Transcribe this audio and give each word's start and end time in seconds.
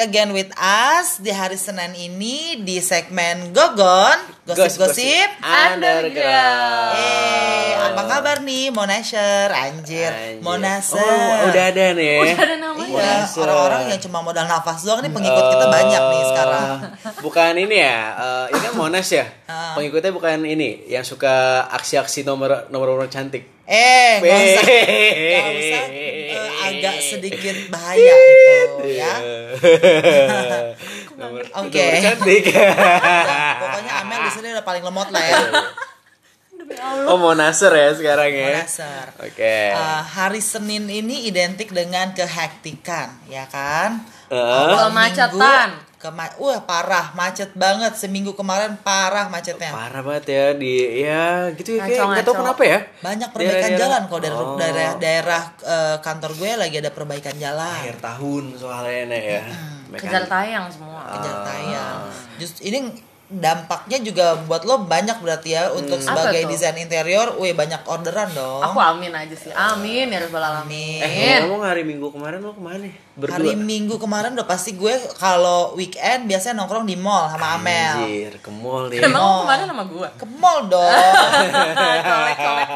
again 0.00 0.32
with 0.32 0.48
us 0.56 1.20
di 1.20 1.28
hari 1.28 1.60
Senin 1.60 1.92
ini 1.92 2.64
di 2.64 2.80
segmen 2.80 3.52
Gogon 3.52 4.16
Gosip-gosip 4.48 5.28
underground. 5.44 6.96
Eh, 6.96 7.70
apa 7.76 8.02
kabar 8.08 8.36
nih 8.40 8.72
Monasher? 8.72 9.52
Anjir, 9.52 10.08
Anjir. 10.10 10.40
Monasher. 10.40 10.98
Oh, 10.98 11.52
udah 11.52 11.64
ada 11.70 11.86
nih. 11.92 12.18
Udah 12.24 12.38
ada 12.40 12.56
namanya. 12.56 12.88
Iya, 12.88 12.96
Monasher. 12.96 13.40
orang-orang 13.44 13.82
yang 13.92 14.00
cuma 14.00 14.18
modal 14.24 14.46
nafas 14.48 14.80
doang 14.82 15.04
nih 15.04 15.12
pengikut 15.12 15.44
kita 15.52 15.66
banyak 15.68 16.02
nih 16.02 16.22
sekarang. 16.32 16.68
Eh, 16.80 17.20
Bukan 17.28 17.52
ini 17.60 17.76
ya, 17.78 17.98
eh, 18.16 18.44
ini 18.56 18.60
kan 18.64 18.72
Monas 18.80 19.08
ya. 19.12 19.26
Ah. 19.46 19.76
Pengikutnya 19.76 20.10
bukan 20.16 20.40
ini 20.48 20.88
yang 20.88 21.04
suka 21.04 21.68
aksi-aksi 21.76 22.24
nomor 22.24 22.72
nomor 22.72 22.96
nomor 22.96 23.06
cantik. 23.12 23.44
Eh, 23.70 24.18
nggak 24.18 24.34
usah, 24.34 24.64
nggak 24.66 25.46
usah 25.62 25.82
eh, 25.94 26.59
agak 26.80 26.96
sedikit 27.04 27.56
bahaya 27.68 28.14
itu 28.16 28.86
ya. 28.96 29.14
nomor, 31.20 31.44
Oke. 31.60 31.84
cantik. 32.00 32.44
Pokoknya 33.62 33.92
Amel 34.00 34.18
di 34.24 34.30
sini 34.32 34.46
udah 34.56 34.64
paling 34.64 34.82
lemot 34.82 35.08
lah 35.12 35.20
ya. 35.20 35.40
Demi 36.56 36.76
Allah. 36.80 37.12
oh, 37.12 37.18
Monaser 37.20 37.72
ya 37.72 37.92
sekarang 37.92 38.32
ya. 38.32 38.64
Oke. 39.20 39.76
Uh, 39.76 40.02
hari 40.04 40.40
Senin 40.40 40.88
ini 40.88 41.28
identik 41.28 41.72
dengan 41.72 42.12
kehektikan, 42.16 43.12
ya 43.28 43.44
kan? 43.48 44.04
Eh? 44.32 44.36
Awal 44.36 44.88
Kemacetan. 44.88 45.89
Kema 46.00 46.32
wah 46.40 46.64
parah, 46.64 47.12
macet 47.12 47.52
banget. 47.52 47.92
Seminggu 47.92 48.32
kemarin 48.32 48.80
parah 48.80 49.28
macetnya. 49.28 49.68
Parah 49.68 50.00
banget 50.00 50.24
ya 50.26 50.44
di 50.56 50.72
ya 50.98 51.52
gitu 51.52 51.76
ya 51.76 51.84
kayak 51.84 52.08
nggak 52.08 52.24
tahu 52.24 52.36
kenapa 52.40 52.62
ya. 52.64 52.78
Banyak 52.98 53.28
perbaikan 53.30 53.70
jalan 53.76 54.00
kok 54.08 54.18
dari 54.18 54.32
Oh. 54.34 54.56
daerah 54.56 54.90
daerah 54.96 55.42
eh, 55.60 55.96
kantor 56.00 56.30
gue 56.34 56.50
lagi 56.56 56.76
ada 56.80 56.90
perbaikan 56.90 57.36
jalan. 57.36 57.84
akhir 57.84 58.00
tahun 58.00 58.44
soalnya 58.56 59.12
ya. 59.12 59.42
Mereka- 59.86 60.02
Kejar 60.02 60.24
tayang 60.24 60.64
semua. 60.66 61.04
Kejar 61.04 61.36
Ah. 61.36 61.44
tayang. 61.44 61.98
Just 62.40 62.64
ini 62.64 62.80
dampaknya 63.30 63.98
juga 64.02 64.34
buat 64.42 64.62
lo 64.62 64.84
banyak 64.84 65.16
berarti 65.16 65.52
ya 65.52 65.70
untuk 65.70 65.96
Hmm. 65.96 66.04
sebagai 66.04 66.40
Apa 66.42 66.44
tuh? 66.44 66.50
desain 66.50 66.74
interior, 66.74 67.26
wih 67.38 67.52
banyak 67.52 67.78
orderan 67.84 68.28
dong. 68.30 68.60
Aku 68.60 68.76
amin 68.76 69.10
aja 69.10 69.32
sih. 69.32 69.48
Amin 69.50 70.06
ya 70.06 70.18
rabbal 70.18 70.42
alamin. 70.42 70.98
Eh, 70.98 71.38
ngomong 71.40 71.62
hari 71.62 71.80
Minggu 71.80 72.10
kemarin 72.10 72.38
lo 72.38 72.50
ke 72.50 72.58
mana? 72.58 72.84
Berdua. 73.14 73.36
Hari 73.36 73.54
Minggu 73.54 73.96
kemarin 73.96 74.32
udah 74.32 74.44
pasti 74.44 74.72
gue 74.72 74.92
kalau 75.14 75.72
weekend 75.74 76.24
biasanya 76.24 76.58
nongkrong 76.58 76.84
di 76.84 76.94
mall 76.94 77.28
sama 77.28 77.54
Amel. 77.54 78.02
Anjir, 78.02 78.32
ke 78.38 78.50
mall 78.50 78.90
nih. 78.90 78.98
Emang 79.00 79.44
kemarin 79.44 79.64
sama 79.68 79.84
gua? 79.86 80.08
Ke 80.12 80.24
mall 80.26 80.58
dong. 80.66 80.90
Colek-colek 82.02 82.68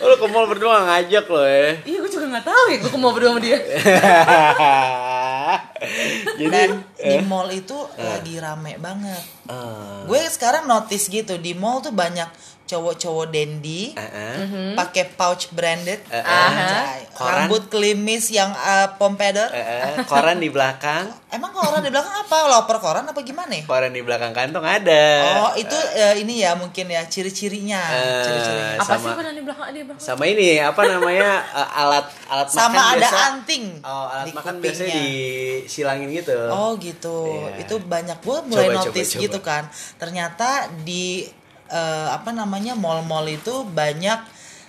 oh, 0.00 0.04
lo 0.04 0.14
ke 0.16 0.26
mall 0.26 0.46
berdua 0.46 0.70
nggak 0.74 0.86
ngajak 0.88 1.24
lo 1.28 1.42
ya. 1.42 1.70
Iya, 1.84 1.96
gue 2.00 2.10
juga 2.10 2.24
gak 2.32 2.44
tahu 2.44 2.62
ya 2.68 2.76
gue 2.78 2.90
mau 2.96 3.12
berdua 3.12 3.28
sama 3.30 3.40
dia. 3.40 3.58
Jadi 6.38 6.50
Dan 6.50 6.70
di 6.96 7.16
mall 7.24 7.48
itu 7.50 7.76
lagi 7.96 8.34
rame 8.36 8.76
banget. 8.76 9.22
eh, 9.48 10.02
Gue 10.04 10.20
sekarang 10.28 10.66
notice 10.66 11.08
gitu 11.08 11.36
di 11.36 11.52
mall 11.52 11.80
tuh 11.80 11.92
banyak 11.92 12.28
cowok-cowok 12.68 13.26
dandy 13.28 13.90
eh, 13.90 14.04
eh, 14.04 14.36
Hmm. 14.38 14.72
pakai 14.74 15.08
pouch 15.10 15.48
branded, 15.50 16.04
eh. 16.06 16.20
Anjay. 16.20 17.08
Koran. 17.10 17.48
rambut 17.48 17.66
klimis 17.66 18.28
yang 18.28 18.52
uh, 18.52 18.94
pompadour. 18.94 19.48
eh, 19.50 19.64
eh, 19.90 20.04
koran 20.04 20.36
di 20.36 20.46
belakang, 20.48 21.08
Emang 21.28 21.50
koran 21.50 21.80
di 21.80 21.88
belakang 21.88 22.14
apa? 22.14 22.36
Loper 22.46 22.76
koran 22.78 23.04
apa 23.04 23.20
gimana 23.20 23.50
ya? 23.50 23.64
koran 23.64 23.90
di 23.90 24.00
belakang 24.00 24.30
kantong 24.30 24.62
ada. 24.62 25.04
Oh, 25.42 25.52
itu 25.54 25.74
eh, 25.92 26.20
ini 26.20 26.40
ya 26.40 26.54
mungkin 26.54 26.86
ya 26.86 27.04
ciri-cirinya. 27.04 27.80
Eh, 27.82 28.22
Ciri-cirinya. 28.22 28.76
Apa 28.76 28.84
Sama- 28.86 29.02
sih 29.02 29.12
pada 29.14 29.30
di 29.30 29.42
belakang 29.42 29.66
di 29.70 29.82
belakang? 29.82 30.00
Sama 30.00 30.24
ini 30.24 30.48
apa 30.58 30.80
namanya 30.84 31.30
eh, 31.58 31.68
alat 31.74 32.06
alat 32.26 32.48
Sama 32.48 32.70
makan 32.70 32.84
ada 32.86 33.00
biasa. 33.02 33.16
anting 33.30 33.64
Oh, 33.82 34.06
alat 34.06 34.24
di 34.24 34.32
makan 34.32 34.54
kupingnya. 34.54 34.62
biasanya 34.62 35.00
disilangin 35.02 36.08
gitu. 36.14 36.36
Oh 36.48 36.70
gitu, 36.78 37.18
Iya. 37.50 37.60
itu 37.60 37.74
banyak 37.78 38.18
gue 38.18 38.38
mulai 38.44 38.66
Coba, 38.68 38.76
notice 38.78 38.94
coba, 39.06 39.14
coba. 39.14 39.24
gitu 39.24 39.38
kan. 39.40 39.62
Ternyata 39.98 40.48
di 40.80 41.26
eh, 41.68 42.08
apa 42.08 42.30
namanya 42.30 42.72
mall-mall 42.74 43.24
itu 43.24 43.62
banyak 43.64 44.20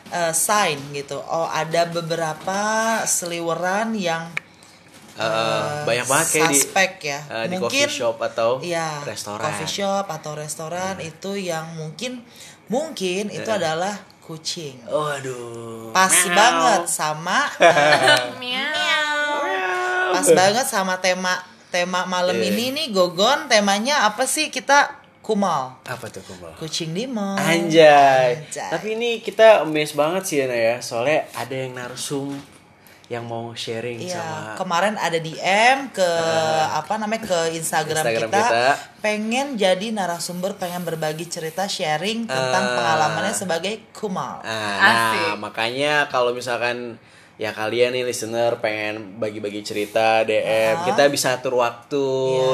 eh, 0.10 0.32
sign 0.32 0.80
gitu. 0.92 1.20
Oh 1.20 1.46
ada 1.46 1.86
beberapa 1.86 2.60
seliweran 3.04 3.94
yang 3.94 4.28
Eh, 5.16 5.28
eh, 5.28 5.84
banyak 5.84 6.08
banget 6.08 6.28
kayak 6.32 6.48
di 6.48 6.56
suspek 6.56 6.92
ya. 7.04 7.20
eh, 7.28 7.46
di 7.46 7.60
mungkin 7.60 7.84
coffee 7.84 7.92
shop 7.92 8.18
atau 8.24 8.50
iya, 8.64 9.04
restoran. 9.04 9.44
coffee 9.44 9.68
shop 9.70 10.08
atau 10.08 10.32
restoran 10.32 10.96
itu 11.00 11.36
yang 11.36 11.76
mungkin 11.76 12.24
mungkin 12.68 13.28
itu 13.28 13.50
adalah 13.50 14.00
kucing. 14.24 14.80
Waduh. 14.88 15.92
Pas 15.92 16.08
Meow. 16.24 16.32
banget 16.32 16.82
sama 16.88 17.52
pas 20.10 20.28
banget 20.30 20.66
sama 20.66 20.96
tema 21.00 21.34
tema 21.70 22.06
malam 22.06 22.36
Iya. 22.36 22.50
ini 22.50 22.66
nih 22.72 22.88
Gogon 22.90 23.46
temanya 23.46 24.08
apa 24.08 24.26
sih 24.26 24.50
kita 24.50 24.99
kumal 25.30 25.78
Apa 25.86 26.10
tuh 26.10 26.26
kumbal? 26.26 26.58
kucing 26.58 26.90
di 26.90 27.06
mall 27.06 27.38
Anjay. 27.38 28.42
Anjay. 28.42 28.70
Tapi 28.74 28.98
ini 28.98 29.22
kita 29.22 29.62
amazed 29.62 29.94
banget 29.94 30.26
sih 30.26 30.42
Yana 30.42 30.58
ya. 30.58 30.76
Soalnya 30.80 31.30
ada 31.32 31.54
yang 31.54 31.72
narsum 31.72 32.34
yang 33.06 33.26
mau 33.26 33.54
sharing 33.54 33.98
Iya, 34.00 34.18
sama 34.18 34.54
kemarin 34.56 34.94
ada 34.96 35.18
DM 35.18 35.90
ke 35.90 36.10
apa 36.72 36.94
namanya 36.96 37.26
ke 37.26 37.40
Instagram, 37.56 38.06
Instagram 38.06 38.30
kita, 38.30 38.42
kita. 38.44 38.66
pengen 39.02 39.48
jadi 39.56 39.88
narasumber, 39.90 40.54
pengen 40.56 40.82
berbagi 40.84 41.26
cerita 41.26 41.66
sharing 41.66 42.26
tentang 42.26 42.64
Eh. 42.64 42.74
pengalamannya 42.76 43.34
sebagai 43.34 43.82
kumal. 43.92 44.42
Nah, 44.42 44.78
Asik. 44.78 45.26
nah, 45.26 45.34
makanya 45.42 46.06
kalau 46.06 46.34
misalkan 46.34 47.02
ya 47.36 47.50
kalian 47.50 47.98
nih 47.98 48.04
listener 48.04 48.62
pengen 48.62 49.18
bagi-bagi 49.18 49.64
cerita 49.64 50.22
DM, 50.22 50.76
Ah. 50.76 50.86
kita 50.86 51.10
bisa 51.10 51.34
atur 51.34 51.58
waktu 51.58 52.06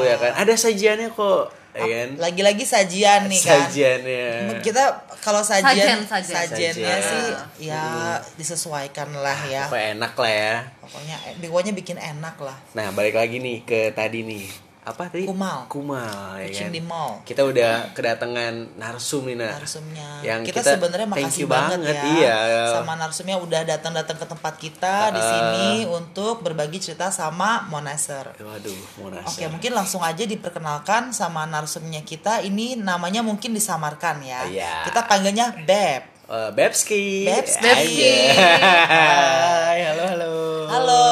Iya. 0.04 0.08
ya 0.08 0.16
kan. 0.16 0.32
Ada 0.40 0.54
sajiannya 0.56 1.12
kok, 1.12 1.52
kan? 1.84 2.08
Lagi-lagi 2.16 2.64
sajian 2.64 3.28
nih 3.28 3.40
kan. 3.44 3.68
Sajiannya. 3.68 4.28
Kita 4.64 4.84
kalau 5.20 5.44
sajian, 5.44 6.00
Sajen, 6.00 6.00
sajen. 6.06 6.36
sajiannya 6.72 6.96
sih 7.02 7.26
ya 7.68 8.16
disesuaikan 8.40 9.12
lah 9.12 9.36
ya. 9.46 9.68
Apa 9.68 9.92
enak 9.92 10.16
lah 10.16 10.32
ya. 10.32 10.56
Pokoknya 10.80 11.16
pokoknya 11.42 11.72
bikin 11.76 11.98
enak 12.00 12.36
lah. 12.40 12.56
Nah, 12.72 12.90
balik 12.94 13.18
lagi 13.18 13.38
nih 13.42 13.62
ke 13.66 13.92
tadi 13.92 14.24
nih. 14.24 14.65
Apa 14.86 15.10
tadi? 15.10 15.26
Kumal. 15.26 15.66
Kumal 15.66 16.38
ya 16.38 16.46
Kucing 16.46 16.70
kan. 16.70 16.76
di 16.78 16.82
mall. 16.86 17.18
Kita 17.26 17.42
udah 17.42 17.90
kedatangan 17.90 18.78
narsum 18.78 19.26
nih, 19.26 19.34
Nah. 19.34 19.58
narsumnya. 19.58 20.08
Yang 20.22 20.40
kita, 20.46 20.62
kita 20.62 20.70
sebenarnya 20.78 21.08
thank 21.10 21.26
makasih 21.26 21.42
you 21.42 21.48
banget, 21.50 21.78
banget, 21.82 21.96
ya 21.98 22.14
iya. 22.14 22.62
sama 22.70 22.94
narsumnya 22.94 23.36
udah 23.36 23.66
datang-datang 23.66 24.14
ke 24.14 24.26
tempat 24.30 24.54
kita 24.54 25.10
di 25.10 25.18
Ah. 25.18 25.26
sini 25.26 25.68
untuk 25.84 26.46
berbagi 26.46 26.78
cerita 26.78 27.10
sama 27.10 27.66
Monaser. 27.66 28.30
Waduh, 28.38 29.10
nasi. 29.10 29.42
Oke, 29.42 29.44
mungkin 29.50 29.74
langsung 29.74 30.06
aja 30.06 30.22
diperkenalkan 30.22 31.10
sama 31.10 31.42
narsumnya 31.44 32.06
kita. 32.06 32.46
Ini 32.46 32.78
namanya 32.78 33.26
mungkin 33.26 33.58
disamarkan 33.58 34.22
ya. 34.22 34.46
Iya. 34.46 34.86
Kita 34.86 35.02
panggilnya 35.02 35.50
Beb. 35.66 36.14
Eh, 36.26 36.50
Bebski. 36.54 37.26
Bebski. 37.26 37.62
Bebski. 37.62 38.14
Hai, 38.94 39.78
halo 39.82 40.04
halo. 40.06 40.34
Halo. 40.70 41.04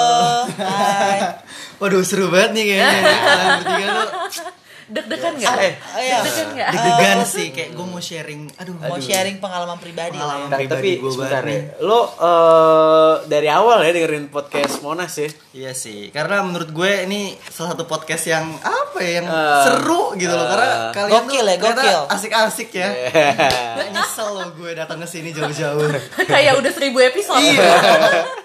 Hai. 0.58 1.18
Waduh 1.76 2.00
seru 2.00 2.28
banget 2.28 2.50
nih 2.52 2.64
kayaknya 2.68 2.98
Kalian 3.24 3.50
bertiga 3.58 3.86
tuh 3.88 4.08
Deg-degan 4.84 5.32
gak? 5.34 5.56
Eh, 5.56 5.72
Oh, 5.80 5.96
iya. 5.98 6.20
Deg-degan 6.20 6.48
gak? 6.54 6.68
deg-degan 6.70 7.18
sih 7.24 7.46
Kayak 7.50 7.70
gue 7.72 7.86
mau 7.86 7.96
sharing 7.98 8.52
Aduh, 8.54 8.76
Mau 8.76 9.00
sharing 9.00 9.36
pengalaman 9.38 9.78
pribadi 9.78 10.12
lah. 10.12 10.44
Pengalaman. 10.44 10.44
ya. 10.46 10.58
Pribadi 10.60 10.76
tapi 10.76 10.90
gua 11.00 11.10
sebentar 11.10 11.40
banget 11.40 11.56
ya. 11.56 11.80
Lo 11.80 12.00
eh, 12.04 13.12
dari 13.24 13.48
awal 13.48 13.78
ya 13.80 13.90
dengerin 13.90 14.26
podcast 14.28 14.74
Monas 14.80 15.16
ya. 15.16 15.28
Iya 15.56 15.72
sih 15.72 16.12
Karena 16.12 16.44
menurut 16.44 16.68
gue 16.68 16.90
ini 17.02 17.32
Salah 17.42 17.72
satu 17.72 17.84
podcast 17.86 18.24
yang 18.26 18.44
Apa 18.54 18.98
ya 18.98 19.10
Yang 19.18 19.26
Eh, 19.26 19.62
seru 19.64 20.02
gitu 20.14 20.30
loh 20.30 20.46
Karena 20.46 20.68
eh, 20.68 20.80
kalian 20.92 21.12
Gokil 21.16 21.40
tuh 21.40 21.48
ya, 21.48 21.56
gokil. 21.58 22.00
Asik-asik 22.10 22.68
ya 22.70 22.88
Iya. 23.08 23.28
Gak 23.80 23.88
nyesel 23.90 24.28
loh 24.30 24.48
gue 24.52 24.70
datang 24.74 25.00
ke 25.00 25.08
sini 25.08 25.32
jauh-jauh 25.32 25.88
Kayak 26.22 26.60
udah 26.60 26.70
seribu 26.70 27.00
episode. 27.00 27.40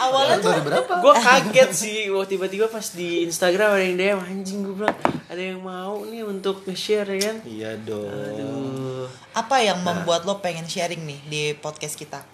Awalnya 0.00 0.36
tuh 0.38 0.52
berapa? 0.62 0.92
gue 0.98 1.14
kaget 1.14 1.70
sih 1.70 1.98
waktu 2.08 2.30
tiba-tiba 2.30 2.66
pas 2.66 2.86
di 2.88 3.22
Instagram 3.22 3.68
ada 3.70 3.82
yang 3.82 3.96
DM 3.96 4.18
anjing 4.22 4.58
gue 4.60 4.74
bilang 4.74 4.96
ada 5.26 5.42
yang 5.42 5.60
mau 5.60 6.02
nih 6.02 6.22
untuk 6.22 6.64
nge-share 6.64 7.04
ya 7.06 7.20
kan. 7.22 7.36
Iya 7.42 7.70
dong 7.78 8.08
Aduh. 8.08 9.06
apa 9.32 9.56
yang 9.58 9.78
Nah. 9.78 9.92
membuat 9.94 10.24
lo 10.24 10.38
pengen 10.38 10.64
sharing 10.64 11.02
nih 11.02 11.20
di 11.22 11.42
podcast 11.54 11.94
kita? 11.94 12.24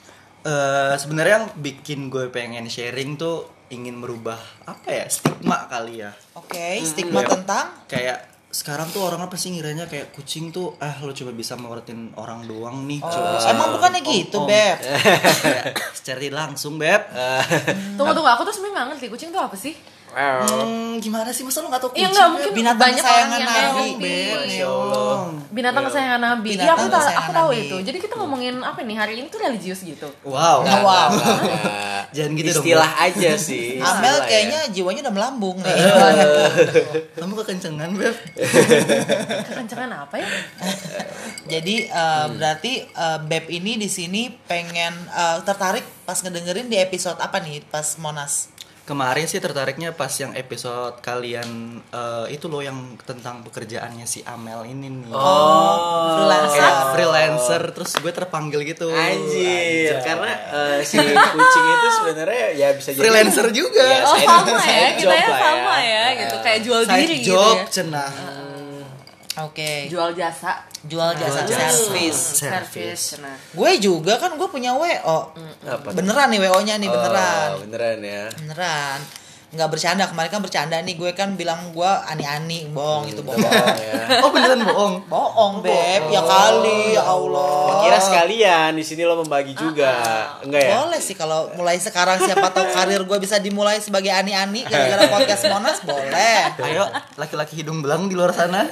Eh, 0.41 0.95
sebenarnya 0.95 1.43
yang 1.43 1.49
bikin 1.57 2.07
gue 2.07 2.29
pengen 2.29 2.67
sharing 2.67 3.15
tuh 3.15 3.45
ingin 3.67 3.99
merubah 3.99 4.39
apa 4.63 4.95
ya 4.95 5.05
stigma 5.07 5.67
kali 5.67 5.99
ya 5.99 6.15
Oke, 6.33 6.79
stigma 6.81 7.19
Iya. 7.19 7.35
tentang 7.35 7.67
kayak 7.85 8.19
sekarang 8.57 8.89
tuh 8.89 9.05
orang 9.05 9.21
apa 9.21 9.37
sih 9.37 9.53
ngiranya 9.53 9.85
kayak 9.85 10.17
kucing 10.17 10.49
tuh 10.49 10.73
ah 10.81 10.97
lo 11.05 11.13
coba 11.13 11.37
bisa 11.37 11.61
mewartin 11.61 12.17
orang 12.17 12.49
doang 12.49 12.89
nih 12.89 13.05
Oh, 13.05 13.13
coba 13.13 13.37
bisa 13.37 13.53
emang 13.53 13.69
bukannya 13.77 14.01
gitu, 14.01 14.41
om-om." 14.41 14.49
Beb? 14.49 14.77
Secara 15.93 16.25
langsung 16.33 16.81
beb 16.81 17.05
Tunggu 18.01 18.13
tunggu, 18.17 18.31
aku 18.33 18.49
tuh 18.49 18.55
sebenarnya 18.57 18.81
gak 18.81 18.89
ngerti 18.97 19.07
kucing 19.13 19.29
tuh 19.29 19.45
apa 19.45 19.57
sih? 19.61 19.77
Hmm, 20.17 20.97
gimana 20.97 21.29
sih 21.29 21.45
masa 21.45 21.61
lu 21.61 21.69
gak 21.69 21.77
tau 21.79 21.93
Iya 21.93 22.09
kucing? 22.09 22.09
nggak 22.09 22.25
Beb? 22.25 22.33
mungkin 22.33 22.53
binatang 22.55 22.81
banyak 22.81 22.97
orang 22.97 23.05
kesayangan 23.05 23.37
yang 23.37 23.53
Nabi, 23.53 24.17
Ya. 24.49 24.65
Allah. 24.65 25.19
Binatang 25.47 25.85
kesayangan 25.85 26.21
Nabi. 26.23 26.51
Iya 26.57 26.73
aku 26.73 26.87
tahu, 26.89 27.05
aku 27.13 27.31
tahu 27.31 27.49
Nabi. 27.49 27.61
itu. 27.63 27.77
Jadi 27.83 27.99
kita 28.01 28.15
ngomongin 28.17 28.55
apa 28.59 28.81
nih 28.81 28.97
hari 28.97 29.13
ini 29.15 29.29
tuh 29.29 29.37
religius 29.39 29.81
gitu. 29.83 30.09
Wow. 30.23 30.65
Nggak, 30.65 30.81
Wow. 30.81 31.09
Jangan 32.17 32.33
gitu 32.33 32.49
dong, 32.49 32.57
Istilah 32.59 32.91
aja 32.99 33.31
sih. 33.37 33.77
Amel 33.77 34.17
ya. 34.17 34.25
kayaknya 34.25 34.61
jiwanya 34.71 35.01
udah 35.03 35.15
melambung 35.15 35.57
nih. 35.61 35.77
Kamu 37.21 37.33
kekencengan, 37.37 37.91
Beb. 37.93 38.17
Kekencangan 39.49 39.91
apa 40.01 40.17
ya? 40.17 40.29
Jadi 41.47 41.87
eh, 41.87 42.27
berarti 42.31 42.73
eh, 42.85 43.19
Beb 43.21 43.47
ini 43.49 43.77
di 43.77 43.89
sini 43.89 44.33
pengen 44.33 44.97
eh, 45.07 45.39
tertarik 45.43 45.85
pas 46.03 46.17
ngedengerin 46.17 46.67
di 46.67 46.77
episode 46.77 47.19
apa 47.19 47.37
nih 47.39 47.61
pas 47.63 47.99
Monas? 47.99 48.56
Kemarin 48.87 49.27
sih 49.27 49.43
tertariknya 49.43 49.91
pas 49.91 50.15
yang 50.15 50.31
episode 50.39 51.03
kalian 51.03 51.83
eh, 51.91 52.27
itu 52.31 52.47
loh 52.47 52.63
yang 52.63 52.95
tentang 53.03 53.43
pekerjaannya 53.43 54.07
si 54.07 54.23
Amel 54.23 54.63
ini 54.71 54.87
nih. 54.87 55.11
Oh. 55.11 56.23
freelancer. 56.23 56.55
Kayak 56.55 56.83
freelancer 56.95 57.63
terus 57.75 57.91
gue 57.99 58.13
terpanggil 58.15 58.63
gitu. 58.63 58.87
Anjir, 58.87 59.99
karena 60.07 60.33
eh, 60.55 60.79
si 60.87 61.03
kucing 61.03 61.67
itu 61.67 61.89
sebenarnya 61.99 62.47
ya 62.55 62.69
bisa 62.79 62.95
jadi 62.95 63.01
Freelancer 63.03 63.47
juga. 63.51 63.83
Iya, 63.83 63.99
Oh 64.07 64.19
sama 64.23 64.63
ya, 64.63 64.89
kita 64.95 65.15
ya 65.19 65.29
sama 65.35 65.77
ya, 65.83 66.05
gitu. 66.15 66.37
Kayak 66.47 66.61
jual 66.63 66.83
Side 66.87 66.95
diri 66.95 67.17
gitu 67.27 67.35
job 67.35 67.57
ya. 67.59 67.65
cenah. 67.67 68.11
Oke. 69.45 69.93
Jual 69.93 70.17
jasa. 70.17 70.65
Jual 70.89 71.13
jasa 71.13 71.45
Jual 71.45 71.61
jasa. 71.61 71.69
service. 71.77 72.21
Service. 72.41 73.05
Nah. 73.21 73.37
Gue 73.53 73.77
juga 73.77 74.17
kan 74.17 74.33
gue 74.33 74.49
punya 74.49 74.73
WO. 74.73 75.19
Apa 75.69 75.93
tuh? 75.93 75.97
Beneran 75.99 76.33
nih 76.33 76.41
WO-nya 76.49 76.75
nih 76.81 76.89
beneran. 76.89 77.49
Oh, 77.53 77.61
beneran 77.69 77.99
ya. 78.01 78.25
Beneran. 78.33 78.99
Nggak 79.47 79.69
bercanda 79.71 80.05
kemarin 80.11 80.31
kan 80.31 80.43
bercanda 80.43 80.77
nih 80.83 80.99
gue 80.99 81.11
kan 81.15 81.39
bilang 81.39 81.71
gue 81.71 81.87
ani-ani 82.11 82.67
bohong 82.75 83.07
itu 83.07 83.23
bohong. 83.23 83.39
Oh, 83.47 83.75
ya. 83.79 83.95
Oh 84.27 84.31
beneran 84.35 84.61
bohong. 84.67 84.95
bohong 85.07 85.55
beb 85.63 86.11
ya 86.11 86.19
kali 86.19 86.99
ya 86.99 87.07
Allah. 87.07 87.87
Kira 87.87 87.99
sekalian 88.03 88.75
di 88.75 88.83
sini 88.83 89.07
lo 89.07 89.23
membagi 89.23 89.55
juga. 89.55 89.95
Enggak 90.43 90.63
ya? 90.67 90.71
Boleh 90.83 90.99
sih 90.99 91.15
kalau 91.15 91.47
mulai 91.55 91.79
sekarang 91.79 92.19
siapa 92.27 92.51
tahu 92.51 92.67
karir 92.75 93.07
gue 93.07 93.19
bisa 93.23 93.39
dimulai 93.39 93.79
sebagai 93.79 94.11
ani-ani 94.11 94.67
gara-gara 94.67 95.07
podcast 95.15 95.47
Monas 95.47 95.79
boleh. 95.87 96.39
Ayo 96.67 96.91
laki-laki 97.15 97.63
hidung 97.63 97.87
belang 97.87 98.11
di 98.11 98.19
luar 98.19 98.35
sana. 98.35 98.67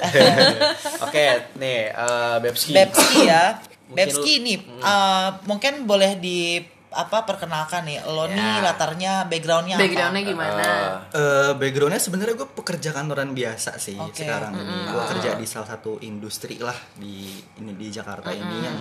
Oke, 1.07 1.55
nih 1.55 1.95
eh, 1.95 2.37
Bebski. 2.43 2.75
Bebski 2.75 3.31
ya. 3.31 3.63
Mungkin 3.63 3.95
Bebski 3.95 4.33
nih 4.43 4.59
eh, 4.83 5.29
mungkin 5.47 5.87
boleh 5.87 6.19
di 6.19 6.74
apa 6.97 7.23
perkenalkan 7.23 7.83
nih 7.83 7.99
lo 8.05 8.25
nih 8.25 8.39
Ya. 8.55 8.63
latarnya 8.63 9.13
backgroundnya 9.25 9.75
apa? 9.75 9.83
Backgroundnya 9.83 10.23
gimana? 10.23 10.65
Eh 11.11 11.51
backgroundnya 11.53 11.99
sebenarnya 11.99 12.35
gue 12.37 12.49
pekerja 12.49 12.91
kantoran 12.91 13.31
biasa 13.31 13.77
sih 13.77 13.95
Oke. 13.95 14.23
sekarang 14.23 14.55
ini. 14.55 14.77
Gue 14.87 15.03
kerja 15.11 15.31
di 15.35 15.45
salah 15.45 15.69
satu 15.69 15.99
industri 16.01 16.57
lah 16.57 16.77
di 16.95 17.29
ini 17.57 17.73
di 17.75 17.87
Jakarta 17.89 18.31
ini 18.31 18.57
yang 18.61 18.77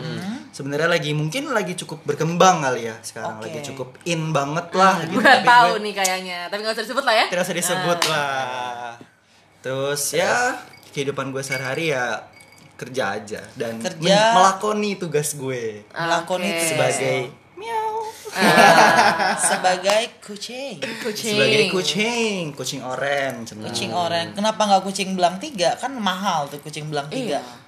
sebenarnya 0.50 0.88
lagi 0.88 1.12
mungkin 1.12 1.50
lagi 1.50 1.74
cukup 1.76 2.06
berkembang 2.06 2.62
kali 2.62 2.86
ya 2.86 2.96
sekarang 3.00 3.38
Oke. 3.38 3.50
lagi 3.50 3.60
cukup 3.66 3.90
in 4.06 4.30
banget 4.30 4.70
lah. 4.72 4.96
gitu. 5.02 5.18
Gue 5.18 5.26
Tapi 5.26 5.44
tahu 5.44 5.70
gue 5.72 5.82
nih 5.82 5.94
kayaknya, 5.96 6.40
tapi 6.48 6.60
nggak 6.62 6.74
usah 6.74 6.86
disebut 6.86 7.04
lah 7.04 7.16
ya. 7.16 7.26
Tidak 7.28 7.44
usah 7.44 7.56
disebut 7.56 8.00
lah. 8.08 8.90
Terus 9.60 10.02
ya 10.12 10.34
kehidupan 10.90 11.30
gue 11.30 11.42
sehari-hari 11.42 11.90
ya 11.90 12.30
kerja 12.74 13.16
aja 13.16 13.42
dan 13.54 13.78
Kerja. 13.78 14.34
melakoni 14.34 14.98
tugas 14.98 15.34
gue 15.34 15.86
Melakoni 15.90 16.50
sebagai 16.60 17.32
sebagai 19.50 20.02
kucing. 20.22 20.82
Kucing. 20.82 21.38
sebagai 21.38 21.70
kucing 21.70 22.42
kucing 22.58 22.82
cenah. 23.46 23.70
Kucing 23.70 23.92
oranye. 23.94 24.34
Kenapa 24.34 24.62
nggak 24.66 24.84
kucing 24.84 25.14
belang 25.14 25.38
tiga? 25.38 25.78
Kan 25.78 25.96
mahal 25.98 26.50
tuh 26.50 26.60
kucing 26.62 26.90
belang 26.90 27.08
tiga. 27.10 27.40
Iya. 27.40 27.63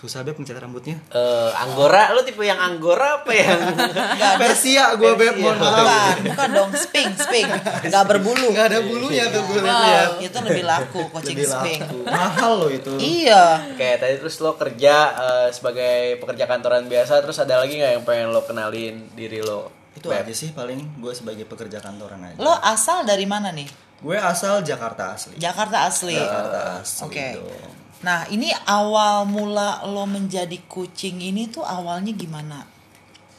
Susah 0.00 0.20
beb 0.20 0.32
ngecat 0.34 0.56
rambutnya 0.56 0.96
Eh, 1.06 1.50
Anggora, 1.54 2.10
lo 2.10 2.20
tipe 2.20 2.40
yang 2.40 2.56
Anggora 2.56 3.20
apa 3.20 3.30
yang 3.30 3.60
Persia 4.40 4.96
gue 4.96 5.12
beb 5.12 5.36
mohon 5.36 5.56
maaf 5.56 5.76
Bukan, 5.76 6.16
bukan 6.26 6.48
dong, 6.50 6.70
sping, 6.74 7.12
sping. 7.14 7.44
Nggak 7.84 8.04
berbulu. 8.06 8.48
nggak 8.48 8.66
ada 8.66 8.80
bulunya 8.80 9.28
tuh 9.28 9.44
gue 9.44 9.60
liat 9.60 10.10
itu 10.18 10.38
lebih 10.40 10.64
laku 10.64 11.00
kucing 11.10 11.36
lebih 11.36 11.46
sping. 11.46 11.80
laku 11.80 11.98
mahal 12.04 12.52
loh 12.58 12.70
itu 12.70 12.92
Iya. 12.96 13.44
Oke, 13.70 13.90
tadi 13.94 14.14
terus 14.16 14.36
lo 14.38 14.54
kerja 14.54 14.94
eh, 15.12 15.48
sebagai 15.50 15.92
pekerja 16.16 16.44
kantoran 16.46 16.84
biasa, 16.84 17.20
terus 17.20 17.36
ada 17.36 17.58
lagi 17.58 17.76
nggak 17.76 17.92
yang 17.92 18.04
pengen 18.04 18.28
lo 18.28 18.40
kenalin 18.40 19.04
diri 19.12 19.40
lo? 19.40 19.68
itu 19.90 20.06
Beb? 20.06 20.22
aja 20.22 20.32
sih 20.32 20.50
paling 20.50 20.80
gue 20.96 21.12
sebagai 21.12 21.44
pekerja 21.44 21.76
kantoran 21.76 22.22
aja 22.22 22.38
Lo 22.38 22.54
asal 22.56 23.02
dari 23.02 23.26
mana 23.26 23.50
nih? 23.50 23.66
gue 24.00 24.16
asal 24.16 24.62
Jakarta 24.62 25.12
asli 25.12 25.36
Jakarta 25.36 25.84
asli. 25.84 26.14
Jakarta 26.14 26.80
asli 26.80 27.04
Oke. 27.04 27.26
dong. 27.36 27.74
Nah, 28.00 28.24
ini 28.32 28.48
awal 28.64 29.28
mula 29.28 29.84
lo 29.84 30.08
menjadi 30.08 30.56
kucing 30.64 31.20
ini 31.20 31.52
tuh 31.52 31.60
awalnya 31.60 32.16
gimana? 32.16 32.64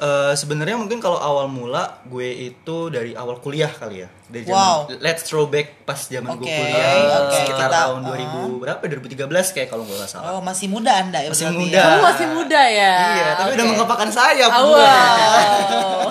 Eh, 0.02 0.34
sebenarnya 0.34 0.74
mungkin 0.74 0.98
kalau 0.98 1.14
awal 1.16 1.46
mula 1.46 2.02
gue 2.04 2.26
itu 2.50 2.90
dari 2.90 3.14
awal 3.14 3.38
kuliah 3.38 3.70
kali 3.70 4.02
ya 4.02 4.10
dari 4.26 4.50
Wow. 4.50 4.90
zaman 4.90 4.98
let's 4.98 5.22
throwback 5.22 5.86
pas 5.86 6.02
zaman 6.02 6.34
gue 6.34 6.42
Oke, 6.42 6.50
kuliah 6.52 7.22
oke, 7.22 7.38
sekitar 7.38 7.70
kita- 7.70 7.78
tahun 7.78 8.00
2000 8.02 8.50
berapa 8.58 8.82
2013 8.82 9.30
kayak 9.52 9.70
kalau 9.70 9.86
nggak 9.86 10.10
salah 10.10 10.34
Oh, 10.34 10.42
masih 10.42 10.68
muda 10.68 10.90
Anda 10.98 11.22
ya 11.22 11.30
Masih 11.30 11.46
berarti 11.46 11.62
muda. 11.62 11.78
ya? 11.78 11.86
Kamu 11.86 12.02
masih 12.04 12.28
muda 12.32 12.62
ya. 12.64 12.94
iya 13.14 13.30
tapi 13.36 13.50
udah 13.52 13.62
Oke. 13.62 13.72
mengepakkan 13.72 14.10
sayap 14.10 14.50
Ah, 14.50 14.58
gue. 14.60 14.74
Wow. 14.74 16.02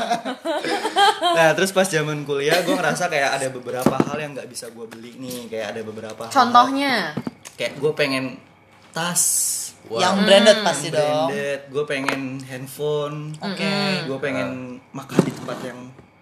nah 1.36 1.48
terus 1.50 1.70
pas 1.70 1.84
zaman 1.84 2.22
kuliah 2.22 2.62
gue 2.62 2.70
ngerasa 2.72 3.04
kayak 3.06 3.42
ada 3.42 3.46
beberapa 3.48 3.94
hal 3.96 4.16
yang 4.16 4.32
nggak 4.32 4.46
bisa 4.46 4.70
gue 4.70 4.86
beli 4.86 5.18
nih 5.18 5.50
kayak 5.50 5.66
ada 5.68 5.80
beberapa 5.82 6.22
hal- 6.22 6.32
Contohnya. 6.32 7.10
kayak 7.54 7.74
gue 7.74 7.92
pengen 7.92 8.38
tas 8.90 9.22
Yang 9.92 10.14
branded 10.22 10.58
pasti 10.62 10.88
dong. 10.88 11.26
branded 11.26 11.60
gue 11.66 11.84
pengen 11.84 12.20
handphone 12.40 13.16
Oke. 13.36 13.74
gue 14.06 14.18
pengen 14.18 14.48
makan 14.90 15.18
di 15.20 15.32
tempat 15.32 15.58
yang 15.60 15.80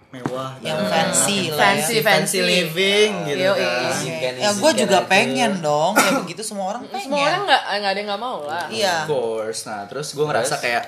mewah 0.09 0.57
Yang 0.57 0.79
gitu. 0.81 0.89
fancy 0.89 1.37
lah 1.37 1.45
ya. 1.45 1.53
Fancy, 1.53 1.95
fancy, 1.95 1.97
fancy. 2.01 2.39
living 2.41 3.11
gitu 3.27 3.45
Yoi. 3.45 3.61
kan. 3.61 3.91
Izinkan, 3.91 4.33
Ya 4.35 4.49
gue 4.51 4.71
juga 4.75 4.97
aja. 4.97 5.07
pengen 5.07 5.51
dong 5.59 5.93
kayak 5.93 6.13
begitu 6.19 6.41
semua 6.41 6.65
orang 6.67 6.81
pengen. 6.83 7.05
Semua 7.05 7.21
orang 7.23 7.41
nggak 7.45 7.61
nggak 7.69 7.91
ada 7.91 7.99
yang 7.99 8.09
nggak 8.09 8.23
mau 8.23 8.39
lah. 8.41 8.65
Iya. 8.67 8.95
Of 8.99 9.07
course. 9.07 9.59
Nah, 9.63 9.85
terus 9.85 10.07
gue 10.09 10.25
ngerasa 10.25 10.55
kayak 10.57 10.83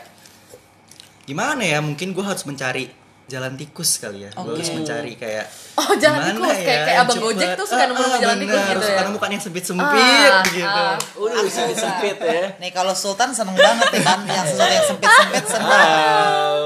gimana 1.24 1.62
ya? 1.62 1.80
Mungkin 1.80 2.12
gue 2.12 2.25
harus 2.25 2.42
mencari 2.44 2.89
jalan 3.31 3.56
tikus 3.56 3.92
kali 3.98 4.28
ya. 4.28 4.30
Gue 4.33 4.44
Oke. 4.44 4.60
harus 4.60 4.72
mencari 4.75 5.13
kayak 5.16 5.45
Oh, 5.74 5.95
jalan 5.95 6.19
tikus. 6.28 6.51
Kayak- 6.51 6.68
kayak 6.68 6.83
yang 6.92 7.01
Abang 7.01 7.19
Gojek 7.22 7.50
tuh 7.56 7.66
suka 7.66 7.80
Ah, 7.80 7.88
nemu-nemu 7.88 8.12
ah, 8.12 8.19
jalan 8.19 8.38
tikus 8.38 8.51
bener. 8.54 8.68
gitu 8.68 8.75
ya. 8.78 8.89
Suka 8.92 9.01
nemu 9.01 9.18
kan 9.18 9.30
yang 9.31 9.44
sempit-sempit 9.44 9.88
Ah, 10.30 10.44
gitu. 10.45 10.81
ah. 10.83 10.98
Udah 11.16 11.39
sempit 11.48 11.78
sempit 11.78 12.18
ya. 12.19 12.44
Nih 12.60 12.72
kalau 12.72 12.92
Sultan 12.94 13.31
seneng 13.31 13.56
banget 13.56 13.88
ya 13.89 14.01
kan 14.04 14.19
yang 14.28 14.44
sesuatu 14.45 14.74
yang 14.74 14.86
sempit-sempit 14.86 15.45
seneng. 15.48 15.72
Wow. 15.72 16.66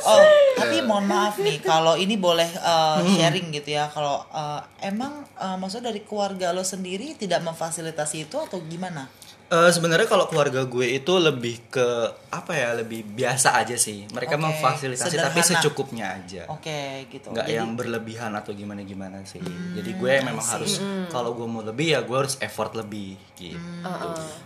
Oh, 0.00 0.24
tapi 0.56 0.80
mohon 0.80 1.04
maaf 1.04 1.36
nih 1.36 1.60
kalau 1.60 1.92
ini 1.92 2.16
boleh 2.16 2.48
uh, 2.58 2.96
sharing 3.04 3.52
gitu 3.52 3.76
ya. 3.76 3.86
Kalau 3.86 4.24
uh, 4.26 4.56
emang 4.80 5.20
uh, 5.36 5.52
maksudnya 5.54 5.92
dari 5.92 6.00
keluarga 6.00 6.50
lo 6.50 6.64
sendiri 6.64 7.12
tidak 7.12 7.44
memfasilitasi 7.44 8.24
itu 8.24 8.36
atau 8.36 8.56
gimana? 8.62 9.04
Eh, 9.48 9.70
sebenarnya 9.72 10.04
kalau 10.04 10.28
keluarga 10.28 10.60
gue 10.62 10.84
itu 10.92 11.08
lebih 11.16 11.72
ke 11.72 11.88
apa 12.28 12.52
ya 12.52 12.76
lebih 12.76 13.00
biasa 13.00 13.56
aja 13.56 13.80
sih. 13.80 14.04
Mereka 14.06 14.36
Oke, 14.36 14.44
memfasilitasi 14.44 15.16
tapi 15.16 15.40
sederhana. 15.40 15.48
secukupnya 15.56 16.06
aja. 16.12 16.42
Oke, 16.52 17.08
gitu. 17.08 17.32
nggak 17.32 17.48
Jadi- 17.48 17.56
yang 17.56 17.72
berlebihan 17.72 18.36
atau 18.36 18.52
gimana 18.52 18.84
gimana 18.84 19.24
sih 19.24 19.40
jadi 19.72 19.90
gue 19.90 20.12
memang 20.20 20.44
harus 20.44 20.76
kalau 21.08 21.32
gue 21.32 21.48
mau 21.48 21.64
lebih 21.64 21.96
ya 21.96 22.04
gue 22.04 22.12
harus 22.12 22.36
effort 22.38 22.76
lebih 22.76 23.16
gitu. 23.34 23.56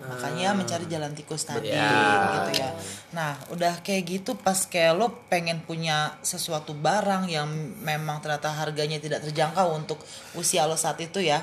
Makanya 0.00 0.54
mencari 0.54 0.86
jalan 0.86 1.10
tikus 1.12 1.42
tadi 1.44 1.74
Ya. 1.74 2.46
gitu 2.46 2.62
ya. 2.62 2.70
Nah 3.10 3.34
udah 3.50 3.82
kayak 3.82 4.06
gitu 4.06 4.30
pas 4.36 4.62
kayak 4.64 4.94
lo 4.94 5.26
pengen 5.26 5.58
punya 5.60 6.14
sesuatu 6.22 6.72
barang 6.72 7.26
yang 7.26 7.50
memang 7.80 8.22
ternyata 8.22 8.54
harganya 8.54 8.96
tidak 8.96 9.18
terjangkau 9.20 9.66
untuk 9.72 9.98
usia 10.32 10.62
lo 10.62 10.78
saat 10.78 11.00
itu 11.00 11.18
ya? 11.18 11.42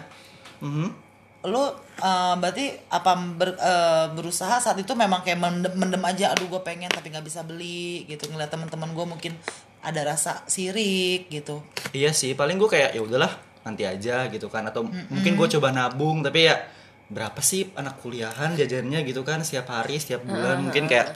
Mhm. 0.60 1.09
Lo 1.48 1.72
uh, 2.04 2.36
berarti 2.36 2.76
apa 2.92 3.16
ber- 3.16 3.56
uh, 3.56 4.12
berusaha 4.12 4.60
saat 4.60 4.76
itu 4.76 4.92
memang 4.92 5.24
kayak 5.24 5.40
mendem, 5.40 5.72
mendem 5.80 6.04
aja 6.04 6.36
aduh 6.36 6.52
gue 6.52 6.62
pengen 6.68 6.92
tapi 6.92 7.08
nggak 7.16 7.24
bisa 7.24 7.48
beli 7.48 8.04
gitu. 8.12 8.28
Ngeliat 8.28 8.52
teman-teman 8.52 8.92
gue 8.92 9.06
mungkin 9.08 9.34
ada 9.80 10.04
rasa 10.04 10.44
sirik 10.52 11.32
gitu. 11.32 11.64
Iya 11.96 12.12
sih, 12.12 12.36
paling 12.36 12.60
gue 12.60 12.68
kayak 12.68 12.92
ya 12.92 13.00
udahlah 13.00 13.32
nanti 13.64 13.88
aja 13.88 14.28
gitu 14.28 14.52
kan. 14.52 14.68
Atau 14.68 14.92
mungkin 14.92 15.40
gue 15.40 15.48
coba 15.56 15.72
nabung 15.72 16.20
tapi 16.20 16.52
ya 16.52 16.60
berapa 17.08 17.40
sih 17.40 17.72
anak 17.74 18.04
kuliahan 18.04 18.60
jajannya? 18.60 19.08
gitu 19.08 19.24
kan 19.24 19.40
setiap 19.40 19.72
hari 19.72 19.96
setiap 19.96 20.28
bulan. 20.28 20.60
Mungkin 20.60 20.92
kayak 20.92 21.16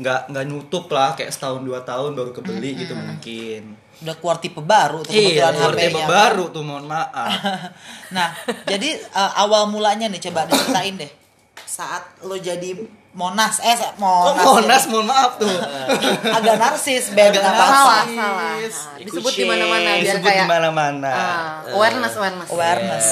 nggak 0.00 0.20
nggak 0.26 0.44
nutup 0.46 0.88
lah 0.88 1.12
kayak 1.12 1.28
setahun 1.28 1.60
dua 1.60 1.80
tahun 1.82 2.12
baru 2.12 2.32
kebeli 2.32 2.72
gitu 2.78 2.94
mungkin. 2.94 3.76
udah 4.00 4.16
keluar 4.16 4.36
tipe 4.36 4.56
baru 4.58 5.04
tuh 5.04 5.12
Iya, 5.12 5.52
keluar 5.52 5.76
tipe 5.76 6.00
baru 6.00 6.48
tuh 6.48 6.62
mohon 6.62 6.84
maaf. 6.84 7.36
nah, 8.16 8.32
jadi 8.64 8.96
uh, 9.10 9.32
awal 9.38 9.68
mulanya 9.68 10.08
nih 10.08 10.20
coba 10.22 10.44
diceritain 10.48 10.96
deh. 10.96 11.12
saat 11.60 12.02
lo 12.20 12.34
jadi 12.34 12.80
Monas 13.10 13.58
eh 13.60 13.74
Monas, 13.96 14.40
Monas, 14.40 14.82
mohon 14.86 15.04
maaf 15.04 15.36
tuh. 15.36 15.50
agak 16.36 16.56
narsis 16.56 17.10
beb 17.10 17.28
Agak 17.28 17.42
apa-apa. 17.44 17.68
salah 17.68 18.04
narsis. 18.06 18.16
salah 18.16 18.56
Nah, 18.88 19.04
disebut 19.04 19.32
di 19.34 19.44
mana-mana 19.44 19.88
biar 19.92 20.02
Disebut 20.16 20.24
kayak 20.24 20.38
di 20.38 20.48
mana-mana. 20.48 21.10
ah, 21.10 21.50
awareness 21.68 22.12
awareness 22.14 22.48
awareness 22.48 23.06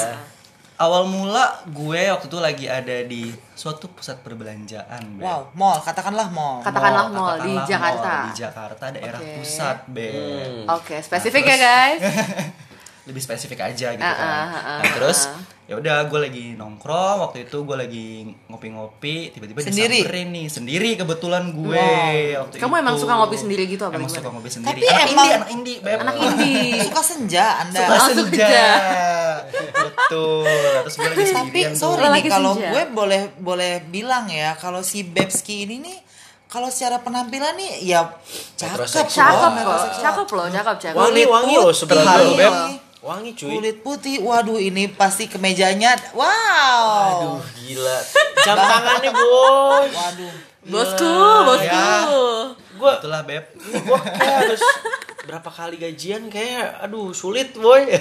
Awal 0.79 1.03
mula 1.05 1.43
gue 1.67 2.07
waktu 2.07 2.25
itu 2.25 2.39
lagi 2.39 2.65
ada 2.65 3.03
di 3.03 3.27
suatu 3.51 3.91
pusat 3.91 4.23
perbelanjaan, 4.23 5.19
Beb. 5.19 5.21
wow 5.21 5.51
mall 5.51 5.75
katakanlah 5.77 6.31
mall 6.31 6.63
Katakanlah 6.63 7.11
mall 7.11 7.35
di 7.35 7.51
katakanlah 7.51 7.67
Jakarta. 7.67 8.07
mall 8.09 8.23
di 8.23 8.31
Jakarta 8.33 8.85
daerah 8.89 9.19
Oke. 9.19 9.33
pusat, 9.35 9.77
Beb. 9.85 10.63
oke 10.65 10.95
spesifik 10.99 11.43
ya 11.45 11.57
guys 11.59 11.99
lebih 13.09 13.19
spesifik 13.19 13.59
aja 13.63 13.91
gitu 13.91 13.99
Ah, 14.01 14.13
kan. 14.13 14.27
ah, 14.27 14.45
ah, 14.45 14.77
nah, 14.77 14.91
terus 14.91 15.19
ya 15.63 15.75
udah 15.75 16.01
gue 16.03 16.19
lagi 16.19 16.45
nongkrong 16.53 17.17
waktu 17.19 17.43
itu 17.43 17.57
gue 17.59 17.75
lagi 17.75 18.07
ngopi-ngopi 18.47 19.15
tiba-tiba 19.31 19.59
Sendiri? 19.59 20.01
disamperin 20.01 20.29
nih 20.31 20.47
sendiri 20.47 20.89
kebetulan 20.95 21.43
gue 21.51 21.73
Wow. 21.75 22.41
waktu 22.43 22.55
Kamu 22.55 22.69
itu. 22.71 22.81
emang 22.81 22.95
suka 22.95 23.13
ngopi 23.15 23.35
sendiri 23.35 23.63
gitu 23.65 23.83
apa 23.83 23.95
emang 23.95 24.05
gimana? 24.05 24.19
suka 24.19 24.29
ngopi 24.31 24.49
sendiri. 24.51 24.69
Tapi 24.71 24.85
anak 24.87 25.05
emang- 25.07 25.09
indie 25.11 25.33
anak 25.35 25.49
indie 25.51 25.77
beb. 25.79 25.97
Anak 25.99 26.15
indie 26.17 26.61
suka 26.87 27.01
senja 27.03 27.45
anda. 27.59 27.79
Suka 27.79 27.93
Oh, 27.95 28.07
senja. 28.07 28.49
betul. 29.75 30.45
Nah, 30.45 30.81
terus 30.81 30.95
gue 30.95 31.05
lagi 31.07 31.31
tapi 31.31 31.59
sorry 31.73 32.05
nih 32.07 32.23
kalau 32.27 32.53
gue 32.55 32.83
boleh 32.89 33.21
boleh 33.37 33.71
bilang 33.83 34.25
ya 34.27 34.53
kalau 34.55 34.81
si 34.81 35.01
Bebski 35.03 35.65
ini 35.65 35.77
nih 35.79 35.97
kalau 36.45 36.65
secara 36.67 36.97
penampilan 36.97 37.53
nih 37.53 37.85
ya 37.85 38.09
cakep 38.57 38.81
cakep 38.83 39.05
loh, 39.05 39.37
kok 39.37 39.51
metrosexual. 39.53 40.01
cakep 40.03 40.27
loh 40.31 40.45
cakep 40.49 40.75
cakep. 40.81 40.97
Wangi 40.97 41.23
wangi 41.27 41.55
loh 41.55 41.69
sebenarnya 41.71 42.49
Wangi. 42.99 43.31
cuy. 43.33 43.47
kulit 43.53 43.77
putih 43.79 44.19
waduh 44.19 44.57
ini 44.57 44.87
pasti 44.89 45.25
kemejanya 45.25 45.95
wow 46.11 47.31
Aduh 47.31 47.43
gila. 47.57 47.97
Jam 48.41 48.55
tangannya 48.55 49.11
boy. 49.13 49.87
waduh 49.89 50.33
bosku 50.65 51.13
bosku 51.45 51.63
Ya. 51.65 52.51
Gue 52.75 52.91
itulah 52.93 53.23
beb 53.23 53.43
gue 53.55 53.99
kayak 53.99 54.35
harus 54.41 54.61
berapa 55.21 55.49
kali 55.49 55.75
gajian 55.77 56.27
kayak 56.27 56.79
aduh 56.81 57.11
sulit 57.11 57.51
boy. 57.53 57.87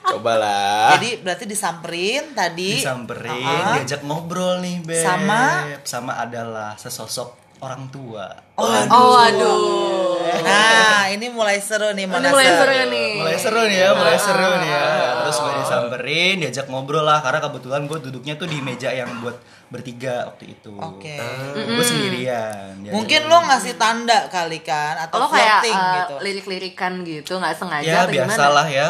Cobalah. 0.00 0.96
jadi 0.96 1.20
berarti 1.20 1.44
disamperin 1.44 2.32
tadi 2.32 2.80
disamperin 2.80 3.28
Ah. 3.38 3.76
diajak 3.76 4.00
ngobrol 4.02 4.58
nih 4.58 4.80
beb 4.80 4.98
Sama? 4.98 5.68
sama 5.84 6.16
adalah 6.16 6.74
sesosok 6.74 7.47
orang 7.62 7.90
tua. 7.90 8.26
Oh, 8.58 8.66
oh 8.66 9.14
aduh 9.18 10.18
nah 10.42 11.08
ini 11.10 11.26
mulai 11.32 11.58
seru 11.58 11.90
nih 11.94 12.04
ini 12.04 12.10
Monas. 12.10 12.30
mulai 12.32 12.48
seru 12.48 12.78
nih. 12.90 13.10
Mulai 13.18 13.36
seru 13.38 13.62
nih 13.64 13.78
ya 13.78 13.90
mulai 13.96 14.18
seru 14.18 14.50
nih 14.60 14.70
ya. 14.70 14.88
Terus 15.24 15.36
gue 15.40 15.52
disamperin 15.62 16.34
diajak 16.40 16.66
ngobrol 16.68 17.04
lah 17.04 17.18
karena 17.24 17.40
kebetulan 17.42 17.82
gue 17.88 17.98
duduknya 18.10 18.34
tuh 18.36 18.48
di 18.48 18.58
meja 18.60 18.90
yang 18.92 19.10
buat 19.24 19.36
bertiga 19.68 20.28
waktu 20.32 20.56
itu. 20.56 20.72
Oke. 20.80 21.16
gue 21.54 21.84
sendirian 21.84 22.72
Diajak 22.80 22.94
mungkin 22.94 23.20
lo 23.28 23.38
ngasih 23.44 23.74
tanda 23.76 24.28
kali 24.32 24.60
kan 24.64 24.96
atau 24.96 25.20
lo 25.20 25.26
kayak 25.28 25.60
eh, 25.64 25.74
gitu. 25.74 26.14
lirik-lirikan 26.24 26.92
gitu 27.04 27.36
nggak 27.36 27.54
sengaja 27.56 27.84
ya 27.84 27.96
atau 28.04 28.12
gimana? 28.12 28.32
biasalah 28.32 28.66
ya 28.68 28.88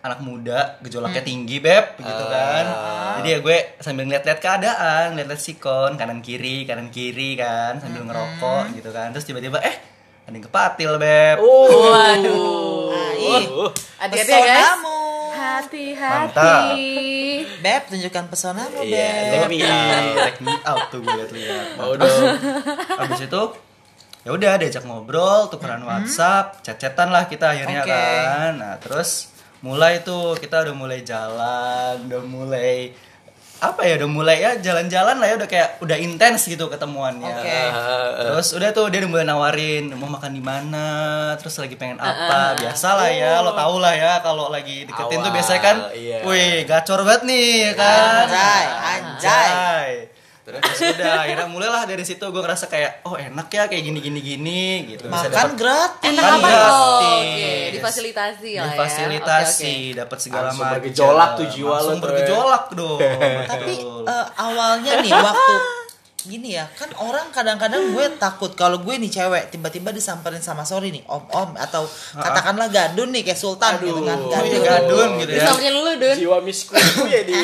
anak 0.00 0.20
muda 0.20 0.78
gejolaknya 0.80 1.20
tinggi 1.20 1.58
beb 1.58 1.96
gitu 1.96 2.24
kan. 2.26 2.64
Jadi 3.18 3.28
ya 3.28 3.38
gue 3.38 3.56
sambil 3.78 4.04
ngeliat-liat 4.04 4.38
keadaan 4.38 5.04
ngeliat-liat 5.12 5.38
sikon 5.38 5.94
kanan 5.94 6.18
kiri 6.18 6.62
kanan 6.64 6.88
kiri 6.88 7.34
kan 7.34 7.78
sambil 7.78 8.02
ngerokok 8.02 8.74
gitu 8.74 8.88
kan. 8.88 9.10
Terus 9.10 9.24
tiba-tiba 9.24 9.58
eh 9.58 9.76
ada 10.22 10.32
yang 10.32 10.44
kepatil 10.44 10.92
beb. 10.96 11.36
Oh. 11.38 11.88
waduh. 11.88 12.94
Ih, 13.18 13.44
hati-hati 13.96 14.28
ya 14.28 14.38
guys. 14.38 14.54
Pesonamu 14.70 14.98
hati-hati. 15.34 16.86
Beb 17.58 17.82
tunjukkan 17.88 18.24
pesonamu 18.28 18.78
Iya, 18.80 19.08
Beb. 19.08 19.32
let 19.32 19.48
me 19.48 19.56
Iya, 19.58 19.74
out. 19.74 20.16
check 20.16 20.36
me 20.40 20.54
out 20.62 20.82
tuh 20.88 20.98
gue 21.00 21.12
liat-liat. 21.12 21.66
Mau 21.74 21.92
dong. 21.98 22.22
habis 22.96 23.20
itu 23.20 23.42
ya 24.20 24.30
udah 24.30 24.52
diajak 24.56 24.84
ngobrol 24.84 25.48
tukeran 25.48 25.80
WhatsApp 25.80 26.60
chat-chatan 26.60 27.08
lah 27.08 27.24
kita 27.24 27.50
akhirnya 27.50 27.82
Oke. 27.82 27.90
kan. 27.90 28.50
Nah 28.54 28.74
terus 28.76 29.32
mulai 29.58 30.06
tuh 30.06 30.38
kita 30.38 30.62
udah 30.62 30.74
mulai 30.74 31.02
jalan 31.02 32.06
udah 32.06 32.22
mulai 32.22 32.94
apa 33.58 33.82
ya 33.82 33.98
udah 33.98 34.06
mulai 34.06 34.38
ya 34.38 34.54
jalan-jalan 34.62 35.18
lah 35.18 35.26
ya 35.26 35.34
udah 35.34 35.50
kayak 35.50 35.82
udah 35.82 35.98
intens 35.98 36.46
gitu 36.46 36.70
ketemuannya 36.70 37.26
Oke. 37.26 37.62
terus 38.22 38.54
udah 38.54 38.70
tuh 38.70 38.86
dia 38.86 39.02
udah 39.02 39.10
mulai 39.10 39.26
nawarin 39.26 39.90
mau 39.98 40.06
makan 40.06 40.30
di 40.30 40.38
mana 40.38 40.86
terus 41.42 41.58
lagi 41.58 41.74
pengen 41.74 41.98
apa 41.98 42.54
biasa 42.54 42.88
lah 42.94 43.10
ya 43.10 43.42
lo 43.42 43.58
tau 43.58 43.82
lah 43.82 43.98
ya 43.98 44.22
kalau 44.22 44.46
lagi 44.46 44.86
deketin 44.86 45.18
tuh 45.26 45.34
Awal, 45.34 45.36
biasanya 45.42 45.62
kan 45.66 45.76
iya. 45.90 46.22
wih 46.22 46.62
gacor 46.70 47.02
banget 47.02 47.22
nih 47.26 47.50
ya 47.66 47.72
kan 47.74 48.30
Anjay, 48.30 48.64
anjay. 48.78 49.50
Anjay. 49.50 49.90
Terus 50.60 50.80
udah 50.92 51.12
akhirnya 51.20 51.46
mulailah 51.46 51.82
dari 51.84 52.02
situ 52.02 52.24
gue 52.24 52.38
ngerasa 52.38 52.66
kayak 52.66 53.02
oh 53.02 53.14
enak 53.14 53.48
ya 53.48 53.64
kayak 53.64 53.82
gini 53.82 53.98
gini 53.98 54.20
gini 54.20 54.62
gitu 54.88 55.06
Bisa 55.06 55.26
Makan 55.26 55.32
dapet- 55.48 55.56
gratis. 55.56 56.04
enak 56.04 56.22
Kan 56.22 56.32
apa 56.34 56.48
gratis. 56.48 56.74
oh, 56.74 57.00
oke 57.18 57.52
difasilitasi 57.70 58.50
lah 58.50 58.64
ya 58.64 58.66
difasilitasi 58.70 59.62
Oke, 59.68 59.82
oke. 59.84 59.96
dapat 59.96 60.18
segala 60.18 60.48
macam 60.50 60.72
bergejolak 60.74 61.30
tuh 61.34 61.46
jiwa 61.48 61.68
lo 61.68 61.74
langsung 61.78 61.94
ya. 61.94 62.02
bergejolak 62.02 62.64
dong 62.72 62.98
Tapi 63.46 63.72
eh, 64.04 64.26
awalnya 64.36 64.92
nih 64.98 65.12
waktu 65.12 65.54
gini 66.30 66.52
ya 66.52 66.68
kan 66.70 66.92
orang 66.94 67.28
kadang-kadang 67.28 67.90
gue 67.90 68.04
takut 68.16 68.52
kalau 68.52 68.78
gue 68.78 68.94
nih 68.94 69.08
cewek 69.08 69.48
tiba-tiba 69.48 69.88
disamperin 69.90 70.38
sama 70.38 70.62
sorry 70.62 70.90
nih 70.90 71.00
om 71.06 71.24
om 71.26 71.50
atau 71.54 71.82
katakanlah 72.12 72.68
gadun 72.68 73.08
nih 73.08 73.24
kayak 73.24 73.36
sultan 73.36 73.80
gitu 73.80 74.00
kan 74.02 74.18
Oh, 74.18 74.44
iya, 74.44 74.60
gadun 74.60 74.62
gadun 74.62 75.08
gitu 75.18 75.30
ya. 75.30 75.38
Disamperin 75.40 75.72
dulu 75.72 75.90
Dun. 75.96 76.16
Jiwa 76.18 76.38
misku 76.40 76.72
itu 76.74 77.02
ya 77.06 77.20
di. 77.22 77.40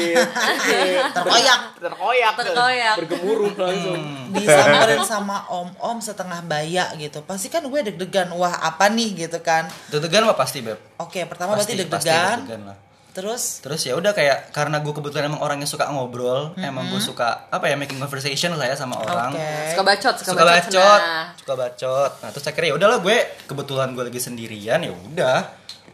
Terkoyak. 1.17 1.61
Terkoyak, 1.77 2.33
Terkoyak. 2.37 2.95
bergemuruh 2.99 3.53
langsung. 3.55 4.01
disamperin 4.31 5.01
sama 5.03 5.47
om 5.49 5.69
om 5.79 5.99
setengah 5.99 6.43
baya 6.43 6.91
gitu 6.97 7.23
pasti 7.23 7.49
kan 7.49 7.63
gue 7.63 7.81
deg-degan 7.83 8.29
wah 8.33 8.53
apa 8.53 8.89
nih? 8.89 9.17
gitu 9.17 9.39
kan. 9.41 9.65
Deg-degan 9.89 10.25
mah 10.25 10.35
pasti 10.35 10.61
beb. 10.61 10.77
Oke 10.99 11.25
pertama 11.25 11.55
berarti 11.55 11.73
Pasti- 11.73 11.89
pasti 11.89 12.09
deg-degan. 12.11 12.37
deg-degan 12.41 12.63
lah. 12.67 12.77
Terus 13.15 13.63
Terus 13.63 13.81
ya 13.87 13.95
udah 13.95 14.11
kayak 14.11 14.51
karena 14.51 14.83
gue 14.83 14.91
kebetulan 14.91 15.31
emang 15.31 15.41
orangnya 15.41 15.65
suka 15.65 15.87
ngobrol, 15.87 16.51
Mm-hmm. 16.53 16.67
emang 16.67 16.85
gue 16.91 16.99
suka 16.99 17.47
apa 17.49 17.71
ya 17.71 17.79
making 17.79 17.97
conversation 17.97 18.53
lah 18.59 18.67
ya 18.67 18.75
sama 18.75 18.99
orang. 18.99 19.33
oke 19.33 19.71
suka 19.71 19.83
bacot 19.87 20.15
suka, 20.19 20.31
suka 20.35 20.43
bacot, 20.43 20.67
bacot, 20.75 21.01
nah. 21.01 21.27
suka 21.39 21.55
bacot. 21.55 22.11
Nah 22.21 22.29
terus 22.35 22.45
akhirnya 22.45 22.69
ya 22.69 22.77
udahlah 22.77 22.99
gue 23.01 23.17
kebetulan 23.47 23.89
gue 23.95 24.05
lagi 24.05 24.21
sendirian 24.21 24.83
ya 24.83 24.91
udah, 24.93 25.39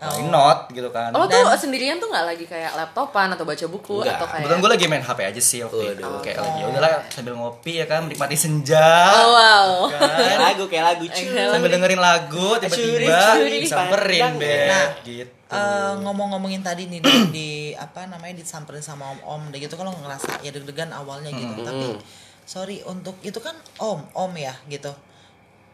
why 0.00 0.16
Oh. 0.16 0.32
not 0.32 0.64
gitu 0.68 0.88
kan. 0.88 1.12
lo 1.12 1.24
tuh 1.24 1.44
sendirian 1.54 1.96
tuh 1.96 2.08
nggak 2.08 2.24
lagi 2.24 2.44
kayak 2.44 2.72
laptopan 2.72 3.28
atau 3.30 3.44
baca 3.44 3.66
buku 3.66 4.00
Enggak. 4.00 4.16
atau 4.16 4.26
kayak 4.26 4.40
Kebetulan 4.40 4.58
gue 4.58 4.70
lagi 4.72 4.84
main 4.86 5.04
HP 5.04 5.18
aja 5.22 5.42
sih 5.42 5.60
waktu 5.60 5.76
itu, 5.92 6.00
Waduh. 6.00 6.20
kayak 6.20 6.38
lagi 6.38 6.56
ya 6.56 6.66
udahlah 6.66 6.92
sambil 7.06 7.34
ngopi 7.34 7.72
ya 7.74 7.84
kan, 7.84 8.00
menikmati 8.02 8.32
senja, 8.34 8.80
oh 9.12 9.28
wow 9.30 9.68
Kayak 9.86 10.00
kan, 10.00 10.40
lagu, 10.42 10.64
kayak 10.66 10.84
lagu 10.86 11.04
cuy. 11.04 11.26
sambil 11.28 11.68
dengerin 11.70 12.00
lagu, 12.00 12.46
tiba-tiba 12.56 13.12
Curi-curi 13.12 13.56
disamperin 13.60 14.22
pandang. 14.22 14.34
be, 14.38 14.56
Nah, 14.66 14.88
gitu. 15.02 15.32
Eh, 15.50 15.92
ngomong-ngomongin 16.00 16.62
tadi 16.62 16.86
nih 16.86 17.00
di, 17.00 17.14
di 17.28 17.48
apa 17.74 18.06
namanya 18.06 18.38
disamperin 18.38 18.80
sama 18.80 19.10
om-om 19.10 19.50
deh 19.50 19.58
gitu 19.58 19.74
kalau 19.74 19.92
ngerasa 19.92 20.40
ya 20.40 20.48
deg-degan 20.48 20.88
awalnya 20.90 21.28
gitu 21.28 21.60
tapi 21.60 21.98
sorry 22.42 22.80
untuk 22.84 23.18
itu 23.20 23.36
kan 23.36 23.52
om-om 23.76 24.32
ya 24.32 24.54
gitu 24.64 24.94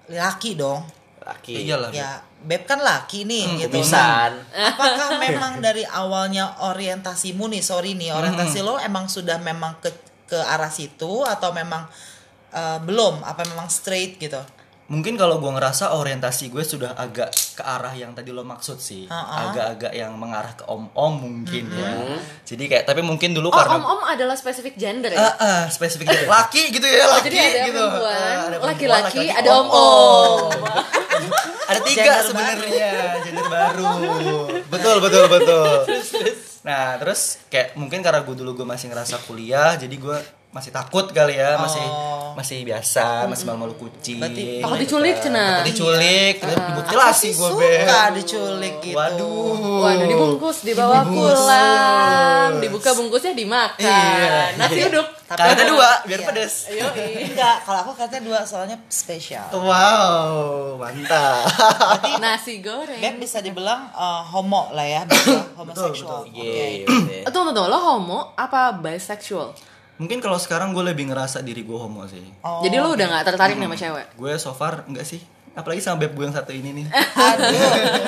laki 0.08 0.54
dong 0.54 0.80
Laki. 1.26 1.66
Iyalah. 1.66 1.90
ya 1.90 2.22
beb 2.46 2.62
kan 2.62 2.78
laki 2.78 3.26
nih 3.26 3.66
gitu 3.66 3.82
Kumisan. 3.82 4.38
apakah 4.54 5.18
memang 5.26 5.58
dari 5.58 5.82
awalnya 5.82 6.62
orientasimu 6.62 7.50
nih 7.50 7.62
sorry 7.66 7.98
nih 7.98 8.14
orientasi 8.14 8.62
lo 8.62 8.78
emang 8.78 9.10
sudah 9.10 9.42
memang 9.42 9.74
ke 9.82 9.90
ke 10.30 10.38
arah 10.38 10.70
situ 10.70 11.26
atau 11.26 11.50
memang 11.50 11.82
eh, 12.54 12.78
belum 12.78 13.26
apa 13.26 13.42
memang 13.42 13.66
straight 13.66 14.22
gitu 14.22 14.38
Mungkin 14.86 15.18
kalau 15.18 15.42
gue 15.42 15.50
ngerasa 15.50 15.98
orientasi 15.98 16.46
gue 16.46 16.62
sudah 16.62 16.94
agak 16.94 17.34
ke 17.58 17.62
arah 17.62 17.90
yang 17.90 18.14
tadi 18.14 18.30
lo 18.30 18.46
maksud 18.46 18.78
sih, 18.78 19.10
agak-agak 19.10 19.90
yang 19.90 20.14
mengarah 20.14 20.54
ke 20.54 20.62
om-om 20.70 21.12
mungkin 21.18 21.74
ya. 21.74 21.90
Jadi 22.46 22.70
kayak 22.70 22.86
tapi 22.86 23.02
mungkin 23.02 23.34
dulu 23.34 23.50
oh 23.50 23.58
karena 23.58 23.82
om 23.82 23.98
om 23.98 24.00
adalah 24.06 24.38
spesifik 24.38 24.78
gender 24.78 25.10
ya? 25.10 25.18
Ah, 25.18 25.34
ah, 25.42 25.62
spesifik 25.66 26.06
jadi 26.06 26.30
laki 26.30 26.70
gitu 26.70 26.86
ya 26.86 27.02
laki 27.18 27.28
jadi 27.34 27.38
ada 27.42 27.60
gitu. 27.66 27.82
ada 27.82 28.56
laki-laki, 28.62 28.86
laki-laki, 28.86 29.24
ada 29.34 29.50
om 29.58 29.66
om-om. 29.66 30.54
om. 30.54 30.62
ada 31.66 31.80
tiga 31.82 32.02
Gender 32.06 32.22
sebenarnya 32.22 32.90
gender 33.26 33.46
baru. 33.50 33.90
Betul 34.70 34.96
betul 35.02 35.24
betul. 35.26 35.70
Nah 36.66 36.98
terus 36.98 37.38
kayak 37.46 37.78
mungkin 37.78 38.02
karena 38.02 38.26
gue 38.26 38.34
dulu 38.34 38.58
gue 38.58 38.66
masih 38.66 38.90
ngerasa 38.90 39.22
kuliah 39.30 39.78
jadi 39.78 39.94
gue 39.94 40.18
masih 40.56 40.72
takut 40.72 41.04
kali 41.10 41.36
ya 41.36 41.54
masih 41.56 41.84
Oh. 41.84 42.32
masih 42.32 42.64
biasa 42.64 43.24
masih 43.26 43.44
malu-malu 43.44 43.76
kucing. 43.76 44.16
Berarti- 44.16 44.60
Takut 44.60 44.76
diculik, 44.78 45.16
cenah. 45.18 45.60
takut 45.60 45.68
diculik 45.70 46.34
terus 46.36 46.56
dimutilasi 46.58 47.28
gue 47.30 47.50
be 47.54 47.70
suka 47.78 48.02
diculik 48.12 48.74
gitu. 48.82 48.96
Waduh. 48.96 49.80
Waduh 49.82 50.06
dibungkus 50.06 50.56
dibawa 50.62 51.00
Dibungkus. 51.02 51.32
pulang. 51.36 52.50
Dibuka 52.58 52.90
bungkusnya 52.92 53.32
dimakan. 53.32 53.84
Iya. 53.84 54.56
nasi 54.56 54.80
uduk. 54.82 55.08
Kata 55.26 55.64
dua 55.66 55.90
biar 56.04 56.20
Iya. 56.20 56.26
pedes. 56.26 56.54
Yoi. 56.70 57.26
enggak 57.26 57.56
kalau 57.62 57.78
aku 57.82 57.92
katanya 57.94 58.22
dua 58.22 58.40
soalnya 58.42 58.76
spesial. 58.86 59.48
Wow 59.50 60.76
mantap. 60.76 61.48
Nasi 62.18 62.60
goreng. 62.60 62.96
Beb 62.96 63.16
bisa 63.18 63.40
dibilang 63.40 63.90
eh, 63.90 64.22
homo 64.26 64.70
lah 64.70 64.84
ya, 64.84 65.00
betul, 65.02 65.40
homoseksual. 65.54 66.28
Iya, 66.28 66.84
Oke. 66.84 66.84
iya. 66.84 67.26
Tunggu 67.26 67.50
tunggu 67.50 67.66
lo 67.66 67.78
homo 67.78 68.20
apa 68.34 68.72
bisexual 68.74 69.56
Mungkin 69.96 70.20
kalau 70.20 70.36
sekarang 70.36 70.76
gue 70.76 70.84
lebih 70.84 71.08
ngerasa 71.08 71.40
diri 71.40 71.64
gue 71.64 71.78
homo 71.78 72.04
sih. 72.04 72.20
Oh. 72.44 72.60
Jadi 72.60 72.76
lo 72.76 72.92
udah 72.92 73.06
gak 73.16 73.24
tertarik 73.32 73.56
nih 73.56 73.68
sama 73.68 73.76
cewek? 73.76 74.06
Gue 74.16 74.32
so 74.36 74.52
far 74.52 74.84
enggak 74.84 75.08
sih. 75.08 75.20
Apalagi 75.56 75.80
sama 75.80 76.04
beb 76.04 76.12
gue 76.12 76.20
yang 76.20 76.36
satu 76.36 76.52
ini 76.52 76.68
nih. 76.68 76.86
Aduh, 77.32 77.56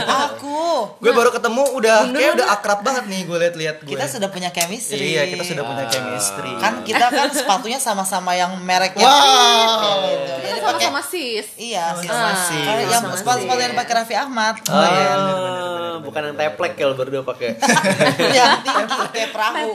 aku. 0.05 0.61
gue 1.01 1.13
baru 1.17 1.33
ketemu 1.33 1.65
udah 1.81 2.13
kayak 2.13 2.33
udah 2.37 2.47
akrab 2.53 2.85
banget 2.85 3.09
nih 3.09 3.25
gue 3.25 3.39
liat-liat 3.41 3.77
gue. 3.89 3.97
Kita 3.97 4.05
sudah 4.05 4.29
punya 4.29 4.53
chemistry. 4.53 5.17
Iya, 5.17 5.33
kita 5.33 5.49
sudah 5.49 5.65
punya 5.65 5.89
chemistry. 5.89 6.53
Kan 6.61 6.85
kita 6.85 7.09
kan 7.09 7.33
sepatunya 7.33 7.81
sama-sama 7.81 8.37
yang 8.37 8.53
mereknya. 8.61 9.01
Wow. 9.01 10.13
Gitu. 10.13 10.33
Kita 10.45 10.61
pakai 10.61 10.89
sama-sama 10.93 11.03
sis. 11.09 11.47
Iya. 11.57 11.97
Sama 11.97 12.33
sis. 12.53 12.67
Kalau 12.69 12.83
yang 12.85 12.93
Sama 13.01 13.17
sepatu-sepatu 13.17 13.61
yang 13.65 13.77
pakai 13.81 13.93
Raffi 13.97 14.17
Ahmad. 14.21 14.55
Oh 14.69 14.85
iya. 14.85 15.09
Oh, 15.17 15.95
bukan 16.05 16.21
yang 16.29 16.37
teplek 16.37 16.73
kalau 16.77 16.95
berdua 17.01 17.25
pakai. 17.25 17.57
yang 18.37 18.61
tinggi 18.61 19.07
kayak 19.17 19.31
perahu. 19.33 19.73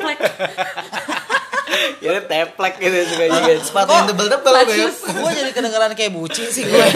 ya 2.06 2.22
teplek 2.24 2.74
gitu 2.80 2.98
suka 3.10 3.26
juga. 3.30 3.52
Sepatu 3.60 3.92
yang 3.94 4.08
tebel-tebel 4.10 4.54
beb. 4.66 4.94
gue 4.94 5.32
jadi 5.34 5.52
kedengeran 5.52 5.92
kayak 5.98 6.12
buci 6.14 6.44
sih 6.50 6.64
gue. 6.68 6.86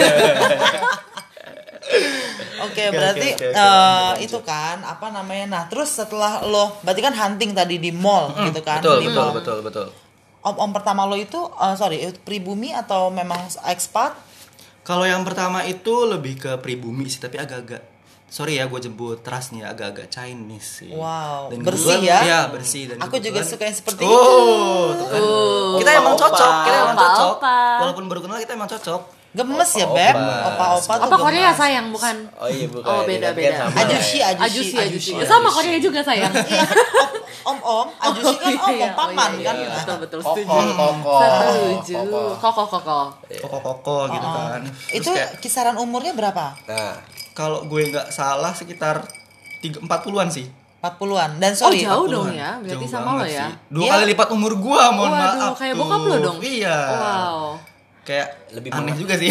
Oke, 2.58 2.90
berarti 2.90 3.38
oke, 3.38 3.48
oke, 3.48 3.54
eh, 3.54 3.62
lanjut, 3.64 4.24
itu 4.26 4.38
kan 4.42 4.82
apa 4.82 5.14
namanya? 5.14 5.46
Nah, 5.46 5.62
terus 5.70 5.94
setelah 5.94 6.42
lo, 6.42 6.76
berarti 6.82 7.00
kan 7.00 7.14
hunting 7.14 7.54
tadi 7.54 7.78
di 7.78 7.94
mall 7.94 8.34
gitu 8.50 8.60
kan? 8.60 8.82
Betul, 8.82 8.98
di 8.98 9.06
betul, 9.08 9.24
mall. 9.24 9.32
betul, 9.32 9.58
betul. 9.62 9.86
Om-om 10.42 10.70
pertama 10.74 11.06
lo 11.06 11.14
itu, 11.14 11.38
eh, 11.38 11.74
sorry, 11.78 12.02
pribumi 12.26 12.74
atau 12.74 13.14
memang 13.14 13.46
expat? 13.70 14.12
Kalau 14.82 15.06
yang 15.06 15.22
pertama 15.22 15.64
itu 15.64 15.92
lebih 16.08 16.34
ke 16.40 16.52
pribumi 16.58 17.06
sih, 17.06 17.22
tapi 17.22 17.38
agak-agak 17.38 17.97
sorry 18.28 18.56
ya 18.56 18.64
gue 18.64 18.76
jemput 18.78 19.24
ras 19.24 19.50
nih 19.50 19.64
agak-agak 19.64 20.08
Chinese 20.08 20.84
sih. 20.84 20.92
Wow, 20.92 21.48
Dan 21.48 21.64
bersih 21.64 21.98
ya? 21.98 22.18
Iya 22.22 22.40
bersih. 22.48 22.82
Dan 22.88 23.00
Aku 23.00 23.16
juga 23.18 23.40
suka 23.40 23.64
yang 23.64 23.74
seperti 23.74 24.04
oh, 24.04 24.92
itu. 24.92 25.00
tuh 25.00 25.06
kan. 25.08 25.22
Kita 25.78 25.90
emang 25.96 26.14
Opa-opa. 26.14 26.28
cocok, 26.28 26.52
kita 26.62 26.76
emang 26.78 26.96
cocok. 26.96 27.30
Opa-opa. 27.34 27.58
Walaupun 27.80 28.04
baru 28.06 28.20
kenal 28.22 28.36
kita 28.38 28.52
emang 28.52 28.68
cocok. 28.68 29.02
Gemes 29.28 29.70
ya. 29.70 29.86
Beb? 29.86 30.16
Opa-opa 30.16 30.92
tuh 30.96 31.04
Apa 31.04 31.16
Korea 31.18 31.50
sayang 31.52 31.86
bukan? 31.88 32.16
Oh 32.34 32.48
iya 32.48 32.66
bukan. 32.66 32.88
Oh 32.88 33.00
beda 33.04 33.28
Kan 33.28 33.36
beda. 33.36 33.56
sama. 33.62 33.76
Ajushi, 33.84 34.18
ajushi, 34.20 34.76
ajushi. 34.78 35.12
Sama 35.22 35.48
Korea 35.48 35.76
juga 35.76 36.00
sayang. 36.00 36.32
Iya 36.32 36.64
kan, 36.64 36.76
om, 37.44 37.58
om, 37.60 37.86
ajusi 38.08 38.36
kan 38.40 38.52
om, 38.58 38.72
iya, 38.72 38.88
om 38.88 38.92
paman 38.94 39.30
iya, 39.36 39.44
kan? 39.46 39.54
iya, 39.56 39.68
Betul 39.74 39.96
betul 40.00 40.20
Koko, 40.20 40.32
setuju. 40.34 40.68
koko. 40.74 41.16
Setuju. 41.16 41.94
Koko. 41.96 42.20
Koko 42.40 42.64
koko. 42.66 43.00
Koko-koko 43.40 43.96
gitu 44.10 44.26
kan. 44.26 44.60
Oh. 44.64 44.96
Itu 44.96 45.10
kayak, 45.12 45.30
kisaran 45.40 45.76
umurnya 45.76 46.12
berapa? 46.12 46.56
Nah, 46.64 46.96
kalau 47.38 47.62
gue 47.64 47.86
nggak 47.86 48.10
salah 48.10 48.50
sekitar 48.50 49.06
tiga 49.60 49.78
empat 49.78 50.02
puluhan 50.02 50.26
sih. 50.26 50.50
40-an. 50.78 51.38
Dan 51.38 51.52
Oh 51.52 51.58
sorry, 51.60 51.82
jauh 51.82 52.06
40-an. 52.06 52.14
dong 52.14 52.28
ya. 52.32 52.50
Berarti 52.56 52.74
Jauh 52.80 52.90
sama 52.92 53.02
lo 53.04 53.10
banget 53.16 53.26
ya. 53.28 53.38
sih. 53.40 53.52
Dua 53.68 53.82
Dia- 53.82 53.90
kali 53.92 54.04
lipat 54.08 54.28
umur 54.30 54.52
gua, 54.56 54.82
mohon 54.90 55.10
Waduh, 55.10 55.18
maaf. 55.18 55.52
kayak 55.54 55.74
tuh. 55.74 55.80
bokap 55.80 56.00
lo 56.00 56.16
dong. 56.20 56.38
Iya. 56.38 56.78
Wow. 56.88 57.38
Kayak 58.00 58.28
Lebih 58.50 58.70
aneh 58.72 58.82
meng- 58.86 58.96
juga 58.96 59.14
sih. 59.14 59.30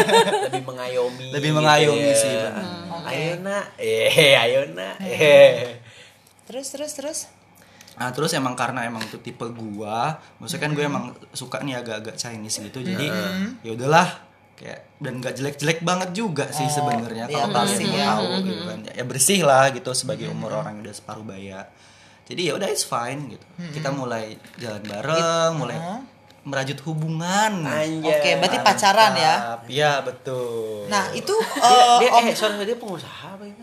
lebih 0.48 0.62
mengayomi. 0.64 1.26
Lebih 1.36 1.50
gitu 1.50 1.58
mengayomi 1.58 2.00
ya. 2.02 2.16
sih, 2.16 2.32
benar. 2.34 2.64
Ayo 3.08 3.32
nak, 3.38 3.64
eh, 3.78 4.34
ayo 4.34 4.60
nak, 4.72 4.96
eh. 4.98 5.78
terus, 6.42 6.66
terus, 6.68 6.90
terus. 6.90 7.18
Nah 7.94 8.10
terus 8.10 8.34
emang 8.34 8.52
karena 8.52 8.82
emang 8.82 8.98
itu 9.00 9.16
tipe 9.16 9.46
gua, 9.46 10.18
maksudnya 10.36 10.58
kan 10.60 10.72
gue 10.72 10.82
emang 10.82 11.04
suka 11.30 11.62
nih 11.62 11.76
agak-agak 11.76 12.18
Chinese 12.18 12.60
gitu, 12.60 12.82
jadi 12.82 13.06
ya 13.62 13.70
udahlah 13.72 14.25
kayak 14.56 14.80
dan 14.96 15.20
gak 15.20 15.36
jelek-jelek 15.36 15.84
banget 15.84 16.16
juga 16.16 16.48
sih 16.48 16.64
sebenarnya 16.72 17.28
iya, 17.28 17.44
kalau 17.44 17.52
kalian 17.52 17.68
bersih 17.68 17.86
mau 17.86 17.96
ya. 17.96 18.06
tahu 18.08 18.24
gitu 18.40 18.62
kan. 18.64 18.78
Ya 18.88 19.04
bersih 19.04 19.40
lah 19.44 19.64
gitu 19.76 19.90
sebagai 19.92 20.26
umur 20.32 20.50
orang 20.64 20.80
yang 20.80 20.84
udah 20.88 20.96
separuh 20.96 21.24
baya. 21.28 21.68
Jadi 22.26 22.40
ya 22.48 22.52
udah 22.56 22.68
it's 22.72 22.82
fine 22.82 23.30
gitu. 23.30 23.46
Kita 23.76 23.92
mulai 23.92 24.34
jalan 24.56 24.82
bareng 24.82 25.50
mulai 25.60 25.78
merajut 26.46 26.78
hubungan. 26.86 27.66
Oke, 28.06 28.38
berarti 28.38 28.58
pacaran 28.62 29.12
ya. 29.18 29.34
Iya 29.66 29.92
betul. 30.06 30.86
Nah, 30.86 31.10
itu 31.10 31.34
Dia, 31.34 31.74
eh, 31.74 31.96
dia 32.06 32.10
om 32.14 32.22
eh 32.22 32.34
sorry 32.38 32.62
dia 32.62 32.78
pengusaha 32.78 33.34
apa 33.34 33.42
ya? 33.42 33.54